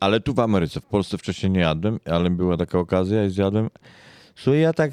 Ale 0.00 0.20
tu 0.20 0.34
w 0.34 0.40
Ameryce. 0.40 0.80
W 0.80 0.84
Polsce 0.84 1.18
wcześniej 1.18 1.52
nie 1.52 1.60
jadłem, 1.60 2.00
ale 2.04 2.30
była 2.30 2.56
taka 2.56 2.78
okazja 2.78 3.24
i 3.24 3.30
zjadłem. 3.30 3.70
Słuchaj, 4.34 4.60
ja 4.60 4.72
tak 4.72 4.92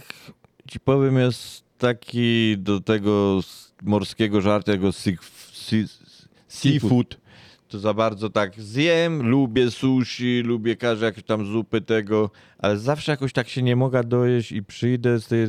ci 0.68 0.80
powiem, 0.80 1.18
jest 1.18 1.64
taki 1.78 2.58
do 2.58 2.80
tego 2.80 3.40
morskiego 3.84 4.42
żartu, 4.42 4.72
seafood. 6.48 7.18
To 7.68 7.80
za 7.80 7.94
bardzo 7.94 8.30
tak 8.30 8.62
zjem, 8.62 9.30
lubię 9.30 9.72
sushi, 9.72 10.42
lubię 10.46 10.76
każde 10.76 11.06
jakieś 11.06 11.24
tam 11.24 11.46
zupy 11.46 11.82
tego, 11.82 12.30
ale 12.58 12.78
zawsze 12.78 13.12
jakoś 13.12 13.34
tak 13.34 13.50
się 13.50 13.62
nie 13.62 13.76
mogę 13.76 14.04
dojeść 14.04 14.52
i 14.52 14.64
przyjdę 14.64 15.20
z 15.20 15.28
tej 15.28 15.48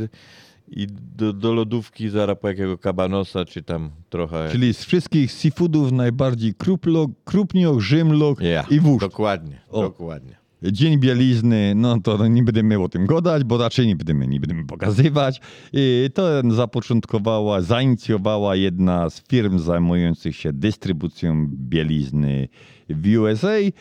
i 0.70 0.86
do, 1.16 1.32
do 1.32 1.52
lodówki 1.52 2.08
zaraz 2.08 2.36
po 2.40 2.48
jakiego 2.48 2.78
kabanosa, 2.78 3.44
czy 3.44 3.62
tam 3.62 3.90
trochę... 4.08 4.48
Czyli 4.52 4.74
z 4.74 4.84
wszystkich 4.84 5.32
seafoodów 5.32 5.92
najbardziej 5.92 6.54
kruplo, 6.54 7.06
krupnioch, 7.24 7.80
rzymlok 7.80 8.40
Ja, 8.40 8.66
i 8.70 8.80
wóż. 8.80 9.00
Dokładnie, 9.00 9.60
O. 9.70 9.82
dokładnie. 9.82 10.40
Dzień 10.62 10.98
bielizny, 10.98 11.72
no 11.76 12.00
to 12.00 12.26
nie 12.26 12.42
będziemy 12.42 12.78
o 12.82 12.88
tym 12.88 13.06
gadać, 13.06 13.44
bo 13.44 13.58
raczej 13.58 13.86
nie 13.86 13.96
będziemy, 13.96 14.26
nie 14.26 14.40
będziemy 14.40 14.66
pokazywać. 14.66 15.40
I 15.72 16.08
to 16.14 16.22
zapoczątkowała, 16.50 17.60
zainicjowała 17.60 18.56
jedna 18.56 19.10
z 19.10 19.22
firm 19.28 19.58
zajmujących 19.58 20.36
się 20.36 20.52
dystrybucją 20.52 21.46
bielizny 21.50 22.48
w 22.94 23.18
USA. 23.18 23.58
Y, 23.58 23.72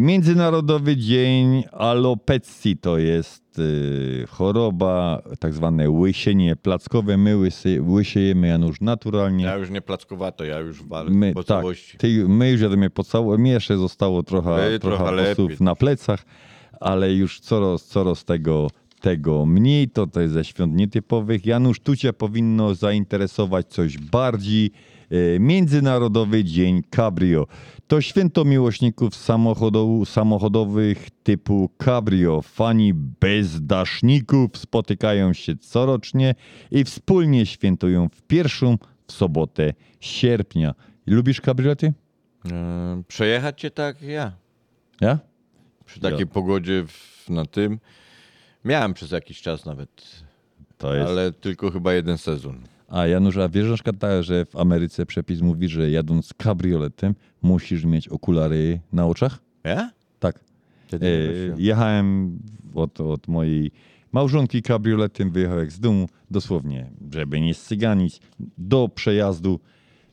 Międzynarodowy 0.00 0.96
Dzień 0.96 1.64
Alopecji 1.72 2.76
to 2.76 2.98
jest 2.98 3.58
y, 3.58 4.24
choroba, 4.28 5.22
tak 5.38 5.54
zwane 5.54 5.90
łysienie 5.90 6.56
plackowe. 6.56 7.16
My 7.16 7.36
łysy, 7.36 7.82
łysiejemy, 7.82 8.48
Janusz, 8.48 8.80
naturalnie. 8.80 9.44
Ja 9.44 9.56
już 9.56 9.70
nie 9.70 9.80
plackowato, 9.80 10.44
ja 10.44 10.58
już 10.58 10.82
walę 10.82 11.10
My, 11.10 11.32
po 11.32 11.44
tak, 11.44 11.58
całości. 11.58 11.98
ty, 11.98 12.24
my 12.28 12.50
już 12.50 12.60
jademy 12.60 12.90
po 12.90 13.04
całości. 13.04 13.42
Mi 13.42 13.50
jeszcze 13.50 13.76
zostało 13.76 14.22
trochę, 14.22 14.78
trochę 14.78 14.78
trochę 14.78 15.12
lepiej. 15.12 15.56
na 15.60 15.74
plecach, 15.74 16.24
ale 16.80 17.12
już 17.12 17.40
coraz, 17.40 17.84
coraz 17.84 18.24
tego, 18.24 18.70
tego 19.00 19.46
mniej. 19.46 19.88
To, 19.88 20.06
to 20.06 20.20
jest 20.20 20.34
ze 20.34 20.44
świąt 20.44 20.74
nietypowych. 20.74 21.46
Janusz, 21.46 21.80
tu 21.80 21.96
cię 21.96 22.12
powinno 22.12 22.74
zainteresować 22.74 23.66
coś 23.66 23.98
bardziej. 23.98 24.70
E, 25.12 25.38
Międzynarodowy 25.40 26.44
Dzień 26.44 26.82
Cabrio. 26.90 27.46
To 27.86 28.00
święto 28.00 28.44
miłośników 28.44 29.12
samochodow- 29.14 30.04
samochodowych 30.06 31.08
typu 31.22 31.70
Cabrio. 31.84 32.42
Fani 32.42 32.94
bezdaszników 32.94 34.58
spotykają 34.58 35.32
się 35.32 35.56
corocznie 35.56 36.34
i 36.70 36.84
wspólnie 36.84 37.46
świętują 37.46 38.08
w 38.08 38.22
pierwszą 38.22 38.78
w 39.06 39.12
sobotę 39.12 39.72
sierpnia. 40.00 40.74
Lubisz 41.06 41.40
kabriolety? 41.40 41.92
E, 42.52 43.02
przejechać 43.08 43.60
cię 43.60 43.70
tak 43.70 44.02
ja. 44.02 44.32
Ja? 45.00 45.18
Przy 45.84 46.00
takiej 46.00 46.20
Ja. 46.20 46.26
pogodzie 46.26 46.84
w, 46.86 47.26
na 47.30 47.44
tym. 47.46 47.78
Miałem 48.64 48.94
przez 48.94 49.10
jakiś 49.10 49.42
czas 49.42 49.64
nawet. 49.64 50.22
To 50.78 50.94
jest- 50.94 51.08
Ale 51.10 51.32
tylko 51.32 51.70
chyba 51.70 51.92
jeden 51.92 52.18
sezon. 52.18 52.58
A 52.92 53.06
Janusz, 53.06 53.36
a 53.36 53.48
wiesz 53.48 53.68
na 53.68 53.74
przykład 53.74 53.98
tak, 53.98 54.22
że 54.22 54.44
w 54.44 54.56
Ameryce 54.56 55.06
przepis 55.06 55.40
mówi, 55.40 55.68
że 55.68 55.90
jadąc 55.90 56.34
kabrioletem 56.34 57.14
musisz 57.42 57.84
mieć 57.84 58.08
okulary 58.08 58.80
na 58.92 59.06
oczach? 59.06 59.38
Ja? 59.64 59.90
Tak. 60.18 60.40
E, 60.92 60.98
jechałem 61.58 62.38
od, 62.74 63.00
od 63.00 63.28
mojej 63.28 63.70
małżonki 64.12 64.62
kabrioletem, 64.62 65.30
wyjechałem 65.30 65.70
z 65.70 65.80
domu, 65.80 66.08
dosłownie, 66.30 66.90
żeby 67.12 67.40
nie 67.40 67.54
scyganić, 67.54 68.20
do 68.58 68.88
przejazdu 68.94 69.60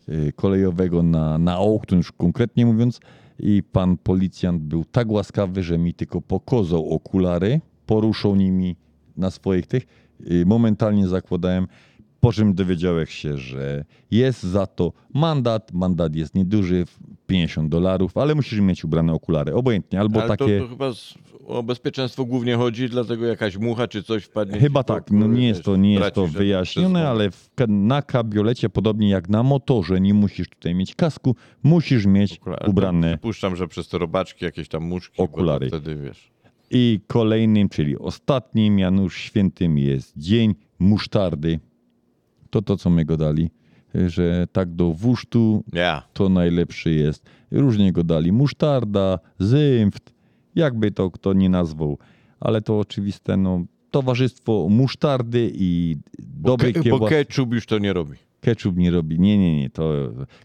e, 0.08 0.32
kolejowego 0.32 1.04
na, 1.04 1.38
na 1.38 1.60
Oakton, 1.60 1.98
już 1.98 2.12
konkretnie 2.12 2.66
mówiąc, 2.66 3.00
i 3.40 3.64
pan 3.72 3.98
policjant 3.98 4.62
był 4.62 4.86
tak 4.86 5.12
łaskawy, 5.12 5.64
że 5.64 5.78
mi 5.78 5.94
tylko 5.94 6.22
pokazał 6.22 6.90
okulary, 6.90 7.62
poruszał 7.86 8.36
nimi 8.36 8.76
na 9.18 9.32
swoich 9.32 9.68
tych, 9.68 9.84
i 10.26 10.44
momentalnie 10.46 11.08
zakładałem, 11.08 11.68
po 12.20 12.34
czym 12.34 12.54
dowiedziałem 12.54 13.06
się, 13.06 13.38
że 13.38 13.86
jest 14.12 14.44
za 14.44 14.68
to 14.68 14.94
mandat, 15.14 15.74
mandat 15.74 16.16
jest 16.16 16.36
nieduży, 16.36 16.86
50 17.28 17.70
dolarów, 17.70 18.18
ale 18.18 18.36
musisz 18.36 18.60
mieć 18.60 18.84
ubrane 18.86 19.14
okulary, 19.14 19.54
obojętnie, 19.54 20.00
albo 20.00 20.20
Ale 20.20 20.38
takie... 20.38 20.60
to, 20.60 20.64
to 20.64 20.70
chyba 20.70 20.94
z, 20.94 21.14
o 21.48 21.64
bezpieczeństwo 21.64 22.26
głównie 22.26 22.56
chodzi, 22.56 22.90
dlatego 22.90 23.26
jakaś 23.26 23.58
mucha 23.58 23.88
czy 23.88 24.04
coś 24.04 24.24
wpadnie. 24.24 24.60
Chyba 24.60 24.84
tak, 24.84 25.12
no 25.12 25.28
nie 25.28 25.48
jest 25.48 25.64
to, 25.64 25.76
nie 25.76 25.94
jest 25.94 26.14
to 26.14 26.28
wyjaśnione, 26.28 27.10
ale 27.10 27.32
w, 27.32 27.50
na 27.68 28.02
kabriolecie, 28.02 28.70
podobnie 28.70 29.10
jak 29.10 29.30
na 29.30 29.44
motorze, 29.44 30.02
nie 30.02 30.14
musisz 30.14 30.50
tutaj 30.50 30.76
mieć 30.76 30.96
kasku, 30.96 31.36
musisz 31.64 32.06
mieć 32.06 32.42
ubrane 32.68 33.10
Przypuszczam, 33.10 33.56
że 33.56 33.68
przez 33.68 33.88
te 33.88 33.98
robaczki 33.98 34.46
jakieś 34.46 34.68
tam 34.68 34.84
muszki. 34.84 35.22
Okulary. 35.22 35.68
Wtedy 35.68 35.96
wiesz. 35.96 36.32
I 36.72 37.00
kolejnym, 37.08 37.70
czyli 37.70 37.98
ostatnim 37.98 38.80
Janusz 38.80 39.18
Świętym 39.18 39.78
jest 39.78 40.18
Dzień 40.18 40.56
Musztardy. 40.80 41.60
To 42.50 42.62
to, 42.62 42.78
co 42.78 42.90
my 42.90 43.06
go 43.06 43.18
dali, 43.18 43.50
że 44.08 44.48
tak 44.52 44.76
do 44.76 44.94
wusztu 44.94 45.64
Ja. 45.74 46.04
to 46.14 46.30
najlepszy 46.30 46.92
jest. 46.92 47.30
Różnie 47.52 47.92
go 47.92 48.04
dali. 48.04 48.32
Musztarda, 48.32 49.20
zymft, 49.40 50.14
jakby 50.56 50.92
to 50.92 51.12
kto 51.12 51.34
nie 51.34 51.50
nazwał. 51.50 51.98
Ale 52.40 52.62
to 52.62 52.80
oczywiste, 52.80 53.38
no, 53.38 53.66
towarzystwo 53.92 54.68
musztardy 54.70 55.52
i 55.54 55.98
dobry 56.20 56.74
Bo, 56.74 56.84
ke, 56.84 56.90
bo 56.90 57.08
ketchup 57.08 57.54
już 57.54 57.66
to 57.66 57.80
nie 57.80 57.94
robi. 57.94 58.18
Ketchup 58.42 58.78
nie 58.78 58.92
robi. 58.92 59.20
Nie, 59.20 59.38
nie, 59.38 59.58
nie. 59.58 59.70
To... 59.70 59.94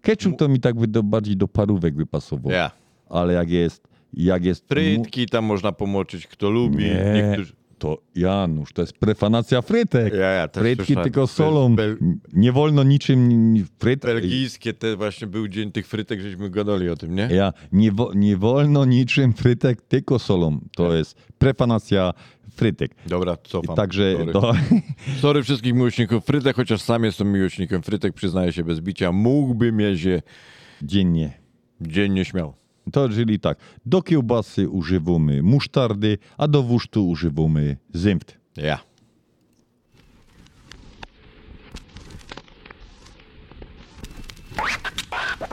Ketchup 0.01 0.39
to 0.39 0.48
mi 0.48 0.60
tak 0.60 0.76
by 0.76 0.86
do, 0.86 1.02
bardziej 1.02 1.36
do 1.36 1.48
parówek 1.48 1.94
by 1.94 2.06
pasował. 2.06 2.52
Ja. 2.52 2.70
Ale 3.09 3.32
jak 3.35 3.51
jest, 3.51 3.89
jak 4.12 4.44
jest 4.44 4.68
Frytki 4.68 5.26
tam 5.26 5.44
można 5.44 5.72
pomoczyć, 5.72 6.26
kto 6.26 6.51
lubi. 6.51 6.85
Nie, 6.85 7.12
Niektórzy... 7.14 7.52
to 7.85 7.98
Janusz, 8.15 8.73
to 8.73 8.82
jest 8.82 8.93
prefanacja 8.98 9.62
frytek. 9.62 10.15
Ja, 10.15 10.20
ja 10.31 10.48
też 10.48 10.61
Frytki 10.62 10.85
słyszałem. 10.85 11.05
tylko 11.05 11.20
To 11.20 11.27
solą. 11.27 11.77
bel- 11.77 11.97
Nie 12.32 12.52
wolno 12.52 12.82
niczym 12.82 13.55
frytek. 13.78 14.11
Belgijskie 14.15 14.74
te 14.74 14.97
właśnie 14.97 15.27
był 15.27 15.48
dzień 15.48 15.73
tych 15.73 15.86
frytek, 15.86 16.20
żeśmy 16.20 16.51
gadali 16.51 16.89
o 16.90 16.97
tym, 16.97 17.15
nie? 17.15 17.28
Ja, 17.32 17.52
nie, 17.73 17.93
wo, 17.93 18.12
nie 18.15 18.36
wolno 18.36 18.85
niczym 18.85 19.32
frytek, 19.32 19.82
tylko 19.82 20.19
solą. 20.19 20.61
To 20.77 20.94
jest 20.94 21.15
prefanacja 21.39 22.12
frytek. 22.56 22.94
Dobra, 23.06 23.36
cofam. 23.44 23.77
Także 23.77 24.12
Sorry. 24.19 24.32
do, 24.32 24.52
Sorry 25.23 25.43
wszystkich 25.43 25.74
miłośników 25.74 26.24
frytek, 26.24 26.56
chociaż 26.56 26.81
sam 26.82 27.05
jestem 27.05 27.32
miłośnikiem 27.32 27.82
frytek, 27.82 28.15
przyznaję 28.15 28.52
się 28.52 28.65
bez 28.65 28.81
bicia. 28.81 29.12
Mógłbym 29.12 29.81
je 29.81 29.98
się 29.98 30.23
dziennie. 30.82 31.32
dziennie 31.81 32.24
śmiał. 32.24 32.55
To 32.93 33.09
czyli 33.09 33.40
tak, 33.40 33.59
do 33.86 34.02
kiełbasy 34.02 34.69
używamy 34.69 35.43
musztardy, 35.43 36.19
a 36.39 36.48
do 36.48 36.62
wusztu 36.62 37.09
używamy 37.09 37.77
zymft. 37.94 38.39
Ja. 38.56 38.78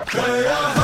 Heja 0.08 0.81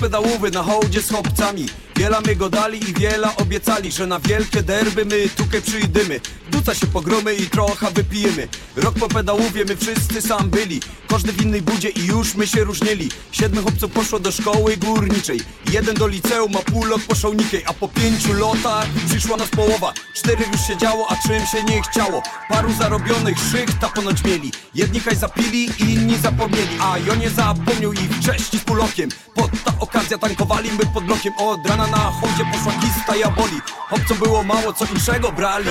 pedałowy 0.00 0.50
na 0.50 0.62
hołdzie 0.62 1.02
z 1.02 1.08
chłopcami. 1.10 1.66
Wiela 1.96 2.20
my 2.20 2.36
go 2.36 2.50
dali 2.50 2.90
i 2.90 2.94
wiela 2.94 3.36
obiecali 3.36 3.92
Że 3.92 4.06
na 4.06 4.18
wielkie 4.18 4.62
derby 4.62 5.04
my 5.04 5.28
tutaj 5.28 5.62
przyjdziemy 5.62 6.20
rzuca 6.68 6.80
się 6.80 6.86
pogromy 6.86 7.34
i 7.34 7.50
trochę 7.50 7.90
wypijemy. 7.90 8.48
Rok 8.76 8.94
po 8.94 9.08
pedałowie 9.08 9.64
my 9.64 9.76
wszyscy 9.76 10.22
sam 10.22 10.50
byli. 10.50 10.80
Każdy 11.08 11.32
w 11.32 11.42
innej 11.42 11.62
budzie 11.62 11.88
i 11.88 12.06
już 12.06 12.34
my 12.34 12.46
się 12.46 12.64
różnili. 12.64 13.08
Siedmiu 13.32 13.62
chłopców 13.62 13.92
poszło 13.92 14.18
do 14.18 14.32
szkoły 14.32 14.76
górniczej. 14.76 15.40
Jeden 15.72 15.94
do 15.94 16.06
liceum, 16.06 16.56
a 16.56 16.70
pół 16.70 16.84
lot 16.84 17.02
poszło 17.02 17.34
nikiej. 17.34 17.62
A 17.66 17.72
po 17.72 17.88
pięciu 17.88 18.32
lotach 18.32 18.86
przyszła 19.08 19.36
nas 19.36 19.48
połowa. 19.48 19.92
Czterech 20.14 20.52
już 20.52 20.60
się 20.60 20.76
działo, 20.76 21.06
a 21.10 21.28
czym 21.28 21.46
się 21.46 21.62
nie 21.64 21.82
chciało? 21.82 22.22
Paru 22.48 22.72
zarobionych 22.72 23.38
szychta 23.50 23.88
ponoć 23.88 24.24
mieli. 24.24 24.52
Jedni 24.74 25.00
kaj 25.00 25.16
zapili, 25.16 25.70
inni 25.78 26.16
zapomnieli. 26.16 26.78
A 26.80 26.98
ja 26.98 27.14
nie 27.14 27.30
zapomniał 27.30 27.92
i 27.92 27.96
wcześniej 27.96 28.62
z 28.62 28.64
półokiem 28.64 29.10
Pod 29.34 29.50
ta 29.64 29.72
okazja 29.88 30.18
tankowali 30.18 30.70
my 30.72 30.86
pod 30.86 31.04
blokiem. 31.04 31.32
Od 31.36 31.66
rana 31.66 31.86
na 31.86 31.98
chodzie 31.98 32.44
poszła 32.52 32.72
kista 32.72 33.16
i 33.16 33.22
aboli 33.22 33.60
Chłopcom 33.88 34.18
było 34.18 34.42
mało, 34.42 34.72
co 34.72 34.84
inszego 34.84 35.32
brali 35.32 35.68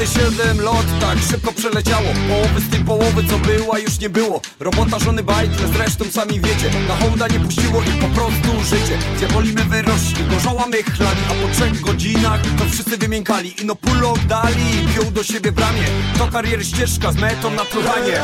Kiedy 0.00 0.12
siedem 0.12 0.60
lot 0.60 0.86
tak 1.00 1.18
szybko 1.30 1.52
przeleciało 1.52 2.08
Połowy 2.28 2.60
z 2.60 2.70
tej 2.70 2.84
połowy 2.84 3.24
co 3.30 3.38
była 3.38 3.78
już 3.78 3.98
nie 3.98 4.10
było. 4.10 4.40
Robota 4.60 4.98
żony 4.98 5.22
bajtle 5.22 5.68
zresztą 5.68 6.04
sami 6.04 6.40
wiecie. 6.40 6.70
Na 6.88 6.96
hołda 6.96 7.28
nie 7.28 7.40
puściło 7.40 7.82
i 7.82 8.00
po 8.00 8.08
prostu 8.08 8.64
życie. 8.64 8.98
Diaboli 9.18 9.52
my 9.52 9.64
wyrośli, 9.64 10.24
gorzoła 10.24 10.66
my 10.66 10.82
chlali 10.82 11.20
A 11.30 11.46
po 11.46 11.54
trzech 11.54 11.80
godzinach 11.80 12.40
to 12.58 12.64
wszyscy 12.70 12.96
wymiękali. 12.96 13.62
Ino 13.62 13.76
pulok 13.76 14.18
dali, 14.18 14.88
piął 14.96 15.10
do 15.10 15.22
siebie 15.22 15.52
w 15.52 15.58
ramię. 15.58 15.84
To 16.18 16.28
kariery 16.28 16.64
ścieżka 16.64 17.12
z 17.12 17.16
metą 17.16 17.50
na 17.50 17.64
truchanie 17.64 18.20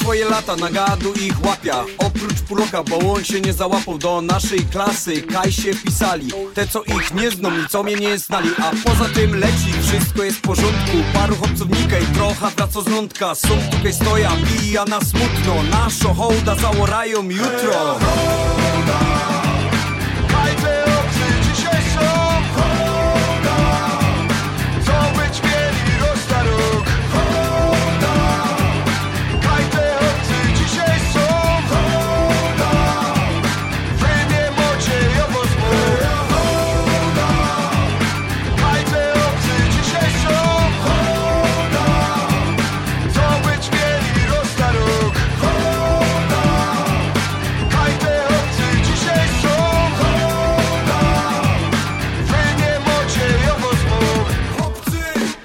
swoje 0.00 0.24
lata, 0.24 0.56
na 0.56 0.70
gadu 0.70 1.12
ich 1.12 1.44
łapia. 1.44 1.84
Oprócz 1.98 2.40
puloka, 2.48 2.82
bo 2.82 3.12
on 3.12 3.24
się 3.24 3.40
nie 3.40 3.52
załapał 3.52 3.98
Do 3.98 4.22
naszej 4.22 4.60
klasy, 4.60 5.22
kaj 5.22 5.52
się 5.52 5.74
pisali 5.74 6.28
Te 6.54 6.66
co 6.66 6.82
ich 6.82 7.14
nie 7.14 7.30
zną 7.30 7.50
i 7.50 7.68
co 7.68 7.82
mnie 7.82 7.96
nie 7.96 8.18
znali. 8.18 8.50
A 8.58 8.70
poza 8.84 9.04
tym 9.14 9.34
leci, 9.34 9.72
wszystko 9.82 10.24
jest 10.24 10.38
w 10.38 10.40
porządku. 10.40 10.96
Paru 11.14 11.36
trochę 12.14 12.50
wraca 12.70 12.80
z 12.80 12.88
lądka. 12.88 13.34
Są 13.34 13.48
tutaj 13.70 13.92
stoja, 13.92 14.30
pija 14.30 14.84
na 14.84 15.00
smutno. 15.00 15.62
Naszo 15.70 16.14
hołda 16.14 16.54
załorają 16.54 17.22
jutro 17.22 17.98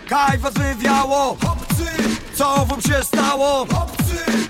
Kaj 0.09 0.37
was 0.37 0.53
wywiało 0.53 1.37
Hopcy! 1.45 1.85
Co 2.35 2.65
wam 2.65 2.81
się 2.81 3.03
stało? 3.03 3.67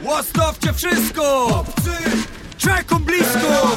Łastowcie 0.04 0.74
wszystko 0.74 1.48
Hopcy! 1.50 1.92
Czekam 2.58 3.04
blisko 3.04 3.76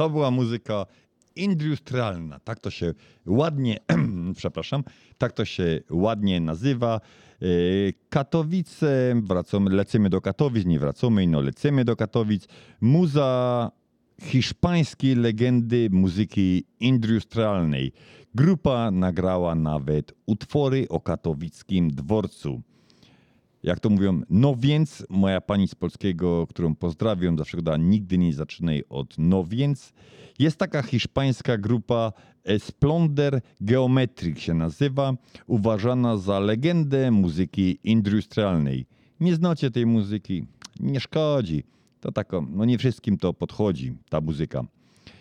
To 0.00 0.10
była 0.10 0.30
muzyka 0.30 0.86
industrialna. 1.36 2.38
Tak 2.38 2.60
to 2.60 2.70
się 2.70 2.94
ładnie, 3.26 3.78
przepraszam, 4.36 4.84
tak 5.18 5.32
to 5.32 5.44
się 5.44 5.80
ładnie 5.90 6.40
nazywa. 6.40 7.00
Yy, 7.40 7.94
Katowice, 8.08 9.14
wracamy, 9.22 9.70
lecimy 9.70 10.10
do 10.10 10.20
Katowic, 10.20 10.66
nie 10.66 10.78
wracamy, 10.78 11.26
no 11.26 11.40
lecimy 11.40 11.84
do 11.84 11.96
Katowic. 11.96 12.48
Muza 12.80 13.70
hiszpańskiej 14.22 15.14
legendy 15.14 15.88
muzyki 15.92 16.64
industrialnej. 16.80 17.92
Grupa 18.34 18.90
nagrała 18.90 19.54
nawet 19.54 20.12
utwory 20.26 20.86
o 20.88 21.00
katowickim 21.00 21.90
dworcu. 21.90 22.62
Jak 23.62 23.80
to 23.80 23.90
mówią, 23.90 24.22
no 24.30 24.56
więc, 24.58 25.06
moja 25.10 25.40
pani 25.40 25.68
z 25.68 25.74
polskiego, 25.74 26.46
którą 26.46 26.74
pozdrawiam, 26.74 27.38
zawsze 27.38 27.62
da 27.62 27.76
nigdy 27.76 28.18
nie 28.18 28.34
zaczynaj 28.34 28.84
od 28.88 29.14
no 29.18 29.44
więc. 29.44 29.92
Jest 30.38 30.56
taka 30.56 30.82
hiszpańska 30.82 31.58
grupa 31.58 32.12
Esplonder 32.44 33.40
Geometric 33.60 34.38
się 34.38 34.54
nazywa, 34.54 35.14
uważana 35.46 36.16
za 36.16 36.38
legendę 36.38 37.10
muzyki 37.10 37.78
industrialnej. 37.84 38.86
Nie 39.20 39.34
znacie 39.34 39.70
tej 39.70 39.86
muzyki? 39.86 40.44
Nie 40.80 41.00
szkodzi. 41.00 41.64
To 42.00 42.12
tak, 42.12 42.32
no 42.50 42.64
nie 42.64 42.78
wszystkim 42.78 43.18
to 43.18 43.34
podchodzi, 43.34 43.92
ta 44.08 44.20
muzyka. 44.20 44.64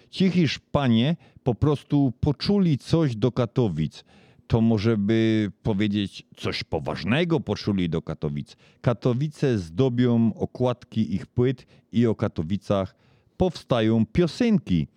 Ci 0.09 0.29
Hiszpanie 0.29 1.15
po 1.43 1.55
prostu 1.55 2.13
poczuli 2.19 2.77
coś 2.77 3.15
do 3.15 3.31
Katowic 3.31 4.03
to 4.49 4.61
może 4.61 4.97
by 4.97 5.51
powiedzieć 5.63 6.23
coś 6.37 6.63
poważnego 6.63 7.39
poczuli 7.39 7.89
do 7.89 8.01
Katowic. 8.01 8.55
Katowice 8.81 9.57
zdobią 9.57 10.33
okładki 10.33 11.15
ich 11.15 11.27
płyt 11.27 11.65
i 11.91 12.07
o 12.07 12.15
Katowicach 12.15 12.95
powstają 13.37 14.05
piosenki. 14.05 14.87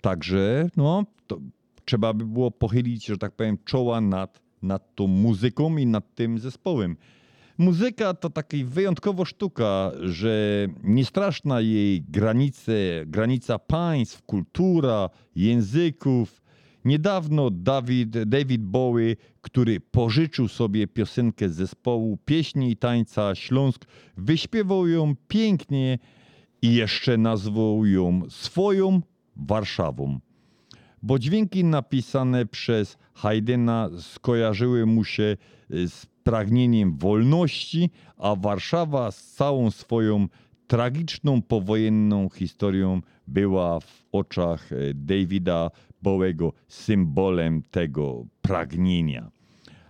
Także 0.00 0.68
no, 0.76 1.04
trzeba 1.84 2.12
by 2.12 2.24
było 2.24 2.50
pochylić, 2.50 3.06
że 3.06 3.18
tak 3.18 3.32
powiem, 3.32 3.58
czoła 3.64 4.00
nad, 4.00 4.40
nad 4.62 4.94
tą 4.94 5.06
muzyką 5.06 5.76
i 5.76 5.86
nad 5.86 6.14
tym 6.14 6.38
zespołem. 6.38 6.96
Muzyka 7.58 8.14
to 8.14 8.30
taka 8.30 8.56
wyjątkowa 8.64 9.24
sztuka, 9.24 9.92
że 10.02 10.66
niestraszna 10.82 11.60
jej 11.60 12.02
granice, 12.02 12.72
granica 13.06 13.58
państw, 13.58 14.22
kultura, 14.22 15.10
języków, 15.36 16.43
Niedawno 16.84 17.50
David, 17.50 18.24
David 18.24 18.62
Bowie, 18.62 19.16
który 19.40 19.80
pożyczył 19.80 20.48
sobie 20.48 20.86
piosenkę 20.86 21.48
zespołu 21.48 22.18
pieśni 22.24 22.70
i 22.70 22.76
tańca 22.76 23.34
Śląsk, 23.34 23.84
wyśpiewał 24.16 24.88
ją 24.88 25.14
pięknie 25.28 25.98
i 26.62 26.74
jeszcze 26.74 27.18
nazwał 27.18 27.86
ją 27.86 28.22
swoją 28.28 29.00
Warszawą. 29.36 30.20
Bo 31.02 31.18
dźwięki 31.18 31.64
napisane 31.64 32.46
przez 32.46 32.96
Haydna 33.14 33.90
skojarzyły 33.98 34.86
mu 34.86 35.04
się 35.04 35.36
z 35.70 36.06
pragnieniem 36.24 36.96
wolności, 36.96 37.90
a 38.18 38.36
Warszawa 38.36 39.10
z 39.10 39.24
całą 39.24 39.70
swoją 39.70 40.28
tragiczną 40.66 41.42
powojenną 41.42 42.28
historią 42.28 43.00
była 43.26 43.80
w 43.80 44.04
oczach 44.12 44.70
Davida 44.94 45.70
Bołego 46.04 46.52
symbolem 46.68 47.62
tego 47.70 48.26
pragnienia. 48.42 49.30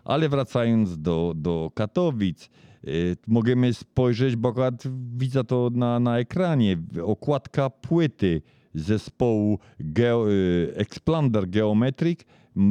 Ale 0.04 0.28
wracając 0.28 0.98
do, 0.98 1.32
do 1.36 1.70
Katowic, 1.74 2.50
y, 2.88 3.16
możemy 3.26 3.74
spojrzeć, 3.74 4.36
bo 4.36 4.48
akurat 4.48 4.82
widzę 5.16 5.44
to 5.44 5.70
na, 5.74 6.00
na 6.00 6.18
ekranie, 6.18 6.76
okładka 7.02 7.70
płyty 7.70 8.42
zespołu 8.74 9.58
Geo, 9.80 10.30
y, 10.30 10.72
Explander 10.76 11.50
Geometric 11.50 12.20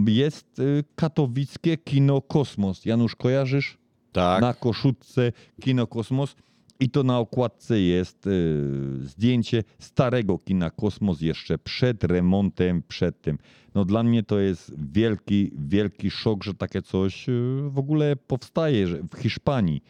jest 0.08 0.60
y, 0.60 0.84
katowickie 0.96 1.78
Kino 1.78 2.22
Kosmos. 2.22 2.86
Janusz, 2.86 3.16
kojarzysz? 3.16 3.78
Tak. 4.12 4.42
Na 4.42 4.54
koszutce 4.54 5.32
Kino 5.62 5.88
Kosmos. 5.88 6.36
I 6.84 6.90
to 6.90 7.04
na 7.04 7.20
okładce 7.20 7.82
jest 7.82 8.28
y, 8.28 8.62
zdjęcie 9.02 9.64
starego 9.80 10.38
kina 10.38 10.70
Kosmos 10.70 11.22
jeszcze 11.22 11.58
przed 11.58 12.04
remontem, 12.04 12.84
przed 12.88 13.22
tym. 13.22 13.38
No 13.76 13.86
dla 13.86 14.04
mnie 14.04 14.24
to 14.24 14.40
jest 14.40 14.74
wielki, 14.92 15.52
wielki 15.58 16.12
szok, 16.12 16.44
że 16.44 16.54
takie 16.54 16.82
coś 16.82 17.30
y, 17.30 17.62
w 17.70 17.78
ogóle 17.78 18.16
powstaje 18.16 18.88
w 18.88 19.18
Hiszpanii. 19.18 19.84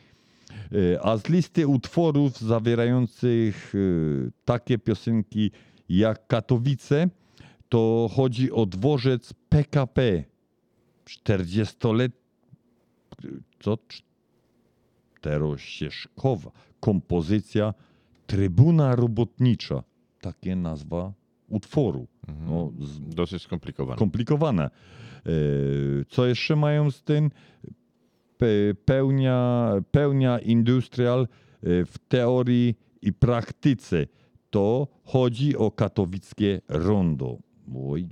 Y, 0.74 1.02
A 1.02 1.18
z 1.18 1.30
listy 1.30 1.68
utworów 1.68 2.38
zawierających 2.38 3.74
takie 4.45 4.78
piosenki 4.78 5.52
jak 5.90 6.28
Katowice, 6.28 7.10
to 7.70 8.10
chodzi 8.15 8.52
o 8.52 8.65
dworzec 8.65 9.34
PKP. 9.49 10.24
40-let... 11.06 12.11
Co? 13.60 13.78
Czterościeżkowa 15.18 16.52
kompozycja 16.84 17.73
Trybuna 18.27 18.95
Robotnicza. 18.95 19.84
Takie 20.22 20.55
nazwa 20.55 21.14
utworu. 21.49 22.07
No, 22.47 22.72
z, 22.80 22.99
Dosyć 23.15 23.41
skomplikowane. 23.41 23.97
Komplikowane. 23.99 24.64
E, 24.64 24.69
Co 26.10 26.26
jeszcze 26.26 26.55
mają 26.55 26.91
z 26.91 27.03
tym? 27.03 27.31
Pe- 28.38 28.73
Pełnia, 28.85 29.72
pełnia 29.91 30.39
industrial 30.39 31.22
e, 31.22 31.27
w 31.85 31.97
teorii 32.07 32.76
i 33.01 33.14
praktyce. 33.14 34.07
To 34.49 34.88
chodzi 35.03 35.57
o 35.57 35.72
katowickie 35.72 36.61
rondo. 36.69 37.38
Oj. 37.89 38.07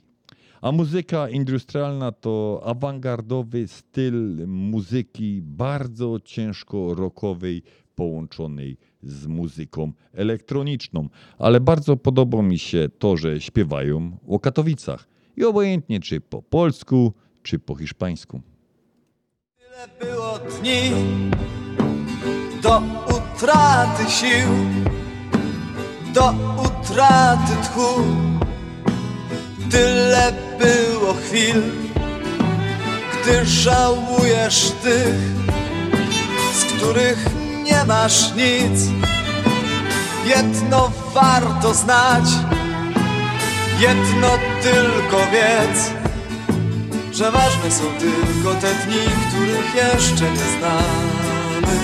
A 0.62 0.72
muzyka 0.72 1.30
industrialna 1.30 2.12
to 2.12 2.62
awangardowy 2.66 3.68
styl 3.68 4.48
muzyki 4.48 5.42
bardzo 5.44 6.20
ciężko 6.20 6.94
rockowej 6.96 7.64
połączonej 8.02 8.78
z 9.04 9.28
muzyką 9.28 9.92
elektroniczną. 10.14 11.10
Ale 11.38 11.60
bardzo 11.60 11.98
podoba 11.98 12.42
mi 12.42 12.60
się 12.60 12.90
to, 13.00 13.18
że 13.18 13.42
śpiewają 13.42 14.18
o 14.28 14.40
Katowicach. 14.40 15.08
I 15.38 15.44
obojętnie 15.44 16.00
czy 16.00 16.22
po 16.22 16.42
polsku, 16.42 17.14
czy 17.44 17.60
po 17.60 17.76
hiszpańsku. 17.76 18.42
było 20.00 20.40
dni 20.40 20.92
do 22.64 22.82
utraty 23.18 24.12
sił, 24.12 24.52
do 26.14 26.34
utraty 26.66 27.54
tchu. 27.64 28.02
Tyle 29.72 30.34
było 30.60 31.14
chwil, 31.14 31.62
gdy 33.14 33.46
żałujesz 33.46 34.72
tych, 34.72 35.16
z 36.54 36.64
których 36.64 37.41
nie 37.72 37.86
masz 37.86 38.36
nic. 38.36 38.80
Jedno 40.26 40.92
warto 41.14 41.74
znać, 41.74 42.30
jedno 43.80 44.30
tylko 44.62 45.18
wiedz 45.32 46.02
że 47.14 47.32
ważne 47.32 47.72
są 47.72 47.84
tylko 48.00 48.56
te 48.62 48.74
dni, 48.74 48.98
których 49.28 49.76
jeszcze 49.76 50.32
nie 50.32 50.58
znamy. 50.58 51.80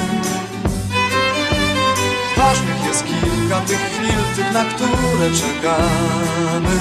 Ważnych 2.37 2.85
jest 2.85 3.03
kilka 3.03 3.61
tych 3.61 3.79
chwil, 3.79 4.35
tych, 4.35 4.53
na 4.53 4.65
które 4.65 5.31
czekamy. 5.31 6.79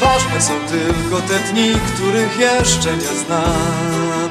Ważne 0.00 0.40
są 0.40 0.52
tylko 0.68 1.22
te 1.28 1.38
dni, 1.38 1.74
których 1.94 2.38
jeszcze 2.38 2.96
nie 2.96 3.24
znamy. 3.26 4.27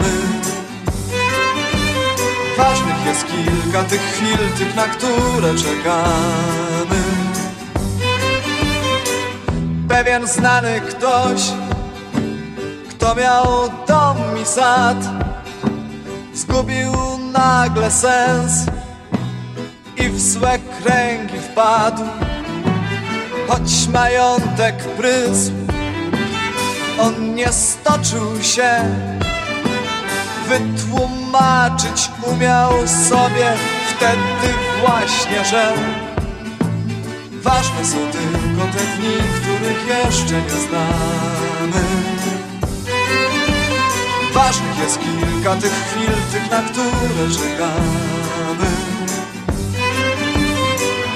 Ważnych 2.57 3.05
jest 3.05 3.25
kilka 3.27 3.84
tych 3.84 4.01
chwil, 4.01 4.38
tych, 4.57 4.75
na 4.75 4.84
które 4.84 5.55
czekamy. 5.55 7.03
Pewien 9.89 10.27
znany 10.27 10.81
ktoś 10.81 11.41
kto 12.89 13.15
miał 13.15 13.45
dom 13.88 14.17
i 14.41 14.45
sad 14.45 14.97
Zgubił 16.34 16.91
nagle 17.34 17.91
sens 17.91 18.65
I 19.97 20.09
w 20.09 20.21
złe 20.21 20.59
kręgi 20.59 21.39
wpadł 21.39 22.03
Choć 23.47 23.88
majątek 23.93 24.75
prysł 24.97 25.51
On 26.99 27.35
nie 27.35 27.53
stoczył 27.53 28.43
się 28.43 28.81
Wytłumaczyć 30.48 32.11
umiał 32.24 32.72
sobie 32.88 33.53
Wtedy 33.98 34.53
właśnie, 34.82 35.45
że 35.45 35.74
Ważne 37.41 37.86
są 37.86 37.98
tylko 37.98 38.72
te 38.74 38.84
dni, 38.98 39.18
których 39.41 39.88
jeszcze 39.88 40.41
nie 40.41 40.68
znamy. 40.68 41.84
Ważnych 44.34 44.80
jest 44.80 44.99
kilka 44.99 45.56
tych 45.56 45.72
chwil, 45.72 46.14
tych 46.32 46.52
na 46.52 46.61
które 46.61 47.32
czekamy. 47.34 48.72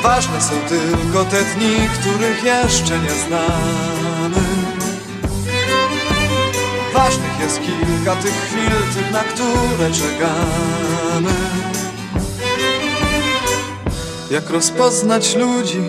Ważne 0.04 0.42
są 0.42 0.56
tylko 0.70 1.26
te 1.26 1.44
dni, 1.44 1.90
których 2.00 2.44
jeszcze 2.44 3.00
nie 3.00 3.12
znamy 3.28 4.51
Ważnych 6.94 7.40
jest 7.40 7.60
kilka 7.60 8.16
tych 8.16 8.34
chwil, 8.34 8.72
tych 8.96 9.12
na 9.12 9.24
które 9.24 9.92
czekamy. 9.92 11.34
Jak 14.32 14.50
rozpoznać 14.50 15.36
ludzi, 15.36 15.84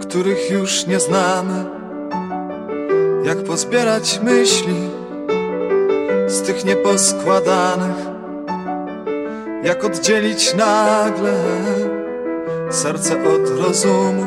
których 0.00 0.50
już 0.50 0.86
nie 0.86 1.00
znamy? 1.00 1.64
Jak 3.24 3.44
pozbierać 3.44 4.20
myśli 4.22 4.88
z 6.26 6.42
tych 6.42 6.64
nieposkładanych? 6.64 7.96
Jak 9.64 9.84
oddzielić 9.84 10.54
nagle 10.54 11.34
serce 12.70 13.14
od 13.14 13.60
rozumu? 13.60 14.26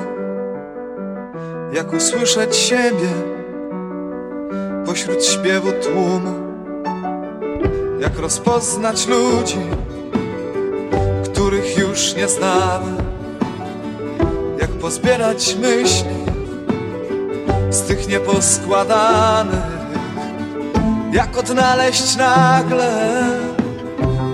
Jak 1.74 1.94
usłyszeć 1.94 2.56
siebie 2.56 3.10
pośród 4.90 5.26
śpiewu 5.26 5.72
tłumu 5.72 6.34
Jak 8.00 8.20
rozpoznać 8.20 9.08
ludzi, 9.08 9.60
których 11.26 11.78
już 11.78 12.16
nie 12.16 12.28
znamy 12.28 13.04
Jak 14.62 14.70
pozbierać 14.70 15.56
myśli 15.56 16.16
z 17.70 17.82
tych 17.82 18.08
nieposkładanych 18.08 19.80
jak 21.14 21.38
odnaleźć 21.38 22.16
nagle 22.18 23.24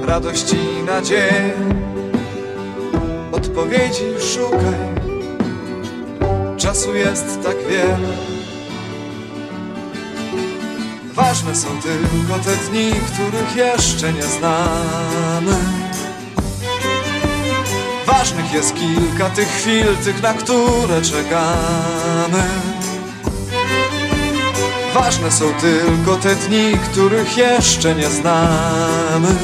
radość 0.05 0.53
i 0.53 0.83
nadzieję. 0.83 1.53
Odpowiedzi 3.31 4.03
szukaj 4.33 4.95
Czasu 6.57 6.95
jest 6.95 7.43
tak 7.43 7.55
wiele 7.69 8.34
Ważne 11.15 11.55
są 11.55 11.67
tylko 11.81 12.39
te 12.43 12.55
dni, 12.55 12.91
których 12.91 13.55
jeszcze 13.55 14.13
nie 14.13 14.23
znamy 14.23 15.57
Ważnych 18.05 18.53
jest 18.53 18.73
kilka 18.75 19.29
tych 19.29 19.47
chwil, 19.47 19.97
tych 20.03 20.21
na 20.21 20.33
które 20.33 21.01
czekamy 21.01 22.43
Ważne 24.95 25.31
są 25.31 25.45
tylko 25.53 26.15
te 26.15 26.35
dni, 26.35 26.77
których 26.91 27.37
jeszcze 27.37 27.95
nie 27.95 28.09
znamy. 28.09 29.35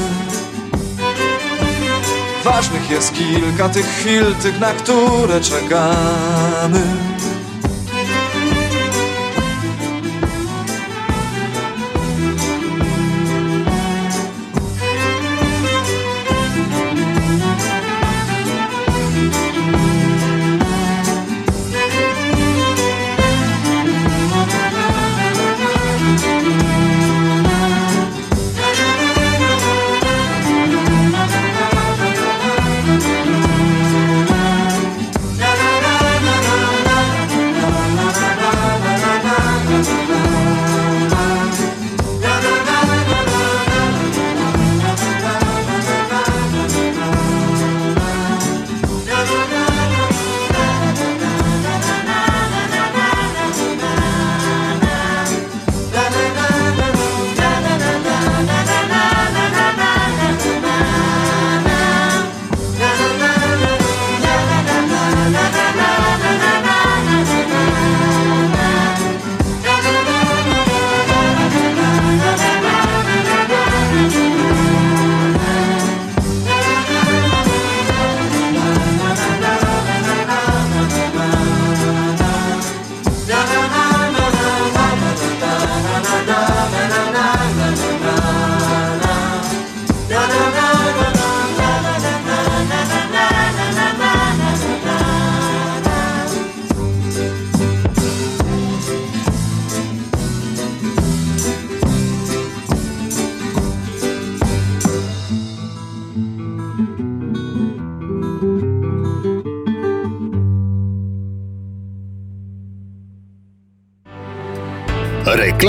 Ważnych 2.44 2.90
jest 2.90 3.12
kilka 3.14 3.68
tych 3.68 3.86
chwil, 3.86 4.34
tych, 4.42 4.60
na 4.60 4.72
które 4.72 5.40
czekamy. 5.40 6.82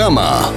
Reklama. 0.04 0.52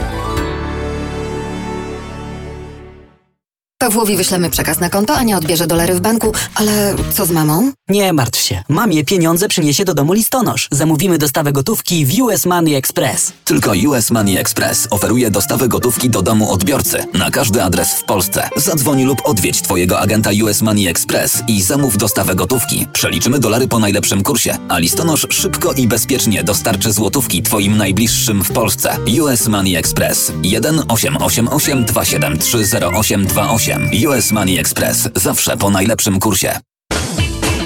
Pawłowi 3.79 4.17
wyślemy 4.17 4.49
przekaz 4.49 4.79
na 4.79 4.89
konto, 4.89 5.15
a 5.15 5.23
nie 5.23 5.37
odbierze 5.37 5.67
dolary 5.67 5.95
w 5.95 6.01
banku, 6.01 6.33
ale 6.55 6.95
co 7.13 7.25
z 7.25 7.31
mamą? 7.31 7.71
Nie 7.89 8.13
martw 8.13 8.41
się. 8.41 8.63
Mamie 8.69 9.05
pieniądze 9.05 9.47
przyniesie 9.47 9.85
do 9.85 9.93
domu 9.93 10.13
listonosz. 10.13 10.67
Zamówimy 10.71 11.17
dostawę 11.17 11.51
gotówki 11.51 12.05
w 12.05 12.21
US 12.21 12.45
Money 12.45 12.75
Express. 12.75 13.33
Tylko 13.45 13.71
US 13.87 14.11
Money 14.11 14.37
Express 14.37 14.87
oferuje 14.89 15.31
dostawę 15.31 15.67
gotówki 15.67 16.09
do 16.09 16.21
domu 16.21 16.51
odbiorcy 16.51 17.05
na 17.13 17.31
każdy 17.31 17.63
adres 17.63 17.93
w 17.93 18.03
Polsce. 18.03 18.49
Zadzwoń 18.55 19.03
lub 19.03 19.21
odwiedź 19.23 19.61
Twojego 19.61 19.99
agenta 19.99 20.29
US 20.43 20.61
Money 20.61 20.87
Express 20.87 21.43
i 21.47 21.61
zamów 21.61 21.97
dostawę 21.97 22.35
gotówki. 22.35 22.87
Przeliczymy 22.93 23.39
dolary 23.39 23.67
po 23.67 23.79
najlepszym 23.79 24.23
kursie, 24.23 24.57
a 24.69 24.79
listonosz 24.79 25.27
szybko 25.29 25.73
i 25.73 25.87
bezpiecznie 25.87 26.43
dostarczy 26.43 26.91
złotówki 26.91 27.43
Twoim 27.43 27.77
najbliższym 27.77 28.43
w 28.43 28.51
Polsce. 28.51 28.97
US 29.21 29.47
Money 29.47 29.75
Express 29.75 30.31
1 30.43 30.83
888 30.87 31.85
273 31.85 32.57
0828 32.57 33.89
US 34.07 34.31
Money 34.31 34.59
Express 34.59 35.09
zawsze 35.15 35.57
po 35.57 35.69
najlepszym 35.69 36.19
kursie. 36.19 36.59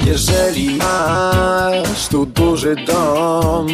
Jeżeli 0.05 0.75
masz 0.75 2.07
tu 2.07 2.25
duży 2.25 2.75
dom 2.75 3.67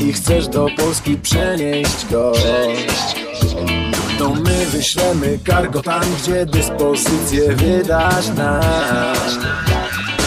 i 0.00 0.12
chcesz 0.12 0.48
do 0.48 0.66
Polski 0.76 1.16
przenieść 1.16 2.06
go, 2.10 2.32
to 4.18 4.30
my 4.30 4.66
wyślemy 4.66 5.38
cargo 5.46 5.82
tam, 5.82 6.02
gdzie 6.22 6.46
dyspozycję 6.46 7.52
wydasz 7.56 8.28
nam. 8.28 8.62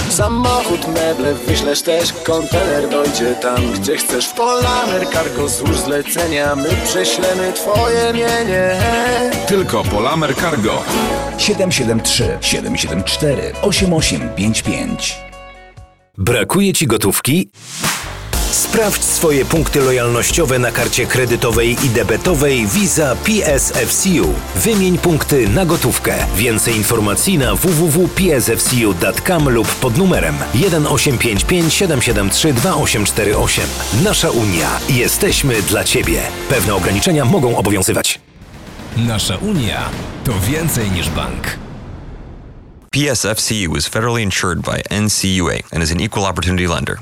Samochód, 0.09 0.87
meble, 0.87 1.33
wyślesz 1.33 1.81
też 1.81 2.13
kontener 2.13 2.89
dojdzie 2.89 3.35
tam, 3.41 3.71
gdzie 3.71 3.97
chcesz 3.97 4.27
w 4.27 4.33
Polamer 4.33 5.09
Cargo 5.13 5.49
złóż 5.49 5.77
zlecenia, 5.77 6.55
my 6.55 6.69
prześlemy 6.85 7.53
twoje 7.53 8.13
mienie. 8.13 8.79
Tylko 9.47 9.83
Polamer 9.83 10.35
Cargo. 10.35 10.83
773 11.37 12.37
774 12.41 13.53
8855 13.61 15.25
Brakuje 16.17 16.73
Ci 16.73 16.87
gotówki? 16.87 17.49
Sprawdź 18.51 19.03
swoje 19.03 19.45
punkty 19.45 19.79
lojalnościowe 19.79 20.59
na 20.59 20.71
karcie 20.71 21.05
kredytowej 21.05 21.77
i 21.85 21.89
debetowej 21.89 22.67
Visa 22.67 23.15
PSFCU. 23.15 24.33
Wymień 24.55 24.97
punkty 24.97 25.49
na 25.49 25.65
gotówkę. 25.65 26.15
Więcej 26.35 26.75
informacji 26.75 27.37
na 27.37 27.55
www.psfcu.com 27.55 29.49
lub 29.49 29.67
pod 29.67 29.97
numerem 29.97 30.35
1855 30.51 31.73
773 31.73 32.53
2848. 32.53 33.65
Nasza 34.03 34.31
Unia. 34.31 34.69
Jesteśmy 34.89 35.61
dla 35.61 35.83
Ciebie. 35.83 36.21
Pewne 36.49 36.75
ograniczenia 36.75 37.25
mogą 37.25 37.57
obowiązywać. 37.57 38.19
Nasza 38.97 39.37
Unia 39.37 39.89
to 40.23 40.31
więcej 40.39 40.91
niż 40.91 41.09
bank. 41.09 41.64
PSFCU 42.95 43.75
is 43.75 43.89
federally 43.89 44.23
insured 44.23 44.61
by 44.61 44.81
NCUA 44.89 45.63
and 45.73 45.83
is 45.83 45.91
an 45.91 45.99
equal 45.99 46.23
opportunity 46.23 46.65
lender. 46.65 46.97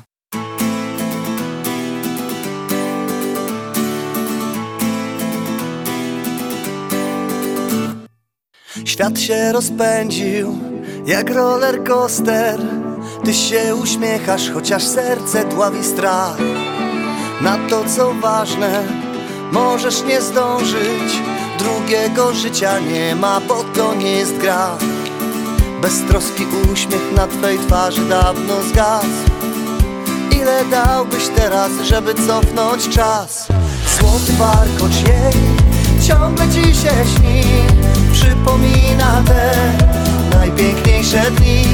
Świat 8.85 9.19
się 9.19 9.51
rozpędził 9.51 10.57
jak 11.05 11.29
roller 11.29 11.83
coaster. 11.83 12.59
Ty 13.25 13.33
się 13.33 13.75
uśmiechasz, 13.75 14.49
chociaż 14.49 14.83
serce 14.83 15.45
dławi 15.45 15.83
strach. 15.83 16.37
Na 17.41 17.57
to 17.69 17.85
co 17.85 18.13
ważne, 18.13 18.83
możesz 19.51 20.03
nie 20.03 20.21
zdążyć. 20.21 21.21
Drugiego 21.59 22.33
życia 22.33 22.79
nie 22.79 23.15
ma, 23.15 23.41
bo 23.41 23.63
to 23.63 23.95
nie 23.95 24.11
jest 24.11 24.37
gra 24.37 24.77
Beztroski 25.83 26.45
uśmiech 26.73 27.11
na 27.15 27.27
twej 27.27 27.59
twarzy 27.59 28.05
dawno 28.05 28.63
zgasł. 28.69 29.07
Ile 30.31 30.65
dałbyś 30.65 31.27
teraz, 31.35 31.71
żeby 31.83 32.13
cofnąć 32.13 32.89
czas? 32.89 33.47
Złoty 33.99 34.33
warkocz 34.33 35.07
jej 35.07 35.33
ciągle 36.07 36.45
ci 36.49 36.61
się 36.61 36.93
śni. 37.15 37.43
Przypomina 38.13 39.23
te 39.27 39.51
najpiękniejsze 40.37 41.31
dni. 41.31 41.65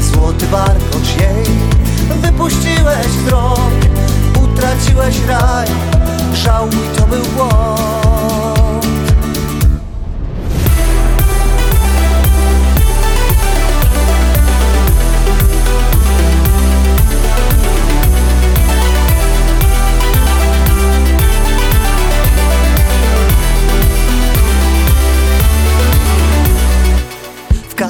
Złoty 0.00 0.46
warkocz 0.46 1.20
jej 1.20 1.44
Wypuściłeś 2.20 3.06
wzrok 3.06 3.70
Utraciłeś 4.42 5.20
raj. 5.28 5.68
Żałuj, 6.34 6.88
to 6.96 7.06
był 7.06 7.22
błąd 7.22 7.93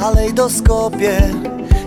kalejdoskopie 0.04 1.34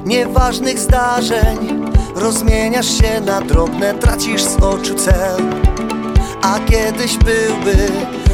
nieważnych 0.06 0.80
zdarzeń. 0.80 1.86
Rozmieniasz 2.16 2.98
się 2.98 3.22
na 3.22 3.42
drobne, 3.42 3.94
tracisz 3.94 4.44
z 4.44 4.56
oczu 4.56 4.96
cel. 4.96 5.42
A 6.42 6.60
kiedyś 6.60 7.18
byłby 7.18 7.76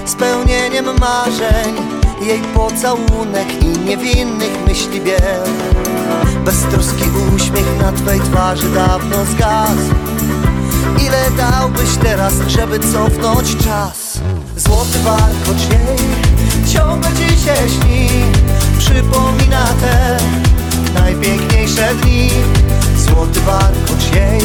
spełnieniem 0.05 0.85
marzeń 0.85 1.75
Jej 2.21 2.39
pocałunek 2.39 3.63
i 3.63 3.65
niewinnych 3.65 4.67
myśli 4.67 5.01
biel. 5.01 5.43
Beztroski 6.45 7.03
uśmiech 7.35 7.81
na 7.81 7.91
twej 7.91 8.19
twarzy 8.19 8.69
dawno 8.69 9.25
zgasł. 9.25 9.93
Ile 11.07 11.31
dałbyś 11.37 11.97
teraz, 12.03 12.33
żeby 12.47 12.79
cofnąć 12.79 13.57
czas? 13.57 14.19
Złoty 14.57 14.99
warkocz 15.03 15.69
jej 15.69 16.07
ciągle 16.73 17.09
ci 17.09 17.29
się 17.29 17.55
śni 17.69 18.42
Przypomina 18.77 19.65
te 19.81 20.17
najpiękniejsze 20.93 21.95
dni. 21.95 22.29
Złoty 22.97 23.39
warkocz 23.41 24.15
jej 24.15 24.41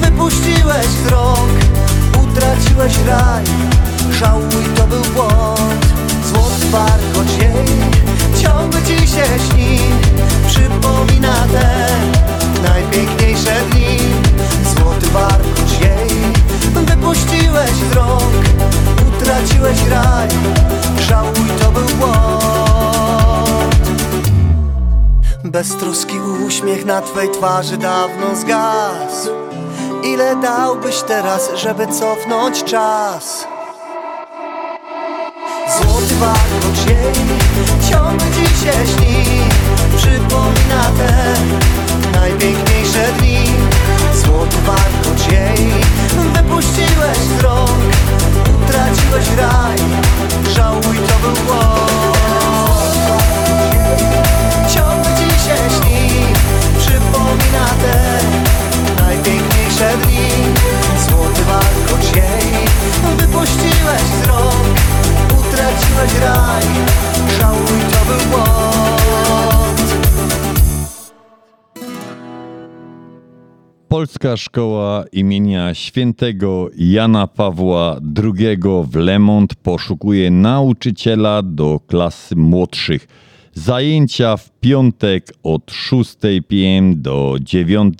Wypuściłeś 0.00 0.86
wzrok 0.86 1.48
Utraciłeś 2.22 2.92
raj 3.06 3.44
Żałuj, 4.18 4.64
to 4.76 4.86
był 4.86 5.02
błąd. 5.02 5.86
Złoty 6.28 6.66
warkocz 6.70 7.38
jej 7.40 7.66
Ciągle 8.42 8.82
ci 8.82 8.98
się 8.98 9.24
śni 9.48 9.78
Przypomina 10.46 11.34
te 11.52 11.86
najpiękniejsze 12.62 13.54
dni. 13.70 13.98
Złoty 14.76 15.06
warkocz 15.06 15.80
jej 15.80 16.08
Wypuściłeś 16.86 17.70
wzrok 17.70 18.32
Utraciłeś 19.08 19.78
raj 19.90 20.28
Żałuj, 21.08 21.48
to 21.60 21.72
był 21.72 21.96
błąd 21.96 22.37
Beztroski 25.50 26.20
uśmiech 26.46 26.84
na 26.84 27.02
twej 27.02 27.30
twarzy 27.30 27.76
dawno 27.76 28.36
zgasł. 28.36 29.30
Ile 30.04 30.36
dałbyś 30.36 31.02
teraz, 31.02 31.50
żeby 31.54 31.86
cofnąć 31.86 32.64
czas? 32.64 33.46
Złoty 35.76 36.14
warkocz 36.14 36.86
jej 36.86 37.14
ciągle 37.90 38.26
ci 38.30 38.64
się 38.64 38.72
śni 38.72 39.24
Przypomina 39.96 40.84
te 40.98 41.34
najpiękniejsze 42.20 43.12
dni. 43.18 43.38
Złoty 44.14 44.56
warkocz 44.66 45.32
jej 45.32 45.70
Wypuściłeś 46.34 47.18
wzrok 47.18 47.78
Utraciłeś 48.64 49.36
raj. 49.36 49.78
Żałuj, 50.54 50.96
to 50.96 51.28
był 51.28 51.44
błąd 51.44 52.17
te 57.80 58.18
najpiękniejsze 59.02 59.96
dni. 60.04 60.28
Złoty 61.08 61.44
warkocz 61.44 62.16
jej 62.16 62.68
Wypuściłeś 63.18 64.02
wzrok 64.02 64.64
Utraciłeś 65.40 66.20
raj. 66.20 66.64
Żałuj, 67.38 67.80
to 67.92 68.04
był 68.06 68.30
błąd. 68.30 68.68
Polska 73.88 74.36
Szkoła 74.36 75.04
imienia 75.12 75.74
świętego 75.74 76.68
Jana 76.76 77.26
Pawła 77.26 77.96
II 78.22 78.58
w 78.84 78.96
Lemont 78.96 79.54
poszukuje 79.54 80.30
nauczyciela 80.30 81.42
do 81.42 81.80
klasy 81.86 82.36
młodszych. 82.36 83.08
Zajęcia 83.58 84.36
w 84.36 84.50
piątek 84.60 85.32
od 85.42 85.70
6 85.70 86.16
p.m. 86.48 87.02
do 87.02 87.36
9, 87.40 87.98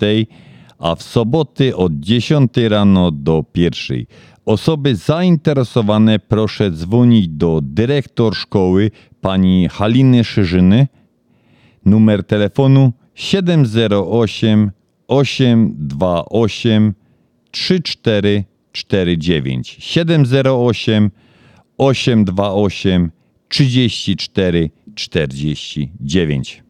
a 0.79 0.95
w 0.95 1.03
soboty 1.03 1.75
od 1.75 1.99
10 1.99 2.51
rano 2.57 3.11
do 3.11 3.45
1. 3.55 4.05
Osoby 4.45 4.95
zainteresowane 4.95 6.19
proszę 6.19 6.71
dzwonić 6.71 7.27
do 7.27 7.59
dyrektor 7.63 8.35
szkoły 8.35 8.91
pani 9.21 9.69
Haliny 9.69 10.23
Szyżyny. 10.23 10.87
Numer 11.85 12.23
telefonu 12.23 12.93
708 13.15 14.71
828 15.07 16.93
3449 17.51 19.77
708 19.79 21.11
828 21.77 23.11
34 23.49 24.69
49. 25.07 26.68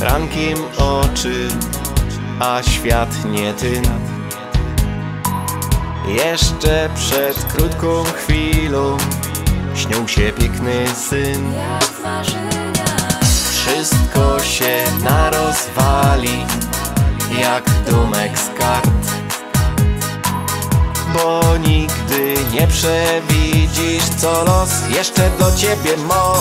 rankiem 0.00 0.58
oczy, 0.78 1.48
a 2.40 2.62
świat 2.62 3.24
nie 3.24 3.54
ty. 3.54 3.82
Jeszcze 6.08 6.90
przed 6.94 7.44
krótką 7.44 8.04
chwilą 8.04 8.96
śnił 9.74 10.08
się 10.08 10.32
piękny 10.32 10.88
syn. 11.08 11.52
Wszystko 13.52 14.40
się 14.42 14.76
narozwali, 15.04 16.46
jak 17.40 17.70
domek 17.90 18.38
z 18.38 18.58
kart. 18.58 18.90
Bo 21.14 21.56
nigdy 21.58 22.34
nie 22.52 22.66
przewidzisz, 22.66 24.04
co 24.16 24.44
los 24.44 24.70
jeszcze 24.96 25.30
do 25.38 25.56
ciebie 25.56 25.96
ma. 25.96 26.32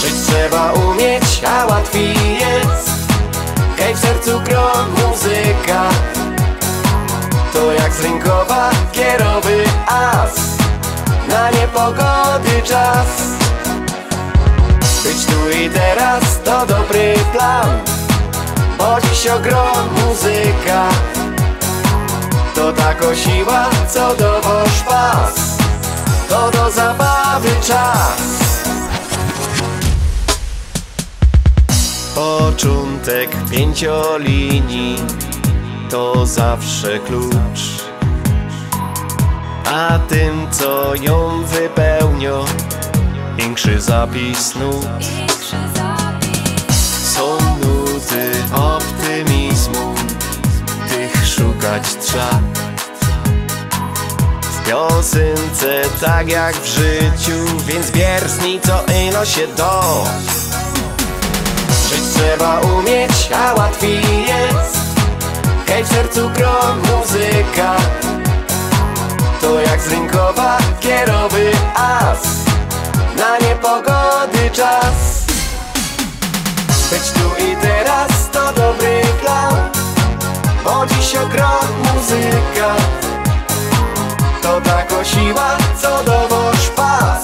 Żyć 0.00 0.14
trzeba 0.26 0.72
umieć, 0.72 1.42
a 1.44 1.66
łatwiej 1.66 2.38
jest. 2.38 2.90
Kaj 3.78 3.94
w 3.94 3.98
sercu 3.98 4.40
gro 4.40 4.72
muzyka. 4.90 5.88
To 7.52 7.72
jak 7.72 7.92
z 7.92 8.00
rynkowa 8.00 8.70
kierowy 8.92 9.64
as. 9.86 10.34
Na 11.28 11.50
niepogody 11.50 12.62
czas. 12.64 13.06
Być 15.04 15.24
tu 15.26 15.50
i 15.58 15.70
teraz 15.70 16.22
to 16.44 16.66
dobry 16.66 17.14
plan. 17.32 17.68
Bo 18.78 19.00
dziś 19.00 19.26
ogrom 19.26 19.88
muzyka. 20.06 20.88
To 22.54 22.72
tako 22.72 23.14
siła, 23.14 23.70
co 23.88 24.14
dowoż 24.14 24.80
pas. 24.88 25.34
To 26.28 26.50
do 26.50 26.70
zabawy 26.70 27.50
czas 27.66 28.19
Początek 32.20 33.36
pięciolinii 33.50 34.96
to 35.90 36.26
zawsze 36.26 36.98
klucz. 36.98 37.84
A 39.64 39.98
tym 39.98 40.46
co 40.50 40.94
ją 40.94 41.44
wypełnią 41.44 42.44
większy 43.36 43.80
zapis 43.80 44.54
nut. 44.54 44.86
Są 47.04 47.38
nuty 47.60 48.32
optymizmu 48.52 49.94
Tych 50.88 51.26
szukać 51.26 51.82
trzeba. 52.00 52.40
W 54.42 54.68
piosence 54.68 55.82
tak 56.00 56.28
jak 56.28 56.56
w 56.56 56.66
życiu 56.66 57.64
Więc 57.66 57.90
wiersni 57.90 58.60
co 58.60 58.84
ino 59.08 59.24
się 59.24 59.46
do 59.46 60.04
trzeba 62.20 62.60
umieć, 62.60 63.30
a 63.34 63.54
łatwiej 63.54 64.02
jest. 64.26 64.76
Hej 65.66 65.84
w 65.84 65.88
sercu 65.88 66.30
gro 66.30 66.60
muzyka. 66.76 67.76
To 69.40 69.60
jak 69.60 69.80
z 69.80 69.88
rynkowa 69.88 70.58
kierowy 70.80 71.52
as. 71.74 72.22
Na 73.16 73.48
niepogody 73.48 74.50
czas. 74.52 75.24
Być 76.90 77.10
tu 77.10 77.44
i 77.44 77.56
teraz 77.56 78.30
to 78.32 78.52
dobry 78.52 79.02
plan. 79.22 79.54
Bo 80.64 80.86
dziś 80.86 81.16
ogrom 81.16 81.66
muzyka. 81.94 82.74
To 84.42 84.60
tako 84.60 85.04
siła, 85.04 85.56
co 85.82 86.04
dowoż 86.04 86.68
pas. 86.76 87.22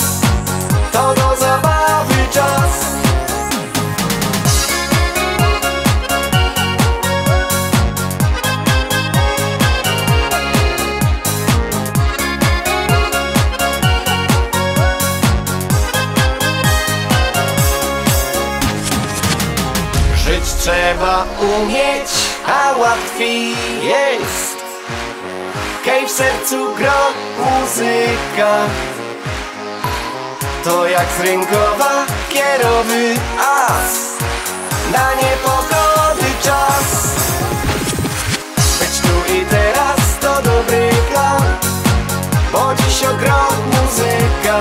To 0.93 1.15
do 1.15 1.37
zabawy 1.41 1.86
trzeba 20.97 21.25
umieć, 21.41 22.09
a 22.47 22.77
łatwiej 22.79 23.51
jest. 23.83 24.57
Kej 25.85 26.07
w 26.07 26.11
sercu 26.11 26.75
gro 26.75 27.13
muzyka. 27.39 28.59
To 30.65 30.87
jak 30.87 31.07
z 31.19 31.21
rynkowa 31.21 32.07
kierowy 32.29 33.15
as. 33.39 34.17
Na 34.93 35.15
niepogody 35.15 36.31
czas. 36.43 37.17
Być 38.79 39.01
tu 39.01 39.35
i 39.35 39.47
teraz 39.47 40.19
to 40.21 40.43
dobry 40.43 40.91
plan. 41.13 41.43
Bo 42.53 42.75
dziś 42.75 43.05
ogrom 43.05 43.57
muzyka. 43.67 44.59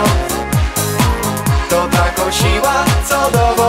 To 1.69 1.87
taką 1.87 2.31
siła, 2.31 2.85
co 3.09 3.31
dowoż 3.31 3.64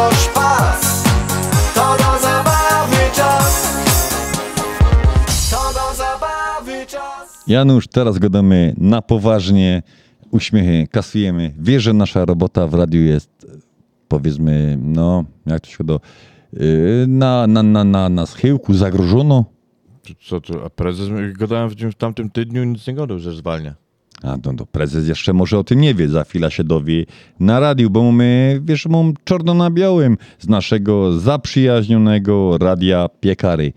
Janusz, 7.47 7.89
teraz 7.89 8.19
gadamy 8.19 8.75
na 8.79 9.03
poważnie, 9.03 9.83
uśmiechy 10.31 10.87
kasujemy. 10.91 11.55
Wiesz, 11.59 11.83
że 11.83 11.93
nasza 11.93 12.25
robota 12.25 12.67
w 12.67 12.75
radiu 12.75 13.03
jest, 13.03 13.47
powiedzmy, 14.09 14.79
no, 14.83 15.25
jak 15.47 15.61
to 15.61 15.71
się 15.71 15.85
do, 15.85 16.01
yy, 16.53 16.61
na, 17.09 17.47
na, 17.47 17.63
na, 17.63 17.85
na, 17.85 18.09
na 18.09 18.27
schyłku 18.27 18.75
zagrożono. 18.75 19.45
Co 20.29 20.41
to, 20.41 20.65
a 20.65 20.71
prezes, 20.71 21.09
gadałem 21.33 21.69
w, 21.69 21.75
w 21.75 21.95
tamtym 21.95 22.31
tygodniu, 22.31 22.65
nic 22.65 22.87
nie 22.87 22.95
gadał, 22.95 23.19
że 23.19 23.33
zwalnia. 23.35 23.75
A 24.23 24.37
no, 24.45 24.55
to 24.55 24.67
prezes 24.67 25.09
jeszcze 25.09 25.33
może 25.33 25.59
o 25.59 25.65
tym 25.65 25.81
nie 25.81 25.95
wie, 25.95 26.09
za 26.09 26.25
chwilę 26.25 26.51
się 26.51 26.65
dowie 26.65 27.05
na 27.41 27.61
radiu, 27.61 27.91
bo 27.91 28.03
mamy, 28.03 28.61
wiesz, 28.65 28.87
mam 28.87 29.15
czarno 29.25 29.55
na 29.55 29.71
białym 29.71 30.17
z 30.39 30.49
naszego 30.49 31.19
zaprzyjaźnionego 31.19 32.59
radia 32.59 33.09
Piekary. 33.21 33.73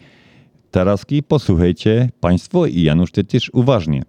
Taraski, 0.71 1.23
posłuchajcie 1.23 2.09
Państwo 2.19 2.65
i 2.65 2.81
Janusz, 2.81 3.11
też 3.11 3.49
uważnie. 3.53 4.03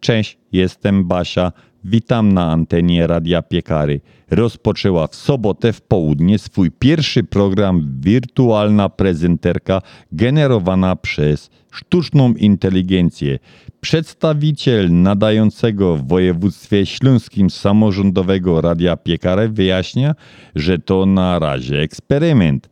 Cześć, 0.00 0.38
jestem 0.52 1.04
Basia, 1.04 1.52
Witam 1.84 2.32
na 2.32 2.52
antenie 2.52 3.06
Radia 3.06 3.42
Piekary. 3.42 4.00
Rozpoczęła 4.30 5.06
w 5.06 5.14
sobotę 5.14 5.72
w 5.72 5.80
południe 5.80 6.38
swój 6.38 6.70
pierwszy 6.70 7.24
program 7.24 8.00
wirtualna 8.00 8.88
prezenterka 8.88 9.82
generowana 10.12 10.96
przez 10.96 11.50
sztuczną 11.70 12.34
inteligencję. 12.34 13.38
Przedstawiciel 13.80 15.02
nadającego 15.02 15.96
w 15.96 16.08
województwie 16.08 16.86
śląskim 16.86 17.50
samorządowego 17.50 18.60
Radia 18.60 18.96
Piekary 18.96 19.48
wyjaśnia, 19.48 20.14
że 20.54 20.78
to 20.78 21.06
na 21.06 21.38
razie 21.38 21.80
eksperyment. 21.80 22.68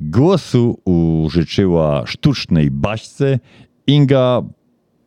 Głosu 0.00 0.78
użyczyła 0.84 2.06
sztucznej 2.06 2.70
baśce 2.70 3.38
Inga 3.86 4.42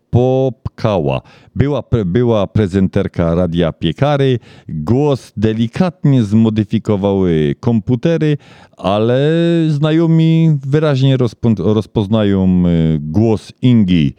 Popkała. 0.10 1.22
Była, 1.56 1.84
była 2.06 2.48
prezenterka 2.48 3.36
Radia 3.36 3.72
Piekary. 3.72 4.40
Głos 4.70 5.34
delikatnie 5.38 6.24
zmodyfikowały 6.24 7.56
komputery, 7.60 8.38
ale 8.78 9.20
znajomi 9.68 10.58
wyraźnie 10.66 11.18
rozpo, 11.18 11.50
rozpoznają 11.58 12.64
y, 12.68 13.00
głos 13.02 13.54
Ingi. 13.62 14.14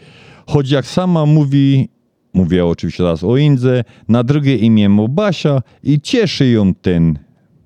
Choć 0.46 0.70
jak 0.70 0.86
sama 0.86 1.26
mówi, 1.26 1.88
mówię 2.34 2.66
oczywiście 2.66 3.02
teraz 3.02 3.24
o 3.24 3.36
Indze, 3.36 3.84
na 4.08 4.24
drugie 4.24 4.56
imię 4.56 4.88
ma 4.88 5.08
Basia 5.08 5.62
i 5.82 6.00
cieszy 6.00 6.48
ją 6.48 6.74
ten 6.74 7.18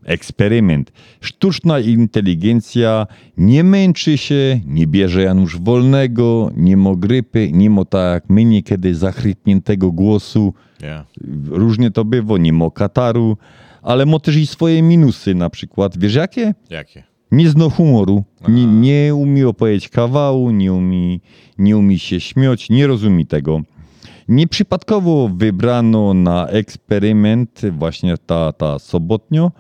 eksperyment. 0.07 0.93
Sztuczna 1.20 1.81
inteligencja 1.81 3.07
nie 3.37 3.65
męczy 3.65 4.19
się, 4.19 4.61
nie 4.66 4.87
bierze 4.87 5.23
Janusz 5.23 5.59
wolnego, 5.59 6.51
nie 6.57 6.77
ma 6.77 6.97
grypy, 6.97 7.51
nie 7.53 7.70
ma 7.70 7.85
tak 7.85 8.15
jak 8.15 8.31
my 8.31 8.45
niekiedy 8.45 8.95
zachrypniętego 8.95 9.93
głosu. 9.93 10.55
Ja. 10.83 11.05
Różnie 11.49 11.91
to 11.91 12.05
bywa, 12.05 12.39
nie 12.39 12.53
ma 12.53 12.70
kataru, 12.70 13.37
ale 13.83 14.07
ma 14.07 14.19
też 14.19 14.37
i 14.37 14.47
swoje 14.47 14.83
minusy 14.83 15.35
na 15.35 15.51
przykład. 15.51 15.99
Wiesz 15.99 16.15
jakie? 16.15 16.55
Jakie? 16.70 17.03
Nie 17.31 17.49
zna 17.49 17.70
humoru, 17.70 18.24
nie, 18.49 18.66
nie 18.66 19.15
umie 19.15 19.49
opowiedzieć 19.49 19.89
kawału, 19.89 20.51
nie 20.51 20.73
umie, 20.73 21.19
nie 21.59 21.77
umie 21.77 21.99
się 21.99 22.20
śmiać, 22.20 22.70
nie 22.70 22.87
rozumie 22.87 23.27
tego. 23.27 23.62
Nieprzypadkowo 24.28 25.31
wybrano 25.37 26.15
na 26.15 26.47
eksperyment 26.47 27.62
właśnie 27.73 28.15
ta, 28.27 28.53
ta 28.53 28.78
sobotnio 28.78 29.53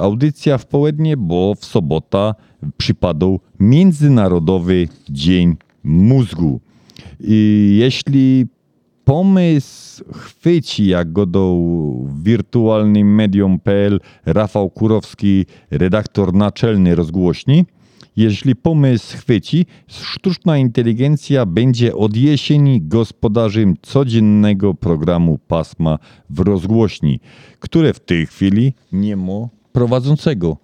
audycja 0.00 0.58
w 0.58 0.66
południe, 0.66 1.16
bo 1.16 1.54
w 1.54 1.64
sobota 1.64 2.34
przypadał 2.76 3.40
Międzynarodowy 3.60 4.88
Dzień 5.10 5.56
Mózgu. 5.84 6.60
I 7.20 7.76
jeśli 7.80 8.46
pomysł 9.04 10.04
chwyci, 10.12 10.86
jak 10.86 11.12
go 11.12 11.26
do 11.26 11.56
wirtualnym 12.22 13.14
medium.pl 13.14 14.00
Rafał 14.26 14.70
Kurowski, 14.70 15.46
redaktor 15.70 16.34
naczelny 16.34 16.94
rozgłośni, 16.94 17.64
jeśli 18.16 18.56
pomysł 18.56 19.16
chwyci, 19.16 19.66
sztuczna 19.86 20.58
inteligencja 20.58 21.46
będzie 21.46 21.94
od 21.96 22.16
jesieni 22.16 22.82
gospodarzem 22.82 23.74
codziennego 23.82 24.74
programu 24.74 25.38
pasma 25.48 25.98
w 26.30 26.38
rozgłośni, 26.38 27.20
które 27.60 27.92
w 27.92 28.00
tej 28.00 28.26
chwili 28.26 28.72
nie 28.92 29.16
ma 29.16 29.57
prowadzącego. 29.78 30.56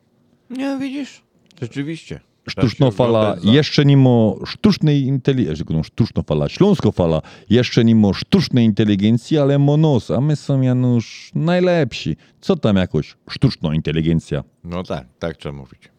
Nie, 0.50 0.78
widzisz? 0.80 1.22
Rzeczywiście. 1.62 2.20
Sztuczna 2.48 2.86
Tak 2.86 2.92
się 2.92 2.96
fala 2.96 3.36
jeszcze 3.42 3.84
ma 3.96 4.46
sztucznej 4.46 5.02
inteligencji, 5.02 5.64
sztuczna 5.84 6.22
fala, 6.22 6.48
śląsko 6.48 6.92
fala 6.92 7.22
jeszcze 7.50 7.84
ma 7.84 8.14
sztucznej 8.14 8.64
inteligencji, 8.64 9.38
ale 9.38 9.58
ma 9.58 9.76
nos, 9.76 10.10
a 10.10 10.20
my 10.20 10.36
są 10.36 10.60
Janusz 10.60 11.30
najlepsi. 11.34 12.16
Co 12.40 12.56
tam 12.56 12.76
jakoś 12.76 13.16
sztuczna 13.30 13.74
inteligencja? 13.74 14.44
No 14.64 14.82
tak, 14.82 15.06
tak 15.18 15.36
trzeba 15.36 15.56
mówić. 15.56 15.93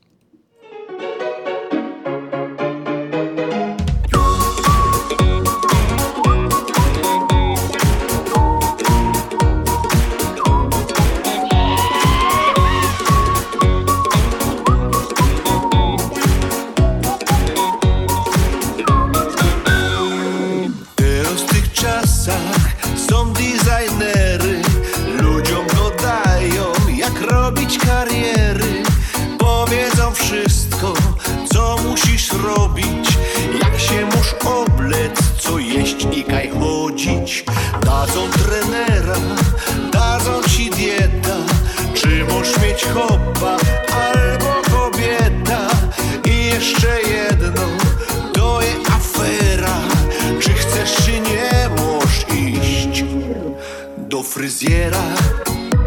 Fryzjera 54.26 55.04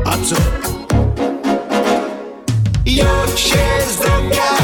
A 0.05 0.13
co? 0.13 0.37
Jodź 2.87 3.41
się 3.41 3.59
zdrowia, 3.93 4.58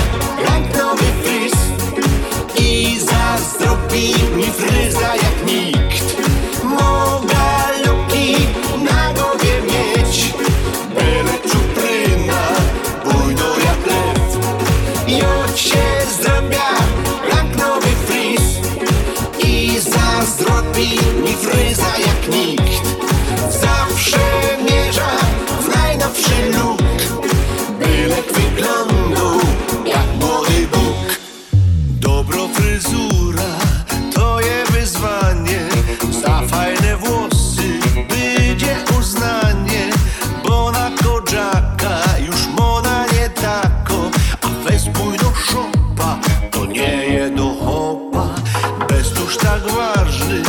ważny 49.77 50.43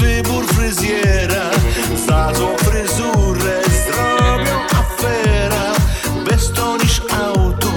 wybór 0.00 0.46
fryzjera 0.46 1.50
Za 2.06 2.34
złą 2.34 2.56
fryzurę 2.56 3.60
zrobią 3.86 4.56
afera. 4.80 5.72
Bez 6.30 6.52
to 6.52 6.76
niż 6.76 7.02
auto 7.24 7.68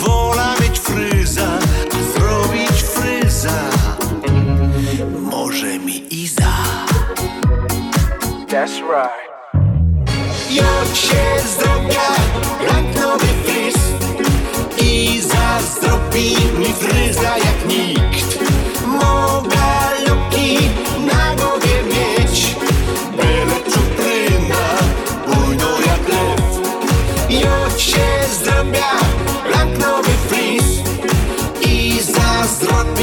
Wola 0.00 0.54
mieć 0.60 0.78
fryza 0.78 1.48
A 1.92 2.18
zrobić 2.18 2.82
fryza. 2.82 3.60
Może 5.30 5.78
mi 5.78 6.14
Iza. 6.22 6.52
That's 8.48 8.80
right. 8.80 9.28
Jodź 10.50 10.98
się 10.98 11.37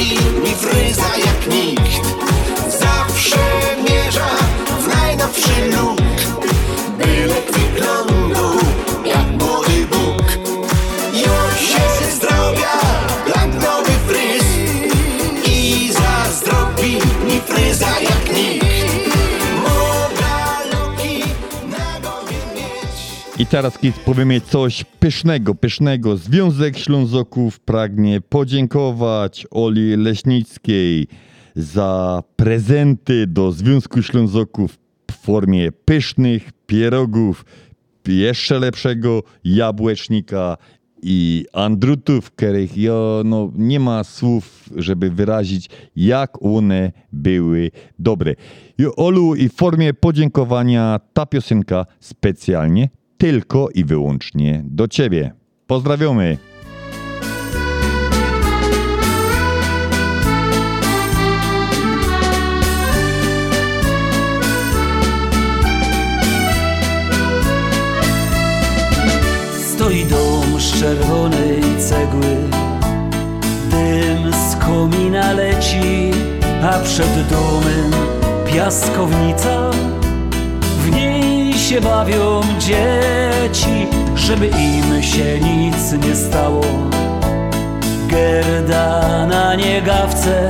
zazdrobi 0.05 0.39
mi 0.39 0.55
fryza 0.55 1.17
jak 1.25 1.47
nikt. 1.53 2.15
Zawsze 2.79 3.37
mierza 3.89 4.29
w 4.79 4.87
najnowszy 4.87 5.65
look 5.71 6.04
I 23.45 23.47
teraz 23.47 23.77
kiedy 23.79 23.99
powiemy 24.05 24.41
coś 24.41 24.83
pysznego, 24.83 25.55
pysznego. 25.55 26.17
Związek 26.17 26.77
Ślązoków 26.77 27.59
pragnie 27.59 28.21
podziękować 28.21 29.47
Oli 29.51 29.95
Leśnickiej 29.97 31.07
za 31.55 32.23
prezenty 32.35 33.27
do 33.27 33.51
Związku 33.51 34.01
Ślązoków 34.01 34.79
w 35.11 35.13
formie 35.13 35.71
pysznych 35.71 36.51
pierogów, 36.67 37.45
jeszcze 38.07 38.59
lepszego 38.59 39.23
jabłecznika 39.43 40.57
i 41.01 41.45
andrutów, 41.53 42.31
których 42.31 42.77
ja, 42.77 42.93
no, 43.25 43.51
nie 43.55 43.79
ma 43.79 44.03
słów, 44.03 44.69
żeby 44.75 45.09
wyrazić, 45.09 45.69
jak 45.95 46.45
one 46.45 46.91
były 47.11 47.71
dobre. 47.99 48.35
I 48.77 48.85
Olu, 48.97 49.35
i 49.35 49.49
w 49.49 49.53
formie 49.53 49.93
podziękowania 49.93 50.99
ta 51.13 51.25
piosenka 51.25 51.85
specjalnie 51.99 52.89
tylko 53.17 53.69
i 53.73 53.85
wyłącznie 53.85 54.61
do 54.65 54.87
Ciebie. 54.87 55.33
Pozdrawiamy! 55.67 56.37
Stoi 69.75 70.05
dom 70.05 70.61
z 70.61 70.79
czerwonej 70.79 71.61
cegły 71.79 72.35
Dym 73.71 74.33
z 74.33 74.55
komina 74.55 75.33
leci 75.33 76.11
A 76.63 76.79
przed 76.79 77.27
domem 77.29 77.91
piaskownica 78.45 79.71
się 81.69 81.81
bawią 81.81 82.41
dzieci 82.59 83.87
Żeby 84.15 84.47
im 84.47 85.03
się 85.03 85.39
nic 85.39 86.05
nie 86.07 86.15
stało. 86.15 86.61
Gerda 88.07 89.25
na 89.25 89.55
niegawce 89.55 90.49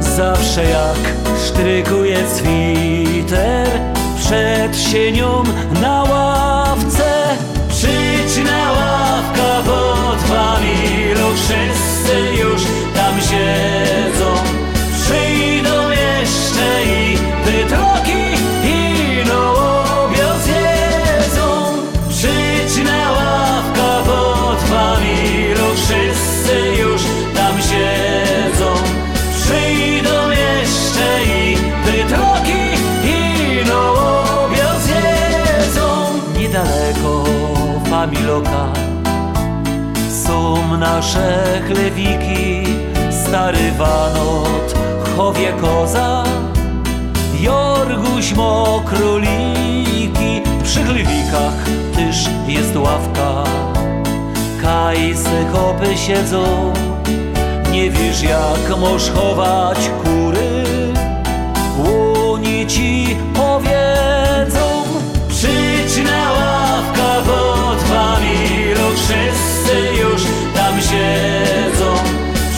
Zawsze 0.00 0.64
jak 0.64 0.98
sztrykuje 1.46 2.16
switer 2.28 3.68
Przed 4.18 4.80
sienią 4.80 5.42
na 5.82 6.02
ławce 6.02 7.36
Przyjdź 7.68 8.46
na 8.50 8.72
ławka 8.72 9.62
pod 9.66 10.22
familią 10.22 11.26
Wszyscy 11.34 12.36
już 12.40 12.62
tam 12.94 13.14
siedzą. 13.20 14.34
Przyjdą 15.02 15.90
jeszcze 15.90 16.84
i 16.84 17.18
pytroki 17.44 18.07
familoka 37.98 38.72
są 40.24 40.76
nasze 40.76 41.60
chlewiki, 41.66 42.62
stary 43.10 43.72
wanot, 43.78 44.74
chowie 45.16 45.52
koza, 45.60 46.24
jorguś 47.40 48.32
mokroliki, 48.32 50.42
przy 50.64 50.84
chlewikach 50.84 51.64
też 51.94 52.26
jest 52.48 52.76
ławka. 52.76 53.44
Kajse 54.62 55.46
chopy 55.52 55.96
siedzą, 55.96 56.72
nie 57.72 57.90
wiesz 57.90 58.22
jak 58.22 58.78
możesz 58.80 59.10
chować 59.10 59.90
kury, 60.04 60.64
łoni 61.78 62.66
ci 62.66 63.16
siedzą. 70.90 71.94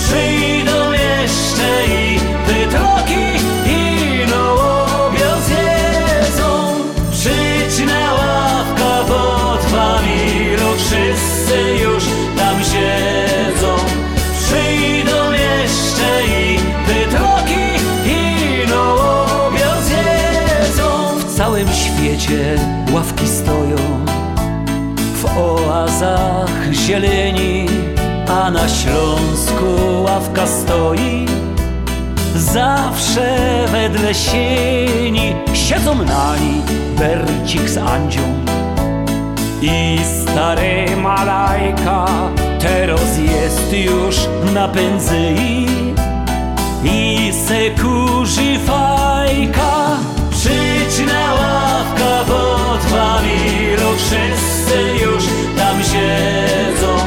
Przyjdą 0.05 0.93
jeszcze 0.93 1.69
i 1.89 2.20
pytroki 2.47 3.24
i 3.66 4.27
nołobiot 4.31 5.40
zjedzą. 5.47 6.74
Przyjdź 7.12 7.86
na 7.86 8.12
ławka 8.15 9.05
pod 9.09 9.65
familią, 9.65 10.66
wszyscy 10.77 11.82
już 11.82 12.05
tam 12.36 12.57
siedzą. 12.59 13.77
Przyjdą 14.43 15.32
jeszcze 15.32 16.09
i 16.27 16.59
pytroki 16.86 17.65
i 18.07 18.69
nołobiot 18.69 19.82
zjedzą. 19.85 21.19
W 21.19 21.36
całym 21.36 21.69
świecie 21.69 22.59
ławki 22.93 23.28
stoją 23.28 23.77
w 25.15 25.24
oazach 25.39 26.73
zieleni, 26.73 27.66
a 28.31 28.51
na 28.51 28.69
Śląsku 28.69 30.02
ławka 30.02 30.47
stoi. 30.47 31.27
Zawsze 32.36 33.39
wedle 33.73 34.15
sieni 34.15 35.35
siedzą 35.55 35.94
na 35.94 36.36
niej 36.36 36.62
Bercik 36.98 37.70
z 37.70 37.78
Andzią 37.78 38.23
i 39.62 39.98
stary 40.05 40.97
Malajka 40.97 42.07
teraz 42.59 43.19
jest 43.19 43.73
już 43.73 44.16
na 44.55 44.69
pędzyi 44.69 45.66
i 46.85 47.32
se 47.47 47.70
kurzy 47.82 48.59
fajka. 48.66 49.97
Przyjdź 50.31 51.12
na 51.12 51.35
ławka 51.35 52.24
pod 52.32 52.82
familią, 52.85 53.97
wszyscy 53.97 55.05
już 55.05 55.24
tam 55.57 55.82
siedzą. 55.82 56.99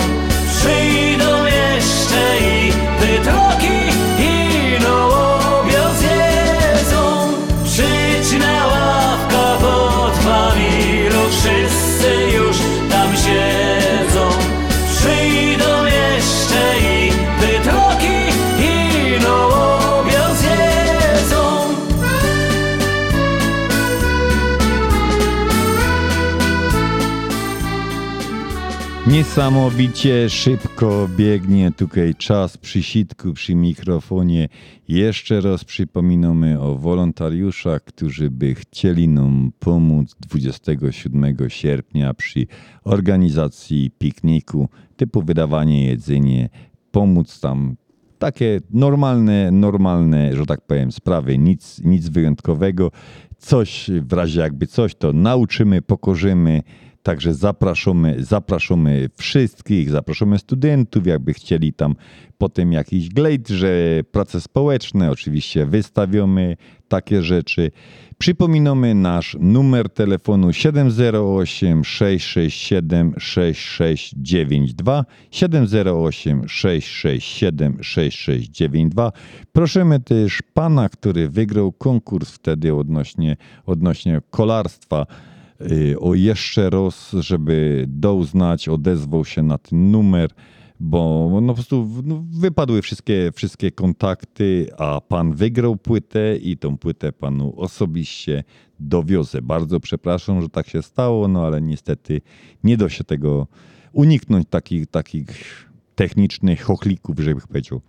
Niesamowicie 29.14 30.30
szybko 30.30 31.10
biegnie 31.18 31.72
tutaj 31.72 32.16
czas 32.16 32.58
przy 32.58 32.84
sitku, 32.84 33.34
przy 33.34 33.56
mikrofonie. 33.56 34.48
Jeszcze 34.88 35.42
raz 35.42 35.64
przypominamy 35.64 36.62
o 36.62 36.76
wolontariuszach, 36.76 37.84
którzy 37.84 38.30
by 38.32 38.56
chcieli 38.56 39.08
nam 39.08 39.52
pomóc 39.60 40.16
27 40.20 41.36
sierpnia 41.48 42.14
przy 42.14 42.48
organizacji 42.84 43.92
pikniku, 43.98 44.70
typu 44.96 45.22
wydawanie 45.22 45.86
jedzenie, 45.88 46.50
pomóc 46.92 47.40
tam 47.40 47.76
takie 48.20 48.60
normalne, 48.70 49.52
normalne, 49.52 50.36
że 50.36 50.46
tak 50.46 50.62
powiem, 50.62 50.92
sprawy, 50.92 51.38
nic, 51.38 51.82
nic 51.84 52.10
wyjątkowego. 52.10 52.92
Coś 53.38 53.90
w 54.02 54.14
razie 54.14 54.42
jakby 54.42 54.68
coś, 54.68 54.96
to 54.96 55.14
nauczymy, 55.14 55.82
pokorzymy. 55.82 56.64
Także 57.04 57.34
zapraszamy, 57.34 58.16
zapraszamy 58.20 59.10
wszystkich, 59.16 59.90
zapraszamy 59.90 60.40
studentów, 60.40 61.08
jakby 61.08 61.34
chcieli 61.34 61.74
tam 61.74 61.96
potem 62.38 62.74
jakiś 62.74 63.10
glejt, 63.10 63.50
że 63.50 64.02
prace 64.12 64.42
społeczne, 64.42 65.12
oczywiście 65.12 65.66
wystawiamy 65.66 66.58
takie 66.88 67.24
rzeczy. 67.24 67.72
Przypominamy 68.18 68.96
nasz 68.96 69.38
numer 69.40 69.90
telefonu 69.90 70.54
708 70.54 71.84
667 71.84 73.14
6692 73.18 75.06
708 75.32 76.50
667 76.50 77.84
6692. 77.84 79.12
Prosimy 79.52 80.00
też 80.00 80.42
pana, 80.54 80.90
który 80.90 81.30
wygrał 81.30 81.72
konkurs 81.72 82.32
wtedy 82.32 82.76
odnośnie, 82.76 83.38
odnośnie 83.66 84.22
kolarstwa 84.30 85.06
o 86.00 86.14
jeszcze 86.14 86.70
raz, 86.70 87.12
żeby 87.20 87.86
doznać, 87.88 88.70
odezwał 88.70 89.26
się 89.26 89.44
na 89.44 89.58
ten 89.58 89.92
numer. 89.92 90.30
bo 90.80 91.30
no, 91.42 91.48
po 91.48 91.54
prostu 91.54 91.90
no, 92.04 92.24
wypadły 92.30 92.82
wszystkie, 92.82 93.32
wszystkie 93.36 93.72
kontakty, 93.72 94.68
a 94.78 95.02
pan 95.02 95.34
wygrał 95.34 95.76
płytę 95.76 96.38
i 96.38 96.58
tą 96.58 96.78
płytę 96.78 97.12
panu 97.12 97.54
osobiście 97.58 98.44
dowiozę. 98.80 99.42
Bardzo 99.42 99.80
przepraszam, 99.80 100.42
że 100.42 100.50
tak 100.50 100.68
się 100.68 100.82
stało, 100.82 101.28
no 101.28 101.46
ale 101.46 101.62
niestety 101.62 102.22
nie 102.64 102.78
da 102.78 102.90
się 102.90 103.04
tego 103.04 103.48
uniknąć 103.94 104.48
takich, 104.50 104.88
takich 104.88 105.30
technicznych 105.96 106.62
chochlików, 106.62 107.20
żeby 107.20 107.42
powiedział. 107.42 107.82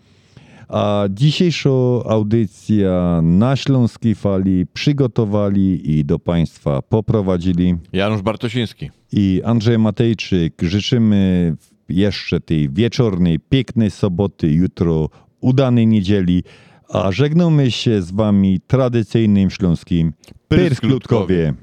A 0.68 1.04
dzisiejsza 1.10 1.70
audycja 2.08 3.20
na 3.22 3.56
Śląskiej 3.56 4.14
Fali 4.14 4.66
przygotowali 4.72 5.98
i 5.98 6.04
do 6.04 6.18
Państwa 6.18 6.82
poprowadzili 6.82 7.74
Janusz 7.92 8.22
Bartosiński 8.22 8.90
i 9.12 9.42
Andrzej 9.44 9.78
Matejczyk. 9.78 10.62
Życzymy 10.62 11.54
jeszcze 11.88 12.40
tej 12.40 12.70
wieczornej, 12.70 13.38
pięknej 13.40 13.90
soboty, 13.90 14.52
jutro 14.52 15.08
udanej 15.40 15.86
niedzieli, 15.86 16.42
a 16.88 17.12
żegnamy 17.12 17.70
się 17.70 18.02
z 18.02 18.10
Wami 18.10 18.60
tradycyjnym 18.66 19.50
śląskim 19.50 20.12
Pyrskutkowie. 20.48 21.54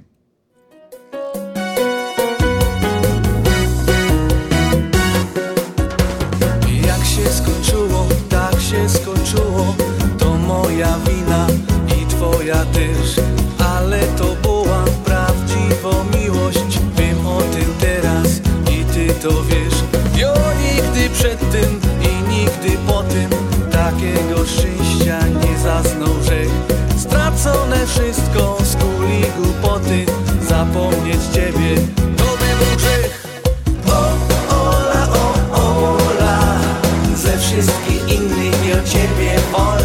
Moja 10.81 10.97
wina 10.97 11.47
i 12.01 12.05
twoja 12.05 12.65
też 12.65 13.15
Ale 13.59 13.99
to 13.99 14.35
była 14.41 14.83
prawdziwa 15.05 16.03
miłość. 16.17 16.79
Wiem 16.97 17.27
o 17.27 17.41
tym 17.41 17.73
teraz 17.79 18.27
i 18.71 18.85
ty 18.85 19.13
to 19.13 19.43
wiesz. 19.43 19.83
Jo 20.15 20.33
nigdy 20.63 21.09
przed 21.09 21.39
tym 21.51 21.79
i 22.01 22.29
nigdy 22.29 22.77
po 22.87 23.03
tym 23.03 23.29
Takiego 23.71 24.45
szczęścia 24.45 25.27
nie 25.27 25.57
zaznał 25.57 26.23
rzek 26.23 26.49
Stracone 26.97 27.87
wszystko 27.87 28.57
z 28.63 28.75
kuli 28.75 29.23
głupoty. 29.37 30.05
Zapomnieć 30.49 31.21
ciebie 31.33 31.75
to 32.17 32.23
by 32.23 32.65
był 32.65 32.75
grzech. 32.77 33.27
O, 33.87 34.15
Ola, 34.55 35.07
o, 35.13 35.97
Ola 35.97 36.39
Ze 37.15 37.37
wszystkich 37.37 38.09
innych 38.09 38.77
o 38.79 38.89
ciebie 38.89 39.39
wola 39.51 39.80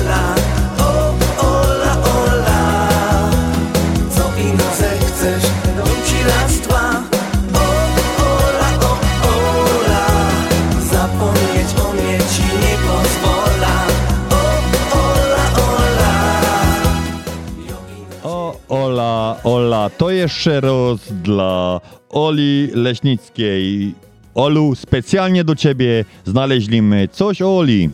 Ola, 19.46 19.66
Ola, 19.66 19.90
to 19.90 20.10
jeszcze 20.10 20.60
raz 20.60 21.12
dla 21.22 21.80
Oli 22.10 22.70
Leśnickiej. 22.74 23.94
Olu, 24.34 24.74
specjalnie 24.74 25.44
do 25.44 25.54
ciebie 25.54 26.04
znaleźliśmy. 26.24 27.08
Coś 27.08 27.42
o 27.42 27.58
Oli. 27.58 27.90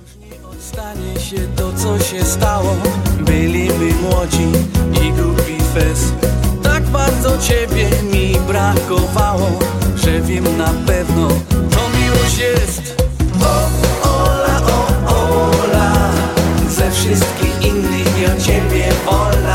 Stanie 0.59 1.21
się 1.21 1.37
to, 1.57 1.73
co 1.73 2.05
się 2.05 2.25
stało. 2.25 2.77
Byliby 3.21 3.95
młodzi 4.03 4.49
i 4.93 5.13
głupi 5.13 5.65
fest. 5.75 6.15
Tak 6.63 6.83
bardzo 6.83 7.39
ciebie 7.39 7.89
mi 8.13 8.37
brakowało 8.47 9.59
Że 10.05 10.21
wiem 10.21 10.57
na 10.59 10.75
pewno, 10.87 11.29
to 11.49 11.81
miłość 11.99 12.39
jest. 12.39 13.03
O, 13.43 13.69
Ola, 14.09 14.61
o, 14.67 15.51
Ola 15.65 16.13
Ze 16.69 16.91
wszystkich 16.91 17.63
innych 17.63 18.03
o 18.23 18.41
ciebie 18.41 18.89
wola 19.05 19.52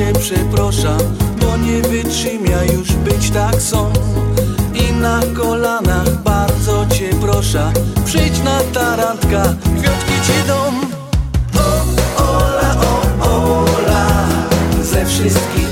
cię 0.00 0.12
przeproszam 0.20 0.98
Bo 1.40 1.56
nie 1.56 1.82
wytrzymia 1.82 2.64
już 2.64 2.92
być 2.92 3.30
tak 3.30 3.62
są. 3.62 3.92
I 4.74 4.92
na 4.92 5.20
kolanach 5.36 6.22
bardzo 6.22 6.86
cię 6.86 7.10
proszę 7.20 7.72
Przyjdź 8.04 8.42
na 8.42 8.60
tarantka, 8.60 9.42
kwiatki 9.78 10.12
ci 10.26 10.46
dom. 10.46 10.80
O, 11.56 12.22
Ola, 12.22 12.76
o, 13.20 13.64
Ola 13.64 14.26
Ze 14.82 15.06
wszystkich 15.06 15.69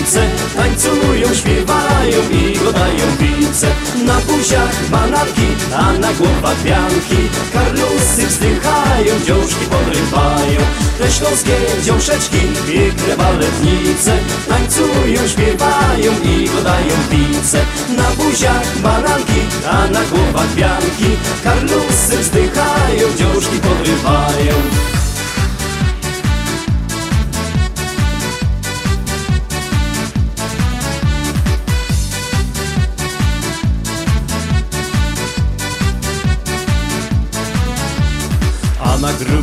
baletnice 0.00 0.20
Tańcują, 0.56 1.34
śpiewają 1.34 2.30
i 2.30 2.58
godają 2.58 3.06
pice 3.18 3.66
Na 4.06 4.20
buziach 4.20 4.88
bananki, 4.90 5.46
a 5.74 5.92
na 5.92 6.12
głowach 6.12 6.62
wianki 6.62 7.16
Karlusy 7.52 8.26
wzdychają, 8.26 9.20
dziążki 9.26 9.66
podrywają. 9.70 10.60
Te 10.98 11.10
śląskie 11.10 11.56
dziąszeczki, 11.84 12.38
piękne 12.66 13.16
baletnice. 13.16 14.12
Tańcują, 14.48 15.28
śpiewają 15.28 16.12
i 16.24 16.48
godają 16.48 16.96
pice 17.10 17.60
Na 17.96 18.24
buziach 18.24 18.78
bananki, 18.78 19.40
a 19.70 19.86
na 19.86 20.00
głowach 20.04 20.54
wianki 20.54 21.16
Karlusy 21.44 22.18
wzdychają, 22.18 23.06
dziążki 23.18 23.58
podrywają 23.58 24.99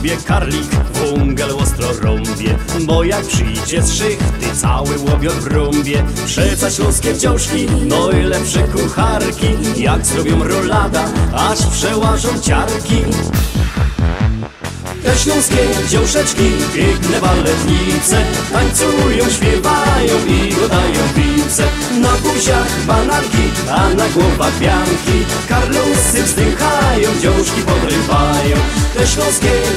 Grubie 0.07 0.23
karlik, 0.25 0.71
wągel 0.93 1.51
ostro 1.51 1.87
rąbie 2.01 2.57
Bo 2.81 3.03
jak 3.03 3.25
przyjdzie 3.25 3.83
z 3.83 3.93
szychty, 3.93 4.55
cały 4.61 4.99
łobiot 4.99 5.33
w 5.33 5.47
rąbie 5.47 6.03
Przeca 6.25 6.71
śląskie 6.71 7.13
wciążki, 7.15 7.67
no 7.87 8.11
i 8.11 8.23
lepsze 8.23 8.63
kucharki 8.63 9.47
Jak 9.77 10.05
zrobią 10.05 10.43
rolada, 10.43 11.05
aż 11.33 11.65
przełażą 11.65 12.39
ciarki. 12.41 13.03
Te 15.03 15.17
śląskie 15.17 15.57
dziąszeczki, 15.89 16.51
piękne 16.75 17.21
baletnice 17.21 18.17
Tańcują, 18.53 19.29
śpiewają 19.29 20.15
i 20.27 20.55
dodają 20.55 21.01
pince 21.15 21.63
Na 22.01 22.11
buziach 22.11 22.85
bananki, 22.87 23.51
a 23.71 23.89
na 23.89 24.07
głowach 24.09 24.59
pianki 24.59 25.25
Karlusy 25.49 26.23
wzdychają, 26.23 27.09
dziążki 27.21 27.61
podrywają. 27.61 28.57
Te 28.97 29.07
śląskie 29.07 29.51